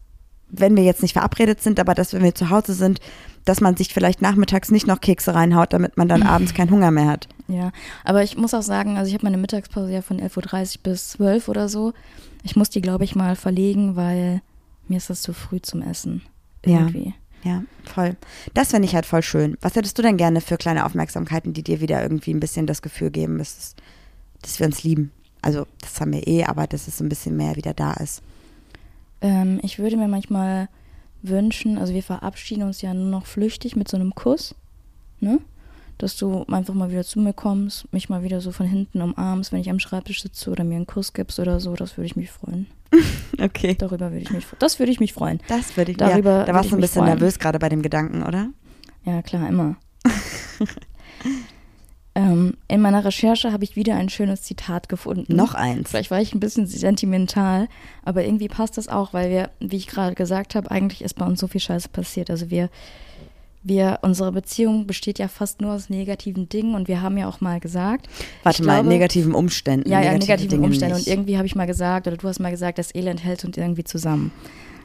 wenn 0.48 0.76
wir 0.76 0.84
jetzt 0.84 1.02
nicht 1.02 1.12
verabredet 1.14 1.62
sind, 1.62 1.80
aber 1.80 1.94
dass 1.94 2.12
wenn 2.12 2.22
wir 2.22 2.34
zu 2.34 2.50
Hause 2.50 2.74
sind, 2.74 3.00
dass 3.44 3.60
man 3.60 3.76
sich 3.76 3.92
vielleicht 3.92 4.22
nachmittags 4.22 4.70
nicht 4.70 4.86
noch 4.86 5.00
Kekse 5.00 5.34
reinhaut, 5.34 5.72
damit 5.72 5.96
man 5.96 6.08
dann 6.08 6.22
abends 6.24 6.54
keinen 6.54 6.70
Hunger 6.70 6.90
mehr 6.90 7.06
hat. 7.06 7.28
Ja, 7.48 7.72
aber 8.04 8.22
ich 8.22 8.36
muss 8.36 8.54
auch 8.54 8.62
sagen, 8.62 8.96
also 8.96 9.08
ich 9.08 9.14
habe 9.14 9.26
meine 9.26 9.36
Mittagspause 9.36 9.92
ja 9.92 10.02
von 10.02 10.20
11.30 10.20 10.76
Uhr 10.78 10.82
bis 10.84 11.08
12 11.10 11.48
oder 11.48 11.68
so. 11.68 11.92
Ich 12.42 12.56
muss 12.56 12.70
die, 12.70 12.80
glaube 12.82 13.04
ich, 13.04 13.14
mal 13.14 13.36
verlegen, 13.36 13.96
weil 13.96 14.42
mir 14.88 14.96
ist 14.98 15.10
das 15.10 15.22
zu 15.22 15.32
früh 15.32 15.60
zum 15.60 15.82
Essen. 15.82 16.22
Irgendwie. 16.62 17.06
Ja, 17.08 17.12
voll. 17.84 18.16
Das 18.54 18.70
finde 18.70 18.86
ich 18.88 18.94
halt 18.94 19.06
voll 19.06 19.22
schön. 19.22 19.56
Was 19.60 19.74
hättest 19.76 19.98
du 19.98 20.02
denn 20.02 20.16
gerne 20.16 20.40
für 20.40 20.56
kleine 20.56 20.84
Aufmerksamkeiten, 20.86 21.52
die 21.52 21.62
dir 21.62 21.80
wieder 21.80 22.02
irgendwie 22.02 22.32
ein 22.32 22.40
bisschen 22.40 22.66
das 22.66 22.82
Gefühl 22.82 23.10
geben, 23.10 23.38
dass, 23.38 23.56
es- 23.58 23.76
dass 24.42 24.58
wir 24.58 24.66
uns 24.66 24.82
lieben? 24.82 25.10
Also, 25.42 25.66
das 25.80 26.00
haben 26.00 26.12
wir 26.12 26.26
eh, 26.26 26.44
aber 26.44 26.66
dass 26.66 26.88
es 26.88 27.00
ein 27.00 27.08
bisschen 27.08 27.36
mehr 27.36 27.56
wieder 27.56 27.74
da 27.74 27.92
ist. 27.94 28.22
Ähm, 29.20 29.60
ich 29.62 29.78
würde 29.78 29.96
mir 29.96 30.08
manchmal 30.08 30.68
wünschen, 31.22 31.78
also 31.78 31.94
wir 31.94 32.02
verabschieden 32.02 32.62
uns 32.64 32.82
ja 32.82 32.92
nur 32.94 33.08
noch 33.08 33.26
flüchtig 33.26 33.76
mit 33.76 33.88
so 33.88 33.96
einem 33.96 34.14
Kuss, 34.14 34.54
ne? 35.20 35.38
Dass 35.96 36.16
du 36.16 36.44
einfach 36.44 36.74
mal 36.74 36.90
wieder 36.90 37.04
zu 37.04 37.20
mir 37.20 37.32
kommst, 37.32 37.90
mich 37.92 38.08
mal 38.08 38.22
wieder 38.24 38.40
so 38.40 38.50
von 38.52 38.66
hinten 38.66 39.00
umarmst, 39.00 39.52
wenn 39.52 39.60
ich 39.60 39.70
am 39.70 39.78
Schreibtisch 39.78 40.22
sitze 40.22 40.50
oder 40.50 40.64
mir 40.64 40.76
einen 40.76 40.86
Kuss 40.86 41.12
gibst 41.12 41.38
oder 41.38 41.60
so, 41.60 41.74
das 41.74 41.96
würde 41.96 42.06
ich 42.06 42.16
mich 42.16 42.30
freuen. 42.32 42.66
Okay. 43.40 43.74
Darüber 43.76 44.12
würde 44.12 44.22
ich 44.22 44.30
mich, 44.30 44.46
das 44.58 44.78
würde 44.78 44.92
ich 44.92 45.00
mich 45.00 45.12
freuen. 45.12 45.40
Das 45.48 45.76
würde 45.76 45.90
ich 45.90 45.96
Darüber 45.96 46.38
ja, 46.38 46.44
Da 46.44 46.54
warst 46.54 46.70
du 46.70 46.76
ein 46.76 46.80
bisschen 46.80 47.02
freuen. 47.02 47.18
nervös 47.18 47.38
gerade 47.38 47.58
bei 47.58 47.68
dem 47.68 47.82
Gedanken, 47.82 48.22
oder? 48.22 48.50
Ja, 49.04 49.22
klar, 49.22 49.48
immer. 49.48 49.76
ähm, 52.14 52.56
in 52.68 52.80
meiner 52.80 53.04
Recherche 53.04 53.52
habe 53.52 53.64
ich 53.64 53.76
wieder 53.76 53.96
ein 53.96 54.08
schönes 54.08 54.42
Zitat 54.42 54.88
gefunden. 54.88 55.34
Noch 55.34 55.54
eins. 55.54 55.90
Vielleicht 55.90 56.10
war 56.10 56.20
ich 56.20 56.32
ein 56.34 56.40
bisschen 56.40 56.66
sentimental, 56.66 57.68
aber 58.04 58.24
irgendwie 58.24 58.48
passt 58.48 58.78
das 58.78 58.88
auch, 58.88 59.12
weil 59.12 59.30
wir, 59.30 59.50
wie 59.60 59.76
ich 59.76 59.88
gerade 59.88 60.14
gesagt 60.14 60.54
habe, 60.54 60.70
eigentlich 60.70 61.02
ist 61.02 61.14
bei 61.14 61.26
uns 61.26 61.40
so 61.40 61.48
viel 61.48 61.60
Scheiße 61.60 61.88
passiert. 61.88 62.30
Also 62.30 62.50
wir, 62.50 62.70
wir, 63.64 63.98
unsere 64.02 64.30
Beziehung 64.30 64.86
besteht 64.86 65.18
ja 65.18 65.26
fast 65.28 65.60
nur 65.60 65.72
aus 65.72 65.88
negativen 65.88 66.48
Dingen 66.48 66.74
und 66.74 66.86
wir 66.86 67.00
haben 67.02 67.16
ja 67.18 67.26
auch 67.28 67.40
mal 67.40 67.58
gesagt. 67.60 68.08
Warte 68.42 68.62
mal, 68.62 68.74
glaube- 68.76 68.88
negativen 68.90 69.34
Umständen. 69.34 69.88
Ja, 69.88 70.00
ja, 70.02 70.12
negative 70.12 70.26
negativen 70.32 70.50
Dinge 70.50 70.66
Umstände. 70.66 70.94
nicht. 70.96 71.06
Und 71.06 71.12
irgendwie 71.12 71.36
habe 71.38 71.46
ich 71.46 71.54
mal 71.56 71.66
gesagt, 71.66 72.06
oder 72.06 72.16
du 72.16 72.28
hast 72.28 72.38
mal 72.40 72.50
gesagt, 72.50 72.78
das 72.78 72.94
Elend 72.94 73.24
hält 73.24 73.44
uns 73.44 73.56
irgendwie 73.56 73.84
zusammen. 73.84 74.30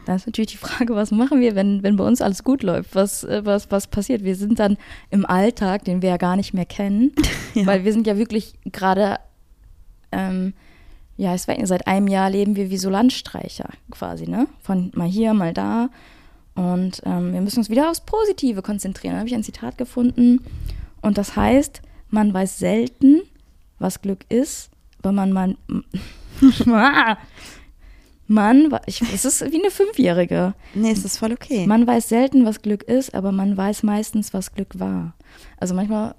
Da 0.06 0.16
ist 0.16 0.26
natürlich 0.26 0.52
die 0.52 0.58
Frage, 0.58 0.96
was 0.96 1.12
machen 1.12 1.40
wir, 1.42 1.56
wenn, 1.56 1.84
wenn 1.84 1.98
bei 1.98 2.04
uns 2.06 2.22
alles 2.22 2.44
gut 2.44 2.64
läuft? 2.64 2.96
Was, 2.96 3.24
äh, 3.26 3.42
was, 3.46 3.70
was 3.70 3.88
passiert? 3.88 4.24
Wir 4.24 4.36
sind 4.36 4.58
dann 4.58 4.78
im 5.12 5.26
Alltag, 5.26 5.84
den 5.84 6.02
wir 6.02 6.10
ja 6.10 6.18
gar 6.18 6.36
nicht 6.38 6.54
mehr 6.54 6.66
kennen, 6.66 7.12
Ja. 7.54 7.66
weil 7.68 7.84
wir 7.84 7.92
sind 7.94 8.08
ja 8.08 8.18
wirklich 8.18 8.54
gerade, 8.72 9.18
ähm, 10.12 10.54
ja, 11.18 11.36
ich 11.36 11.48
weiß 11.48 11.58
nicht, 11.58 11.68
seit 11.68 11.86
einem 11.86 12.08
Jahr 12.08 12.30
leben 12.30 12.56
wir 12.56 12.70
wie 12.70 12.78
so 12.78 12.90
Landstreicher 12.90 13.70
quasi, 13.92 14.26
ne? 14.28 14.48
Von 14.62 14.92
mal 14.96 15.08
hier, 15.08 15.34
mal 15.34 15.54
da. 15.54 15.90
Und 16.56 17.02
ähm, 17.06 17.34
wir 17.34 17.42
müssen 17.42 17.60
uns 17.60 17.70
wieder 17.70 17.90
aufs 17.90 18.02
Positive 18.02 18.62
konzentrieren. 18.62 19.14
Da 19.14 19.20
habe 19.20 19.30
ich 19.30 19.36
ein 19.36 19.44
Zitat 19.44 19.78
gefunden. 19.78 20.44
Und 21.02 21.18
das 21.18 21.36
heißt, 21.36 21.82
man 22.10 22.34
weiß 22.34 22.60
selten, 22.60 23.22
was 23.78 24.02
Glück 24.02 24.26
ist, 24.30 24.70
aber 25.02 25.12
man, 25.12 25.32
man, 25.32 25.58
man, 28.28 28.80
ich, 28.86 29.02
es 29.02 29.26
ist 29.26 29.42
wie 29.52 29.60
eine 29.60 29.72
Fünfjährige. 29.72 30.54
Nee, 30.74 30.92
es 30.92 31.06
ist 31.06 31.18
voll 31.18 31.32
okay. 31.32 31.66
Man 31.66 31.88
weiß 31.88 32.10
selten, 32.10 32.46
was 32.46 32.62
Glück 32.62 32.84
ist, 32.84 33.14
aber 33.14 33.32
man 33.32 33.56
weiß 33.56 33.84
meistens, 33.84 34.34
was 34.34 34.54
Glück 34.54 34.80
war. 34.80 35.14
Also 35.58 35.74
manchmal 35.74 36.16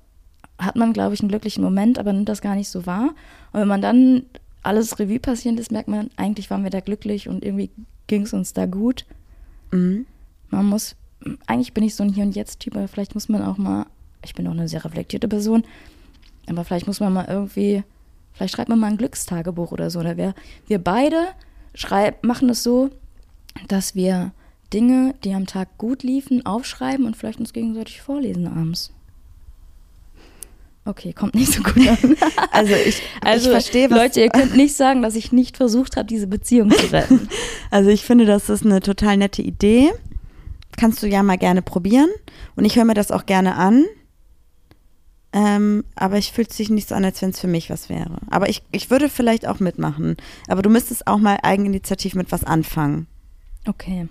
hat 0.58 0.76
man, 0.76 0.92
glaube 0.92 1.14
ich, 1.14 1.20
einen 1.20 1.28
glücklichen 1.28 1.64
Moment, 1.64 1.98
aber 1.98 2.12
nimmt 2.12 2.28
das 2.28 2.40
gar 2.40 2.54
nicht 2.54 2.68
so 2.68 2.86
wahr. 2.86 3.14
Und 3.52 3.60
wenn 3.60 3.68
man 3.68 3.82
dann 3.82 4.24
alles 4.62 4.98
Revue 4.98 5.20
passieren 5.20 5.56
lässt, 5.56 5.72
merkt 5.72 5.88
man, 5.88 6.10
eigentlich 6.16 6.50
waren 6.50 6.64
wir 6.64 6.70
da 6.70 6.80
glücklich 6.80 7.28
und 7.28 7.44
irgendwie 7.44 7.70
ging 8.06 8.22
es 8.22 8.32
uns 8.32 8.52
da 8.52 8.66
gut. 8.66 9.06
mhm. 9.70 10.06
Man 10.50 10.66
muss, 10.66 10.96
eigentlich 11.46 11.72
bin 11.72 11.84
ich 11.84 11.94
so 11.94 12.02
ein 12.02 12.12
Hier 12.12 12.24
und 12.24 12.34
Jetzt-Typ, 12.34 12.76
aber 12.76 12.88
vielleicht 12.88 13.14
muss 13.14 13.28
man 13.28 13.42
auch 13.42 13.56
mal, 13.56 13.86
ich 14.24 14.34
bin 14.34 14.46
auch 14.46 14.52
eine 14.52 14.68
sehr 14.68 14.84
reflektierte 14.84 15.28
Person, 15.28 15.64
aber 16.48 16.64
vielleicht 16.64 16.86
muss 16.86 17.00
man 17.00 17.12
mal 17.12 17.26
irgendwie, 17.28 17.82
vielleicht 18.32 18.54
schreibt 18.54 18.68
man 18.68 18.78
mal 18.78 18.88
ein 18.88 18.96
Glückstagebuch 18.96 19.72
oder 19.72 19.90
so. 19.90 20.00
Oder 20.00 20.16
wir, 20.16 20.34
wir 20.66 20.78
beide 20.78 21.28
schreib, 21.74 22.24
machen 22.24 22.48
es 22.50 22.62
so, 22.62 22.90
dass 23.68 23.94
wir 23.94 24.32
Dinge, 24.72 25.14
die 25.24 25.34
am 25.34 25.46
Tag 25.46 25.78
gut 25.78 26.02
liefen, 26.02 26.46
aufschreiben 26.46 27.06
und 27.06 27.16
vielleicht 27.16 27.40
uns 27.40 27.52
gegenseitig 27.52 28.02
vorlesen 28.02 28.46
abends. 28.46 28.92
Okay, 30.84 31.12
kommt 31.12 31.34
nicht 31.34 31.52
so 31.52 31.62
gut 31.62 31.86
an. 31.86 32.16
Also 32.52 32.74
ich, 32.74 33.02
Also, 33.20 33.46
ich 33.46 33.52
verstehe, 33.52 33.88
Leute, 33.88 34.20
ihr 34.20 34.28
könnt 34.28 34.56
nicht 34.56 34.74
sagen, 34.74 35.02
dass 35.02 35.14
ich 35.14 35.30
nicht 35.30 35.56
versucht 35.56 35.96
habe, 35.96 36.06
diese 36.06 36.26
Beziehung 36.26 36.70
zu 36.70 36.92
retten. 36.92 37.28
also 37.70 37.90
ich 37.90 38.02
finde, 38.04 38.24
das 38.24 38.48
ist 38.50 38.64
eine 38.64 38.80
total 38.80 39.16
nette 39.16 39.42
Idee. 39.42 39.90
Kannst 40.80 41.02
du 41.02 41.06
ja 41.06 41.22
mal 41.22 41.36
gerne 41.36 41.60
probieren. 41.60 42.08
Und 42.56 42.64
ich 42.64 42.76
höre 42.76 42.86
mir 42.86 42.94
das 42.94 43.10
auch 43.10 43.26
gerne 43.26 43.56
an. 43.56 43.84
Ähm, 45.34 45.84
aber 45.94 46.16
ich 46.16 46.32
fühlt 46.32 46.50
sich 46.54 46.70
nicht 46.70 46.88
so 46.88 46.94
an, 46.94 47.04
als 47.04 47.20
wenn 47.20 47.30
es 47.30 47.38
für 47.38 47.48
mich 47.48 47.68
was 47.68 47.90
wäre. 47.90 48.16
Aber 48.30 48.48
ich, 48.48 48.62
ich 48.72 48.88
würde 48.88 49.10
vielleicht 49.10 49.46
auch 49.46 49.60
mitmachen. 49.60 50.16
Aber 50.48 50.62
du 50.62 50.70
müsstest 50.70 51.06
auch 51.06 51.18
mal 51.18 51.36
eigeninitiativ 51.42 52.14
mit 52.14 52.32
was 52.32 52.44
anfangen. 52.44 53.08
Okay. 53.66 54.08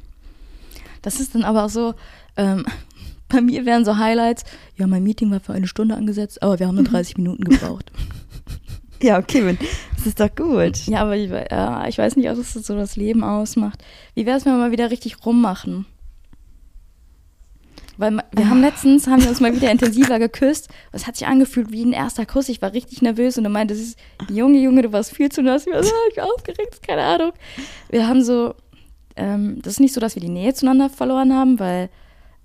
Das 1.01 1.19
ist 1.19 1.33
dann 1.33 1.43
aber 1.43 1.65
auch 1.65 1.69
so, 1.69 1.95
ähm, 2.37 2.67
bei 3.29 3.41
mir 3.41 3.65
wären 3.65 3.83
so 3.83 3.97
Highlights, 3.97 4.43
ja, 4.77 4.85
mein 4.85 5.03
Meeting 5.03 5.31
war 5.31 5.39
für 5.39 5.53
eine 5.53 5.67
Stunde 5.67 5.95
angesetzt, 5.95 6.43
aber 6.43 6.59
wir 6.59 6.67
haben 6.67 6.75
nur 6.75 6.83
30 6.85 7.17
Minuten 7.17 7.45
gebraucht. 7.45 7.91
Ja, 9.01 9.17
okay, 9.17 9.57
das 9.95 10.07
ist 10.07 10.19
doch 10.19 10.35
gut. 10.35 10.85
ja, 10.87 10.99
aber 10.99 11.15
ich, 11.15 11.29
ja, 11.29 11.87
ich 11.87 11.97
weiß 11.97 12.17
nicht, 12.17 12.29
ob 12.29 12.35
das 12.35 12.51
so 12.51 12.75
das 12.75 12.97
Leben 12.97 13.23
ausmacht. 13.23 13.81
Wie 14.13 14.25
wäre 14.25 14.37
es, 14.37 14.43
wenn 14.43 14.51
wir 14.51 14.59
mal 14.59 14.71
wieder 14.73 14.91
richtig 14.91 15.25
rummachen? 15.25 15.85
Weil 17.99 18.17
wir 18.31 18.49
haben 18.49 18.61
letztens, 18.61 19.07
haben 19.07 19.21
wir 19.21 19.27
uns 19.27 19.41
mal 19.41 19.53
wieder 19.53 19.69
intensiver 19.69 20.19
geküsst. 20.19 20.69
Es 20.93 21.05
hat 21.05 21.17
sich 21.17 21.27
angefühlt 21.27 21.69
wie 21.69 21.83
ein 21.83 21.91
erster 21.91 22.25
Kuss. 22.25 22.47
Ich 22.47 22.61
war 22.61 22.71
richtig 22.71 23.01
nervös 23.01 23.37
und 23.37 23.43
du 23.43 23.49
meintest, 23.49 23.99
Junge, 24.29 24.57
Junge, 24.57 24.83
du 24.83 24.93
warst 24.93 25.13
viel 25.13 25.29
zu 25.29 25.43
nass. 25.43 25.67
Ich 25.67 25.73
war 25.73 25.83
so, 25.83 25.91
ich 26.09 26.15
war 26.15 26.33
aufgeregt, 26.33 26.81
keine 26.81 27.03
Ahnung. 27.03 27.33
Wir 27.89 28.07
haben 28.07 28.23
so, 28.23 28.55
ähm, 29.17 29.61
das 29.61 29.73
ist 29.73 29.79
nicht 29.81 29.93
so, 29.93 29.99
dass 29.99 30.15
wir 30.15 30.21
die 30.21 30.29
Nähe 30.29 30.53
zueinander 30.53 30.89
verloren 30.89 31.33
haben, 31.33 31.59
weil 31.59 31.89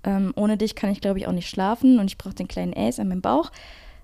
ähm, 0.03 0.33
ohne 0.35 0.57
dich 0.57 0.75
kann 0.75 0.91
ich, 0.91 0.99
glaube 0.99 1.19
ich, 1.19 1.27
auch 1.27 1.31
nicht 1.31 1.47
schlafen 1.47 1.99
und 1.99 2.07
ich 2.07 2.17
brauche 2.17 2.35
den 2.35 2.49
kleinen 2.49 2.73
Ace 2.75 2.99
an 2.99 3.07
meinem 3.07 3.21
Bauch, 3.21 3.49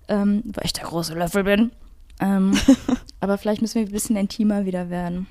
ähm, 0.08 0.44
weil 0.46 0.64
ich 0.64 0.72
der 0.72 0.86
große 0.86 1.16
Löffel 1.16 1.44
bin. 1.44 1.72
Ähm, 2.22 2.58
aber 3.20 3.38
vielleicht 3.38 3.62
müssen 3.62 3.76
wir 3.76 3.88
ein 3.88 3.92
bisschen 3.92 4.16
intimer 4.16 4.66
wieder 4.66 4.90
werden. 4.90 5.28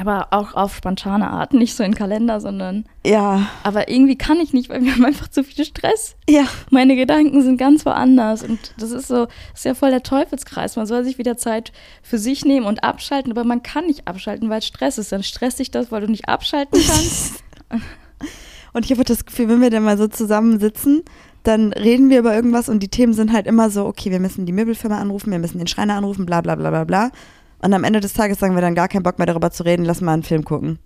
Aber 0.00 0.28
auch 0.30 0.54
auf 0.54 0.76
spontane 0.76 1.28
Art, 1.28 1.52
nicht 1.52 1.74
so 1.74 1.82
in 1.82 1.94
Kalender, 1.94 2.40
sondern. 2.40 2.84
Ja. 3.04 3.48
Aber 3.64 3.88
irgendwie 3.88 4.16
kann 4.16 4.38
ich 4.38 4.52
nicht, 4.52 4.68
weil 4.68 4.82
wir 4.84 4.92
haben 4.92 5.04
einfach 5.04 5.26
zu 5.26 5.42
viel 5.42 5.64
Stress. 5.64 6.14
Ja. 6.30 6.44
Meine 6.70 6.94
Gedanken 6.94 7.42
sind 7.42 7.58
ganz 7.58 7.84
woanders. 7.84 8.44
Und 8.44 8.74
das 8.78 8.92
ist 8.92 9.08
so, 9.08 9.26
das 9.26 9.60
ist 9.60 9.64
ja 9.64 9.74
voll 9.74 9.90
der 9.90 10.04
Teufelskreis. 10.04 10.76
Man 10.76 10.86
soll 10.86 11.02
sich 11.02 11.18
wieder 11.18 11.36
Zeit 11.36 11.72
für 12.00 12.18
sich 12.18 12.44
nehmen 12.44 12.64
und 12.64 12.84
abschalten, 12.84 13.32
aber 13.32 13.42
man 13.42 13.64
kann 13.64 13.86
nicht 13.86 14.06
abschalten, 14.06 14.48
weil 14.50 14.62
Stress 14.62 14.98
ist. 14.98 15.10
Dann 15.10 15.24
stresst 15.24 15.58
dich 15.58 15.72
das, 15.72 15.90
weil 15.90 16.02
du 16.02 16.10
nicht 16.10 16.28
abschalten 16.28 16.80
kannst. 16.80 17.42
Und 18.72 18.84
ich 18.84 18.92
habe 18.92 19.04
das 19.04 19.24
Gefühl, 19.24 19.48
wenn 19.48 19.60
wir 19.60 19.70
dann 19.70 19.82
mal 19.82 19.98
so 19.98 20.06
zusammensitzen, 20.06 21.02
dann 21.42 21.72
reden 21.72 22.10
wir 22.10 22.18
über 22.18 22.34
irgendwas 22.34 22.68
und 22.68 22.82
die 22.82 22.88
Themen 22.88 23.12
sind 23.12 23.32
halt 23.32 23.46
immer 23.46 23.70
so, 23.70 23.86
okay, 23.86 24.10
wir 24.10 24.20
müssen 24.20 24.44
die 24.44 24.52
Möbelfirma 24.52 24.98
anrufen, 24.98 25.30
wir 25.30 25.38
müssen 25.38 25.58
den 25.58 25.66
Schreiner 25.66 25.94
anrufen, 25.94 26.26
bla 26.26 26.40
bla 26.40 26.56
bla 26.56 26.70
bla 26.70 26.84
bla. 26.84 27.10
Und 27.60 27.74
am 27.74 27.84
Ende 27.84 28.00
des 28.00 28.12
Tages 28.12 28.38
sagen 28.38 28.54
wir 28.54 28.62
dann 28.62 28.74
gar 28.74 28.88
keinen 28.88 29.02
Bock 29.02 29.18
mehr 29.18 29.26
darüber 29.26 29.50
zu 29.50 29.64
reden, 29.64 29.84
lass 29.84 30.00
mal 30.00 30.12
einen 30.12 30.22
Film 30.22 30.44
gucken. 30.44 30.78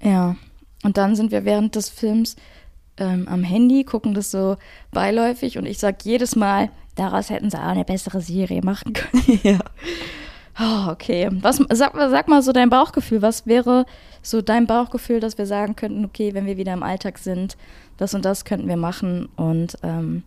Ja. 0.00 0.36
Und 0.82 0.96
dann 0.96 1.16
sind 1.16 1.32
wir 1.32 1.44
während 1.44 1.74
des 1.76 1.88
Films 1.88 2.36
ähm, 2.98 3.26
am 3.28 3.42
Handy, 3.42 3.84
gucken 3.84 4.14
das 4.14 4.30
so 4.30 4.56
beiläufig 4.92 5.58
und 5.58 5.66
ich 5.66 5.78
sag 5.78 6.04
jedes 6.04 6.36
Mal, 6.36 6.70
daraus 6.94 7.30
hätten 7.30 7.50
sie 7.50 7.58
auch 7.58 7.68
eine 7.68 7.84
bessere 7.84 8.20
Serie 8.20 8.62
machen 8.62 8.92
können. 8.92 9.40
ja. 9.42 9.58
Oh, 10.60 10.90
okay. 10.90 11.28
Was, 11.32 11.56
sag, 11.72 11.94
sag 11.96 12.28
mal 12.28 12.42
so 12.42 12.52
dein 12.52 12.70
Bauchgefühl. 12.70 13.22
Was 13.22 13.46
wäre 13.46 13.86
so 14.22 14.40
dein 14.40 14.66
Bauchgefühl, 14.66 15.18
dass 15.18 15.36
wir 15.36 15.46
sagen 15.46 15.74
könnten, 15.74 16.04
okay, 16.04 16.32
wenn 16.34 16.46
wir 16.46 16.56
wieder 16.56 16.72
im 16.72 16.84
Alltag 16.84 17.18
sind, 17.18 17.56
das 17.96 18.14
und 18.14 18.24
das 18.24 18.44
könnten 18.44 18.68
wir 18.68 18.76
machen 18.76 19.28
und 19.36 19.76
ähm, 19.82 20.22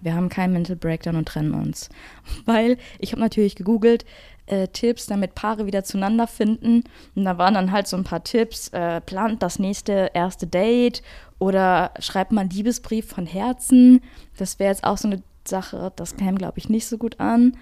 wir 0.00 0.14
haben 0.14 0.28
keinen 0.28 0.52
Mental 0.52 0.76
Breakdown 0.76 1.16
und 1.16 1.26
trennen 1.26 1.54
uns. 1.54 1.88
Weil 2.44 2.78
ich 2.98 3.12
habe 3.12 3.20
natürlich 3.20 3.54
gegoogelt, 3.54 4.04
äh, 4.48 4.68
Tipps, 4.68 5.06
damit 5.06 5.34
Paare 5.34 5.66
wieder 5.66 5.84
zueinander 5.84 6.26
finden. 6.26 6.84
Und 7.14 7.24
da 7.24 7.38
waren 7.38 7.54
dann 7.54 7.72
halt 7.72 7.86
so 7.86 7.96
ein 7.96 8.04
paar 8.04 8.24
Tipps, 8.24 8.68
äh, 8.68 9.00
plant 9.00 9.42
das 9.42 9.58
nächste 9.58 10.10
erste 10.14 10.46
Date 10.46 11.02
oder 11.38 11.92
schreibt 11.98 12.32
mal 12.32 12.42
einen 12.42 12.50
Liebesbrief 12.50 13.08
von 13.08 13.26
Herzen. 13.26 14.00
Das 14.36 14.58
wäre 14.58 14.70
jetzt 14.70 14.84
auch 14.84 14.98
so 14.98 15.08
eine 15.08 15.22
Sache, 15.46 15.92
das 15.96 16.16
käme, 16.16 16.38
glaube 16.38 16.58
ich, 16.58 16.68
nicht 16.68 16.86
so 16.86 16.98
gut 16.98 17.20
an. 17.20 17.56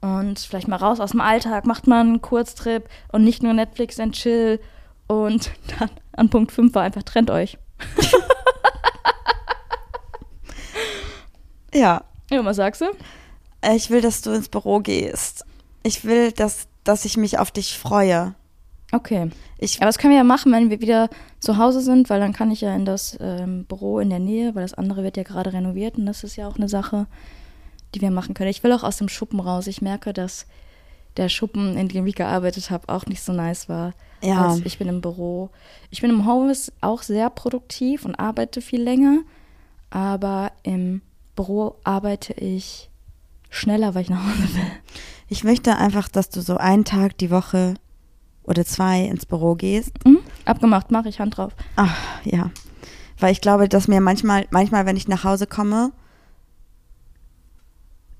Und 0.00 0.38
vielleicht 0.38 0.68
mal 0.68 0.76
raus 0.76 1.00
aus 1.00 1.12
dem 1.12 1.20
Alltag, 1.20 1.66
macht 1.66 1.86
mal 1.86 2.00
einen 2.00 2.20
Kurztrip 2.20 2.88
und 3.10 3.24
nicht 3.24 3.42
nur 3.42 3.54
Netflix 3.54 3.98
and 3.98 4.14
Chill. 4.14 4.60
Und 5.06 5.50
dann 5.78 5.90
an 6.12 6.30
Punkt 6.30 6.52
5 6.52 6.74
war 6.74 6.82
einfach, 6.82 7.02
trennt 7.02 7.30
euch. 7.30 7.58
Ja. 11.74 12.04
Ja, 12.30 12.44
was 12.44 12.56
sagst 12.56 12.80
du? 12.80 12.86
Ich 13.74 13.90
will, 13.90 14.00
dass 14.00 14.22
du 14.22 14.30
ins 14.30 14.48
Büro 14.48 14.78
gehst. 14.78 15.44
Ich 15.84 16.04
will, 16.04 16.32
dass, 16.32 16.66
dass 16.82 17.04
ich 17.04 17.16
mich 17.16 17.38
auf 17.38 17.52
dich 17.52 17.78
freue. 17.78 18.34
Okay. 18.90 19.30
Ich, 19.58 19.78
Aber 19.78 19.86
das 19.86 19.98
können 19.98 20.12
wir 20.12 20.18
ja 20.18 20.24
machen, 20.24 20.50
wenn 20.52 20.70
wir 20.70 20.80
wieder 20.80 21.08
zu 21.40 21.58
Hause 21.58 21.80
sind, 21.80 22.10
weil 22.10 22.20
dann 22.20 22.32
kann 22.32 22.50
ich 22.50 22.60
ja 22.60 22.74
in 22.74 22.84
das 22.84 23.16
ähm, 23.20 23.64
Büro 23.64 23.98
in 23.98 24.10
der 24.10 24.18
Nähe, 24.18 24.54
weil 24.54 24.62
das 24.62 24.74
andere 24.74 25.02
wird 25.02 25.16
ja 25.16 25.22
gerade 25.22 25.52
renoviert 25.52 25.96
und 25.96 26.06
das 26.06 26.24
ist 26.24 26.36
ja 26.36 26.48
auch 26.48 26.56
eine 26.56 26.68
Sache, 26.68 27.06
die 27.94 28.00
wir 28.00 28.10
machen 28.10 28.34
können. 28.34 28.50
Ich 28.50 28.62
will 28.62 28.72
auch 28.72 28.82
aus 28.82 28.96
dem 28.96 29.08
Schuppen 29.08 29.40
raus. 29.40 29.66
Ich 29.66 29.82
merke, 29.82 30.12
dass 30.12 30.46
der 31.16 31.28
Schuppen, 31.28 31.76
in 31.76 31.88
dem 31.88 32.06
ich 32.06 32.14
gearbeitet 32.14 32.70
habe, 32.70 32.88
auch 32.88 33.06
nicht 33.06 33.22
so 33.22 33.32
nice 33.32 33.68
war. 33.68 33.92
Ja. 34.22 34.48
Als 34.48 34.60
ich 34.64 34.78
bin 34.78 34.88
im 34.88 35.00
Büro. 35.00 35.50
Ich 35.90 36.00
bin 36.00 36.10
im 36.10 36.26
Homeoffice 36.26 36.72
auch 36.80 37.02
sehr 37.02 37.30
produktiv 37.30 38.04
und 38.04 38.14
arbeite 38.14 38.60
viel 38.60 38.82
länger, 38.82 39.18
aber 39.90 40.52
im 40.62 41.02
Büro 41.36 41.76
arbeite 41.84 42.32
ich 42.34 42.90
schneller, 43.54 43.94
weil 43.94 44.02
ich 44.02 44.10
nach 44.10 44.24
Hause 44.24 44.54
will. 44.54 44.70
ich 45.28 45.44
möchte 45.44 45.76
einfach, 45.76 46.08
dass 46.08 46.30
du 46.30 46.40
so 46.40 46.56
einen 46.56 46.84
Tag 46.84 47.18
die 47.18 47.30
Woche 47.30 47.74
oder 48.42 48.64
zwei 48.64 49.04
ins 49.04 49.26
Büro 49.26 49.54
gehst. 49.54 49.92
Mhm. 50.06 50.18
Abgemacht, 50.44 50.90
mache 50.90 51.08
ich 51.08 51.20
Hand 51.20 51.36
drauf. 51.36 51.52
Ach, 51.76 51.96
ja. 52.24 52.50
Weil 53.18 53.32
ich 53.32 53.40
glaube, 53.40 53.68
dass 53.68 53.88
mir 53.88 54.00
manchmal, 54.00 54.46
manchmal, 54.50 54.86
wenn 54.86 54.96
ich 54.96 55.08
nach 55.08 55.24
Hause 55.24 55.46
komme, 55.46 55.92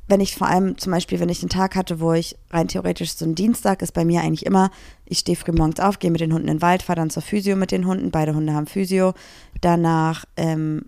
wenn 0.07 0.21
ich 0.21 0.37
vor 0.37 0.49
allem 0.49 0.77
zum 0.77 0.93
Beispiel, 0.93 1.19
wenn 1.19 1.29
ich 1.29 1.41
einen 1.43 1.49
Tag 1.49 1.77
hatte, 1.77 1.99
wo 1.99 2.13
ich 2.13 2.37
rein 2.51 2.69
theoretisch 2.69 3.15
so 3.15 3.25
ein 3.25 3.35
Dienstag 3.35 3.81
ist 3.81 3.93
bei 3.93 4.05
mir 4.05 4.21
eigentlich 4.21 4.45
immer, 4.47 4.71
ich 5.07 5.19
stehe 5.19 5.37
früh 5.37 5.53
morgens 5.53 5.81
auf, 5.81 5.99
gehe 5.99 6.11
mit 6.11 6.21
den 6.21 6.33
Hunden 6.33 6.49
in 6.49 6.57
den 6.57 6.63
Wald, 6.63 6.83
fahre 6.83 6.99
dann 6.99 7.11
zur 7.11 7.23
Physio 7.23 7.57
mit 7.57 7.71
den 7.71 7.87
Hunden, 7.87 8.11
beide 8.11 8.35
Hunde 8.35 8.53
haben 8.53 8.67
Physio. 8.67 9.15
Danach 9.61 10.27
ähm, 10.37 10.87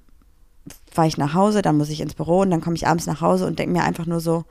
fahre 0.91 1.09
ich 1.09 1.19
nach 1.19 1.35
Hause, 1.35 1.63
dann 1.63 1.77
muss 1.77 1.91
ich 1.91 2.01
ins 2.01 2.15
Büro 2.15 2.41
und 2.41 2.51
dann 2.51 2.61
komme 2.61 2.77
ich 2.77 2.87
abends 2.87 3.07
nach 3.07 3.21
Hause 3.21 3.47
und 3.47 3.59
denke 3.59 3.73
mir 3.73 3.85
einfach 3.85 4.07
nur 4.07 4.21
so, 4.21 4.45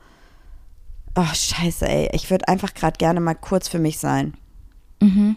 oh 1.16 1.34
scheiße, 1.34 1.88
ey, 1.88 2.08
ich 2.12 2.30
würde 2.30 2.48
einfach 2.48 2.74
gerade 2.74 2.96
gerne 2.98 3.20
mal 3.20 3.34
kurz 3.34 3.68
für 3.68 3.78
mich 3.78 3.98
sein. 3.98 4.34
Mhm. 5.00 5.36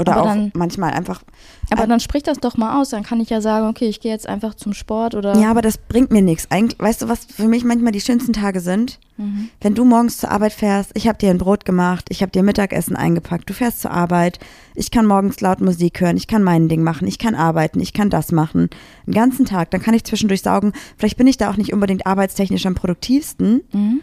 Oder 0.00 0.12
Aber 0.12 0.22
auch 0.22 0.26
dann- 0.28 0.52
manchmal 0.54 0.92
einfach 0.92 1.22
Aber 1.70 1.82
Ein- 1.82 1.88
dann 1.90 2.00
sprich 2.00 2.22
das 2.22 2.38
doch 2.38 2.56
mal 2.56 2.80
aus. 2.80 2.90
Dann 2.90 3.02
kann 3.02 3.20
ich 3.20 3.30
ja 3.30 3.40
sagen, 3.40 3.66
okay, 3.68 3.86
ich 3.88 4.00
gehe 4.00 4.12
jetzt 4.12 4.26
einfach 4.28 4.54
zum 4.54 4.72
Sport 4.72 5.14
oder. 5.14 5.36
Ja, 5.36 5.50
aber 5.50 5.60
das 5.60 5.76
bringt 5.76 6.10
mir 6.12 6.22
nichts. 6.22 6.50
Eigentlich, 6.50 6.78
weißt 6.78 7.02
du, 7.02 7.08
was 7.08 7.24
für 7.26 7.48
mich 7.48 7.64
manchmal 7.64 7.92
die 7.92 8.00
schönsten 8.00 8.32
Tage 8.32 8.60
sind? 8.60 8.98
Mhm. 9.16 9.48
Wenn 9.60 9.74
du 9.74 9.84
morgens 9.84 10.18
zur 10.18 10.30
Arbeit 10.30 10.52
fährst, 10.52 10.92
ich 10.94 11.08
habe 11.08 11.18
dir 11.18 11.30
ein 11.30 11.38
Brot 11.38 11.64
gemacht, 11.64 12.06
ich 12.10 12.22
habe 12.22 12.30
dir 12.30 12.42
Mittagessen 12.44 12.94
eingepackt, 12.96 13.50
du 13.50 13.54
fährst 13.54 13.80
zur 13.80 13.90
Arbeit, 13.90 14.38
ich 14.76 14.90
kann 14.92 15.04
morgens 15.04 15.40
laut 15.40 15.60
Musik 15.60 16.00
hören, 16.00 16.16
ich 16.16 16.28
kann 16.28 16.44
mein 16.44 16.68
Ding 16.68 16.82
machen, 16.84 17.08
ich 17.08 17.18
kann 17.18 17.34
arbeiten, 17.34 17.80
ich 17.80 17.92
kann 17.92 18.08
das 18.08 18.30
machen. 18.30 18.70
Den 19.06 19.14
ganzen 19.14 19.44
Tag, 19.44 19.72
dann 19.72 19.82
kann 19.82 19.94
ich 19.94 20.04
zwischendurch 20.04 20.42
saugen. 20.42 20.72
Vielleicht 20.96 21.16
bin 21.16 21.26
ich 21.26 21.36
da 21.36 21.50
auch 21.50 21.56
nicht 21.56 21.72
unbedingt 21.72 22.06
arbeitstechnisch 22.06 22.64
am 22.66 22.76
produktivsten, 22.76 23.62
Mhm. 23.72 24.00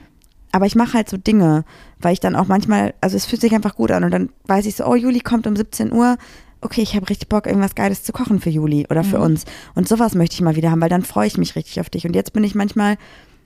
Aber 0.55 0.65
ich 0.65 0.75
mache 0.75 0.93
halt 0.93 1.09
so 1.09 1.17
Dinge, 1.17 1.65
weil 1.99 2.13
ich 2.13 2.21
dann 2.21 2.33
auch 2.37 2.47
manchmal, 2.47 2.93
also 3.01 3.17
es 3.17 3.25
fühlt 3.25 3.41
sich 3.41 3.53
einfach 3.53 3.75
gut 3.75 3.91
an 3.91 4.05
und 4.05 4.11
dann 4.11 4.29
weiß 4.45 4.65
ich 4.67 4.75
so, 4.77 4.85
oh, 4.85 4.95
Juli 4.95 5.19
kommt 5.19 5.47
um 5.47 5.55
17 5.57 5.91
Uhr. 5.91 6.17
Okay, 6.61 6.81
ich 6.81 6.95
habe 6.95 7.09
richtig 7.09 7.27
Bock, 7.27 7.45
irgendwas 7.45 7.75
Geiles 7.75 8.03
zu 8.03 8.13
kochen 8.13 8.39
für 8.39 8.49
Juli 8.49 8.87
oder 8.89 9.03
für 9.03 9.17
Mhm. 9.17 9.23
uns. 9.25 9.43
Und 9.75 9.89
sowas 9.89 10.15
möchte 10.15 10.35
ich 10.35 10.41
mal 10.41 10.55
wieder 10.55 10.71
haben, 10.71 10.79
weil 10.79 10.87
dann 10.89 11.03
freue 11.03 11.27
ich 11.27 11.37
mich 11.37 11.57
richtig 11.57 11.81
auf 11.81 11.89
dich. 11.89 12.07
Und 12.07 12.15
jetzt 12.15 12.31
bin 12.31 12.45
ich 12.45 12.55
manchmal, 12.55 12.95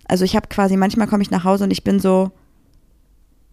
also 0.07 0.23
ich 0.23 0.35
habe 0.35 0.47
quasi, 0.49 0.77
manchmal 0.77 1.07
komme 1.07 1.23
ich 1.23 1.31
nach 1.31 1.43
Hause 1.45 1.63
und 1.63 1.71
ich 1.71 1.83
bin 1.83 1.99
so, 1.99 2.29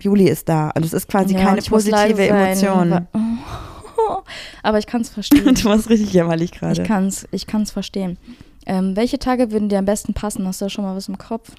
Juli 0.03 0.29
ist 0.29 0.51
da. 0.51 0.71
Und 0.77 0.85
es 0.85 0.93
ist 0.93 1.09
quasi 1.09 1.33
Ja, 1.35 1.41
keine 1.43 1.61
ich 1.61 1.71
positive 1.71 2.27
Emotion. 2.29 3.07
Oh. 3.15 4.19
Aber 4.63 4.79
ich 4.79 4.87
kann 4.87 5.01
es 5.01 5.09
verstehen. 5.09 5.55
Du 5.55 5.65
warst 5.65 5.89
richtig 5.89 6.13
jämmerlich 6.13 6.53
ich 6.53 6.59
gerade. 6.61 6.83
kann 6.83 7.07
es 7.07 7.27
ich 7.31 7.47
kann's 7.47 7.71
verstehen. 7.71 8.19
Ähm, 8.67 8.95
welche 8.97 9.19
Tage 9.19 9.51
würden 9.51 9.71
dir 9.71 9.79
am 9.79 9.87
besten 9.87 10.13
passen? 10.13 10.47
Hast 10.47 10.61
du 10.61 10.67
da 10.67 10.69
schon 10.69 10.85
mal 10.85 10.95
was 10.95 11.09
im 11.09 11.17
Kopf? 11.17 11.53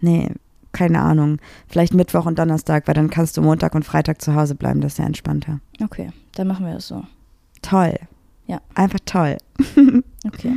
Nee, 0.00 0.30
keine 0.72 1.00
Ahnung. 1.00 1.38
Vielleicht 1.68 1.94
Mittwoch 1.94 2.26
und 2.26 2.38
Donnerstag, 2.38 2.86
weil 2.88 2.94
dann 2.94 3.10
kannst 3.10 3.36
du 3.36 3.42
Montag 3.42 3.74
und 3.74 3.84
Freitag 3.84 4.20
zu 4.22 4.34
Hause 4.34 4.54
bleiben. 4.54 4.80
Das 4.80 4.92
ist 4.92 4.98
ja 4.98 5.04
entspannter. 5.06 5.60
Okay, 5.82 6.10
dann 6.34 6.46
machen 6.48 6.66
wir 6.66 6.74
das 6.74 6.88
so. 6.88 7.04
Toll. 7.62 7.98
Ja. 8.46 8.60
Einfach 8.74 9.00
toll. 9.04 9.36
Okay. 10.24 10.52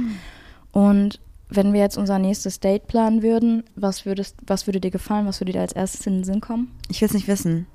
Und 0.71 1.19
wenn 1.49 1.73
wir 1.73 1.79
jetzt 1.79 1.97
unser 1.97 2.19
nächstes 2.19 2.59
Date 2.59 2.85
planen 2.87 3.23
würden, 3.23 3.63
was, 3.75 4.05
würdest, 4.05 4.35
was 4.45 4.67
würde 4.67 4.79
dir 4.79 4.91
gefallen? 4.91 5.25
Was 5.25 5.41
würde 5.41 5.53
dir 5.53 5.61
als 5.61 5.71
erstes 5.73 6.05
in 6.05 6.17
den 6.17 6.23
Sinn 6.23 6.39
kommen? 6.39 6.71
Ich 6.87 7.01
will 7.01 7.07
es 7.07 7.15
nicht 7.15 7.27
wissen. 7.27 7.65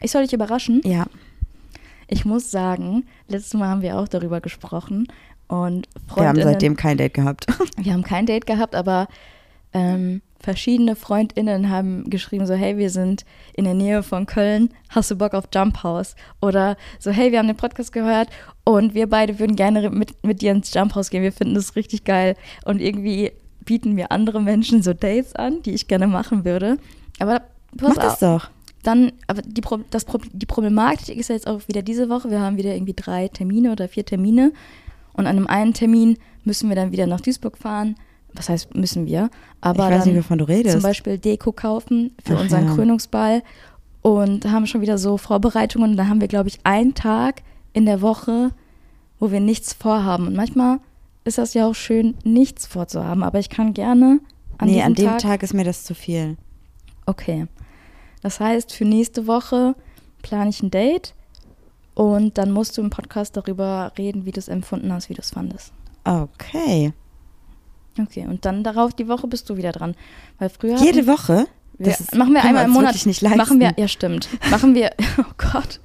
Ich 0.00 0.10
soll 0.10 0.22
dich 0.22 0.32
überraschen. 0.32 0.80
Ja. 0.84 1.04
Ich 2.08 2.24
muss 2.24 2.50
sagen, 2.50 3.04
letztes 3.28 3.52
Mal 3.52 3.68
haben 3.68 3.82
wir 3.82 3.98
auch 3.98 4.08
darüber 4.08 4.40
gesprochen 4.40 5.06
und 5.48 5.86
Wir 5.86 6.00
haben 6.00 6.36
Freundinnen- 6.36 6.48
seitdem 6.48 6.76
kein 6.76 6.96
Date 6.96 7.12
gehabt. 7.12 7.46
wir 7.76 7.92
haben 7.92 8.02
kein 8.04 8.24
Date 8.24 8.46
gehabt, 8.46 8.74
aber 8.74 9.06
ähm, 9.74 10.22
verschiedene 10.42 10.96
FreundInnen 10.96 11.70
haben 11.70 12.10
geschrieben, 12.10 12.46
so, 12.46 12.54
hey, 12.54 12.76
wir 12.76 12.90
sind 12.90 13.24
in 13.54 13.64
der 13.64 13.74
Nähe 13.74 14.02
von 14.02 14.26
Köln, 14.26 14.70
hast 14.88 15.10
du 15.10 15.16
Bock 15.16 15.34
auf 15.34 15.44
Jump 15.54 15.82
House? 15.82 16.16
Oder 16.40 16.76
so, 16.98 17.10
hey, 17.10 17.32
wir 17.32 17.38
haben 17.38 17.46
den 17.46 17.56
Podcast 17.56 17.92
gehört 17.92 18.28
und 18.64 18.94
wir 18.94 19.08
beide 19.08 19.38
würden 19.38 19.56
gerne 19.56 19.88
mit, 19.90 20.22
mit 20.24 20.42
dir 20.42 20.50
ins 20.52 20.74
Jump 20.74 20.94
House 20.94 21.10
gehen, 21.10 21.22
wir 21.22 21.32
finden 21.32 21.54
das 21.54 21.76
richtig 21.76 22.04
geil. 22.04 22.36
Und 22.64 22.80
irgendwie 22.80 23.32
bieten 23.64 23.92
mir 23.92 24.10
andere 24.10 24.42
Menschen 24.42 24.82
so 24.82 24.92
Dates 24.92 25.34
an, 25.36 25.62
die 25.62 25.72
ich 25.72 25.86
gerne 25.86 26.08
machen 26.08 26.44
würde. 26.44 26.78
Aber 27.20 27.42
pass 27.76 27.94
Mach 27.96 28.02
das 28.02 28.22
auf, 28.22 28.42
doch. 28.42 28.50
dann, 28.82 29.12
aber 29.28 29.42
die, 29.42 29.60
Pro- 29.60 29.80
das, 29.90 30.04
Pro- 30.04 30.18
die 30.32 30.46
Problematik 30.46 31.16
ist 31.16 31.28
ja 31.28 31.36
jetzt 31.36 31.46
auch 31.46 31.68
wieder 31.68 31.82
diese 31.82 32.08
Woche. 32.08 32.30
Wir 32.30 32.40
haben 32.40 32.56
wieder 32.56 32.74
irgendwie 32.74 32.94
drei 32.94 33.28
Termine 33.28 33.70
oder 33.70 33.88
vier 33.88 34.04
Termine. 34.04 34.52
Und 35.12 35.26
an 35.26 35.36
einem 35.36 35.46
einen 35.46 35.74
Termin 35.74 36.18
müssen 36.42 36.68
wir 36.68 36.74
dann 36.76 36.90
wieder 36.90 37.06
nach 37.06 37.20
Duisburg 37.20 37.56
fahren. 37.58 37.96
Was 38.34 38.48
heißt, 38.48 38.74
müssen 38.74 39.06
wir? 39.06 39.30
Aber 39.60 39.88
ich 39.88 39.94
weiß 39.94 40.04
dann 40.04 40.14
nicht, 40.14 40.24
wovon 40.24 40.38
du 40.38 40.44
redest. 40.44 40.72
zum 40.72 40.82
Beispiel 40.82 41.18
Deko 41.18 41.52
kaufen 41.52 42.14
für 42.24 42.36
Ach 42.36 42.42
unseren 42.42 42.66
ja. 42.66 42.74
Krönungsball. 42.74 43.42
Und 44.00 44.50
haben 44.50 44.66
schon 44.66 44.80
wieder 44.80 44.98
so 44.98 45.16
Vorbereitungen. 45.16 45.96
Da 45.96 46.08
haben 46.08 46.20
wir, 46.20 46.28
glaube 46.28 46.48
ich, 46.48 46.58
einen 46.64 46.94
Tag 46.94 47.42
in 47.72 47.86
der 47.86 48.02
Woche, 48.02 48.50
wo 49.20 49.30
wir 49.30 49.40
nichts 49.40 49.72
vorhaben. 49.72 50.26
Und 50.26 50.34
manchmal 50.34 50.80
ist 51.24 51.38
das 51.38 51.54
ja 51.54 51.68
auch 51.68 51.74
schön, 51.74 52.14
nichts 52.24 52.66
vorzuhaben. 52.66 53.22
Aber 53.22 53.38
ich 53.38 53.48
kann 53.48 53.74
gerne 53.74 54.20
an 54.58 54.68
nee, 54.68 54.82
an 54.82 54.94
dem 54.94 55.06
Tag 55.06 55.18
Tag 55.18 55.42
ist 55.42 55.54
mir 55.54 55.64
das 55.64 55.84
zu 55.84 55.94
viel. 55.94 56.36
Okay. 57.06 57.46
Das 58.22 58.40
heißt, 58.40 58.72
für 58.72 58.84
nächste 58.84 59.26
Woche 59.26 59.74
plane 60.22 60.50
ich 60.50 60.62
ein 60.62 60.70
Date 60.70 61.14
und 61.94 62.38
dann 62.38 62.52
musst 62.52 62.78
du 62.78 62.82
im 62.82 62.90
Podcast 62.90 63.36
darüber 63.36 63.92
reden, 63.98 64.24
wie 64.24 64.30
du 64.30 64.38
es 64.38 64.48
empfunden 64.48 64.92
hast, 64.92 65.08
wie 65.08 65.14
du 65.14 65.20
es 65.20 65.30
fandest. 65.30 65.72
Okay. 66.04 66.92
Okay, 68.00 68.26
und 68.26 68.44
dann 68.44 68.64
darauf 68.64 68.94
die 68.94 69.08
Woche 69.08 69.26
bist 69.26 69.48
du 69.50 69.56
wieder 69.56 69.72
dran. 69.72 69.94
Weil 70.38 70.48
früher. 70.48 70.76
Jede 70.76 71.06
Woche? 71.06 71.46
wir, 71.78 71.86
Das 71.86 72.00
ist- 72.00 72.14
machen 72.14 72.32
wir 72.34 72.42
einmal 72.42 72.64
im 72.64 72.70
Monat. 72.70 73.06
nicht 73.06 73.20
leisten. 73.20 73.38
Machen 73.38 73.60
wir, 73.60 73.74
ja 73.76 73.88
stimmt. 73.88 74.28
Machen 74.50 74.74
wir, 74.74 74.90
oh 75.18 75.24
Gott. 75.36 75.80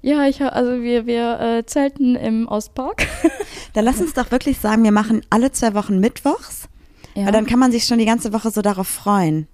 Ja, 0.00 0.26
ich, 0.28 0.40
also 0.42 0.80
wir, 0.80 1.06
wir 1.06 1.40
äh, 1.40 1.66
zelten 1.66 2.14
im 2.14 2.46
Ostpark. 2.46 3.04
Dann 3.72 3.84
lass 3.84 4.00
uns 4.00 4.14
doch 4.14 4.30
wirklich 4.30 4.58
sagen, 4.58 4.84
wir 4.84 4.92
machen 4.92 5.22
alle 5.30 5.50
zwei 5.50 5.74
Wochen 5.74 5.98
Mittwochs. 5.98 6.68
Ja. 7.14 7.26
Weil 7.26 7.32
dann 7.32 7.44
kann 7.46 7.58
man 7.58 7.72
sich 7.72 7.84
schon 7.84 7.98
die 7.98 8.06
ganze 8.06 8.32
Woche 8.32 8.50
so 8.50 8.62
darauf 8.62 8.86
freuen. 8.88 9.46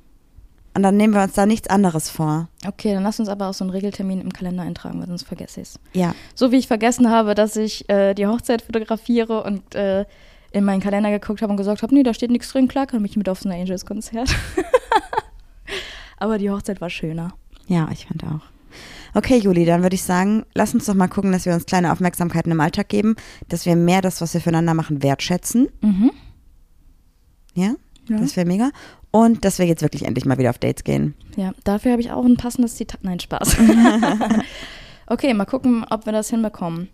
Und 0.77 0.83
dann 0.85 0.97
nehmen 0.97 1.13
wir 1.13 1.23
uns 1.23 1.33
da 1.33 1.45
nichts 1.45 1.69
anderes 1.69 2.09
vor. 2.09 2.49
okay, 2.67 2.95
dann 2.95 3.03
lass 3.03 3.19
uns 3.19 3.29
aber 3.29 3.49
auch 3.49 3.55
so 3.55 3.65
einen 3.65 3.71
Regeltermin 3.73 4.21
im 4.21 4.33
Kalender 4.33 4.63
eintragen, 4.63 5.01
weil 5.01 5.09
sonst 5.09 5.25
vergesse 5.25 5.61
ich 5.63 5.69
es. 5.69 5.81
Ja. 5.93 6.15
So 6.37 6.53
wie 6.53 6.57
ich 6.57 6.69
vergessen 6.69 7.11
habe, 7.11 7.35
dass 7.35 7.57
ich 7.57 7.89
äh, 7.91 8.15
die 8.15 8.29
Hochzeit 8.29 8.63
fotografiere 8.63 9.43
und 9.43 9.75
äh, 9.75 10.05
in 10.51 10.65
meinen 10.65 10.81
Kalender 10.81 11.11
geguckt 11.11 11.43
habe 11.43 11.51
und 11.51 11.57
gesagt 11.57 11.83
habe, 11.83 11.95
nee, 11.95 12.03
da 12.03 12.15
steht 12.15 12.31
nichts 12.31 12.51
drin, 12.51 12.69
klar 12.69 12.87
kann 12.87 13.03
mich 13.03 13.17
mit 13.17 13.29
auf 13.29 13.41
so 13.41 13.49
ein 13.49 13.61
Angels-Konzert. 13.61 14.35
aber 16.19 16.39
die 16.39 16.51
Hochzeit 16.51 16.81
war 16.81 16.91
schöner. 16.91 17.35
Ja, 17.67 17.89
ich 17.93 18.07
fand 18.07 18.25
auch. 18.25 18.41
Okay, 19.15 19.39
Juli, 19.39 19.65
dann 19.65 19.83
würde 19.83 19.95
ich 19.95 20.03
sagen, 20.03 20.45
lass 20.55 20.75
uns 20.75 20.87
doch 20.87 20.95
mal 20.95 21.09
gucken, 21.09 21.33
dass 21.33 21.47
wir 21.47 21.55
uns 21.55 21.67
kleine 21.67 21.93
Aufmerksamkeiten 21.93 22.53
im 22.53 22.61
Alltag 22.61 22.89
geben, 22.89 23.17
dass 23.49 23.67
wir 23.67 23.77
mehr 23.77 24.03
das, 24.03 24.21
was 24.21 24.35
wir 24.35 24.41
füreinander 24.41 24.75
machen, 24.75 25.03
wertschätzen. 25.03 25.69
Mhm. 25.81 26.11
Ja? 27.55 27.75
Ja. 28.09 28.19
Das 28.19 28.37
wäre 28.37 28.47
mega. 28.47 28.71
Und 29.11 29.45
dass 29.45 29.59
wir 29.59 29.67
jetzt 29.67 29.83
wirklich 29.83 30.05
endlich 30.05 30.25
mal 30.25 30.39
wieder 30.39 30.51
auf 30.51 30.59
Dates 30.59 30.85
gehen. 30.85 31.15
Ja, 31.37 31.53
dafür 31.65 31.93
habe 31.93 32.03
ich 32.03 32.11
auch 32.11 32.25
ein 32.25 32.37
passendes 32.37 32.77
Zitat. 32.77 33.03
Nein, 33.03 33.21
Spaß. 33.21 33.57
okay, 35.07 35.33
mal 35.35 35.47
gucken, 35.47 35.85
ob 35.89 36.07
wir 36.07 36.13
das 36.13 36.31
hinbekommen. 36.31 36.89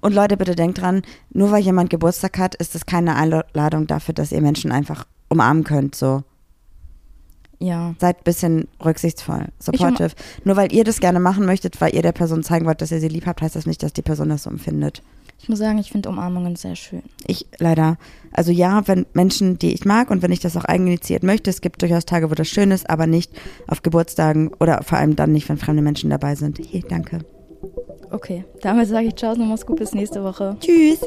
Und 0.00 0.14
Leute, 0.14 0.36
bitte 0.36 0.54
denkt 0.54 0.80
dran, 0.80 1.02
nur 1.30 1.50
weil 1.50 1.62
jemand 1.62 1.90
Geburtstag 1.90 2.38
hat, 2.38 2.54
ist 2.54 2.74
es 2.74 2.86
keine 2.86 3.16
Einladung 3.16 3.86
dafür, 3.86 4.14
dass 4.14 4.32
ihr 4.32 4.40
Menschen 4.40 4.72
einfach 4.72 5.06
umarmen 5.28 5.64
könnt. 5.64 5.94
So, 5.94 6.22
Ja. 7.60 7.94
seid 8.00 8.18
ein 8.18 8.24
bisschen 8.24 8.68
rücksichtsvoll, 8.84 9.46
supportive. 9.58 10.10
Nur 10.44 10.56
weil 10.56 10.72
ihr 10.72 10.84
das 10.84 11.00
gerne 11.00 11.20
machen 11.20 11.44
möchtet, 11.46 11.80
weil 11.80 11.94
ihr 11.94 12.02
der 12.02 12.12
Person 12.12 12.42
zeigen 12.42 12.66
wollt, 12.66 12.80
dass 12.80 12.92
ihr 12.92 13.00
sie 13.00 13.08
lieb 13.08 13.26
habt, 13.26 13.42
heißt 13.42 13.56
das 13.56 13.66
nicht, 13.66 13.82
dass 13.82 13.92
die 13.92 14.02
Person 14.02 14.28
das 14.28 14.44
so 14.44 14.50
empfindet. 14.50 15.02
Ich 15.40 15.48
muss 15.48 15.60
sagen, 15.60 15.78
ich 15.78 15.92
finde 15.92 16.08
Umarmungen 16.08 16.56
sehr 16.56 16.74
schön. 16.74 17.02
Ich 17.26 17.46
leider. 17.58 17.96
Also 18.32 18.50
ja, 18.50 18.86
wenn 18.88 19.06
Menschen, 19.12 19.56
die 19.56 19.72
ich 19.72 19.84
mag 19.84 20.10
und 20.10 20.20
wenn 20.20 20.32
ich 20.32 20.40
das 20.40 20.56
auch 20.56 20.64
eigeninitiiert 20.64 21.22
möchte, 21.22 21.48
es 21.48 21.60
gibt 21.60 21.80
durchaus 21.80 22.06
Tage, 22.06 22.28
wo 22.28 22.34
das 22.34 22.48
schön 22.48 22.72
ist, 22.72 22.90
aber 22.90 23.06
nicht 23.06 23.30
auf 23.68 23.82
Geburtstagen 23.82 24.50
oder 24.58 24.82
vor 24.82 24.98
allem 24.98 25.14
dann 25.14 25.30
nicht, 25.32 25.48
wenn 25.48 25.56
fremde 25.56 25.80
Menschen 25.82 26.10
dabei 26.10 26.34
sind. 26.34 26.58
Hey, 26.70 26.84
danke. 26.88 27.20
Okay, 28.10 28.44
damit 28.62 28.88
sage 28.88 29.08
ich 29.08 29.16
Ciao, 29.16 29.32
und 29.32 29.48
mach's 29.48 29.66
gut, 29.66 29.76
bis 29.76 29.92
nächste 29.94 30.22
Woche. 30.24 30.56
Tschüss. 30.60 31.00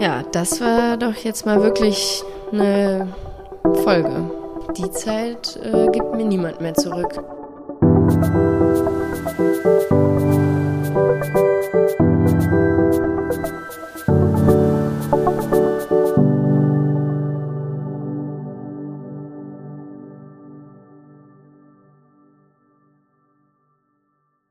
Ja, 0.00 0.22
das 0.32 0.60
war 0.60 0.96
doch 0.96 1.14
jetzt 1.14 1.46
mal 1.46 1.62
wirklich 1.62 2.22
eine 2.52 3.08
Folge. 3.82 4.30
Die 4.76 4.90
Zeit 4.90 5.58
äh, 5.62 5.86
gibt 5.88 6.14
mir 6.14 6.24
niemand 6.24 6.60
mehr 6.60 6.74
zurück. 6.74 7.18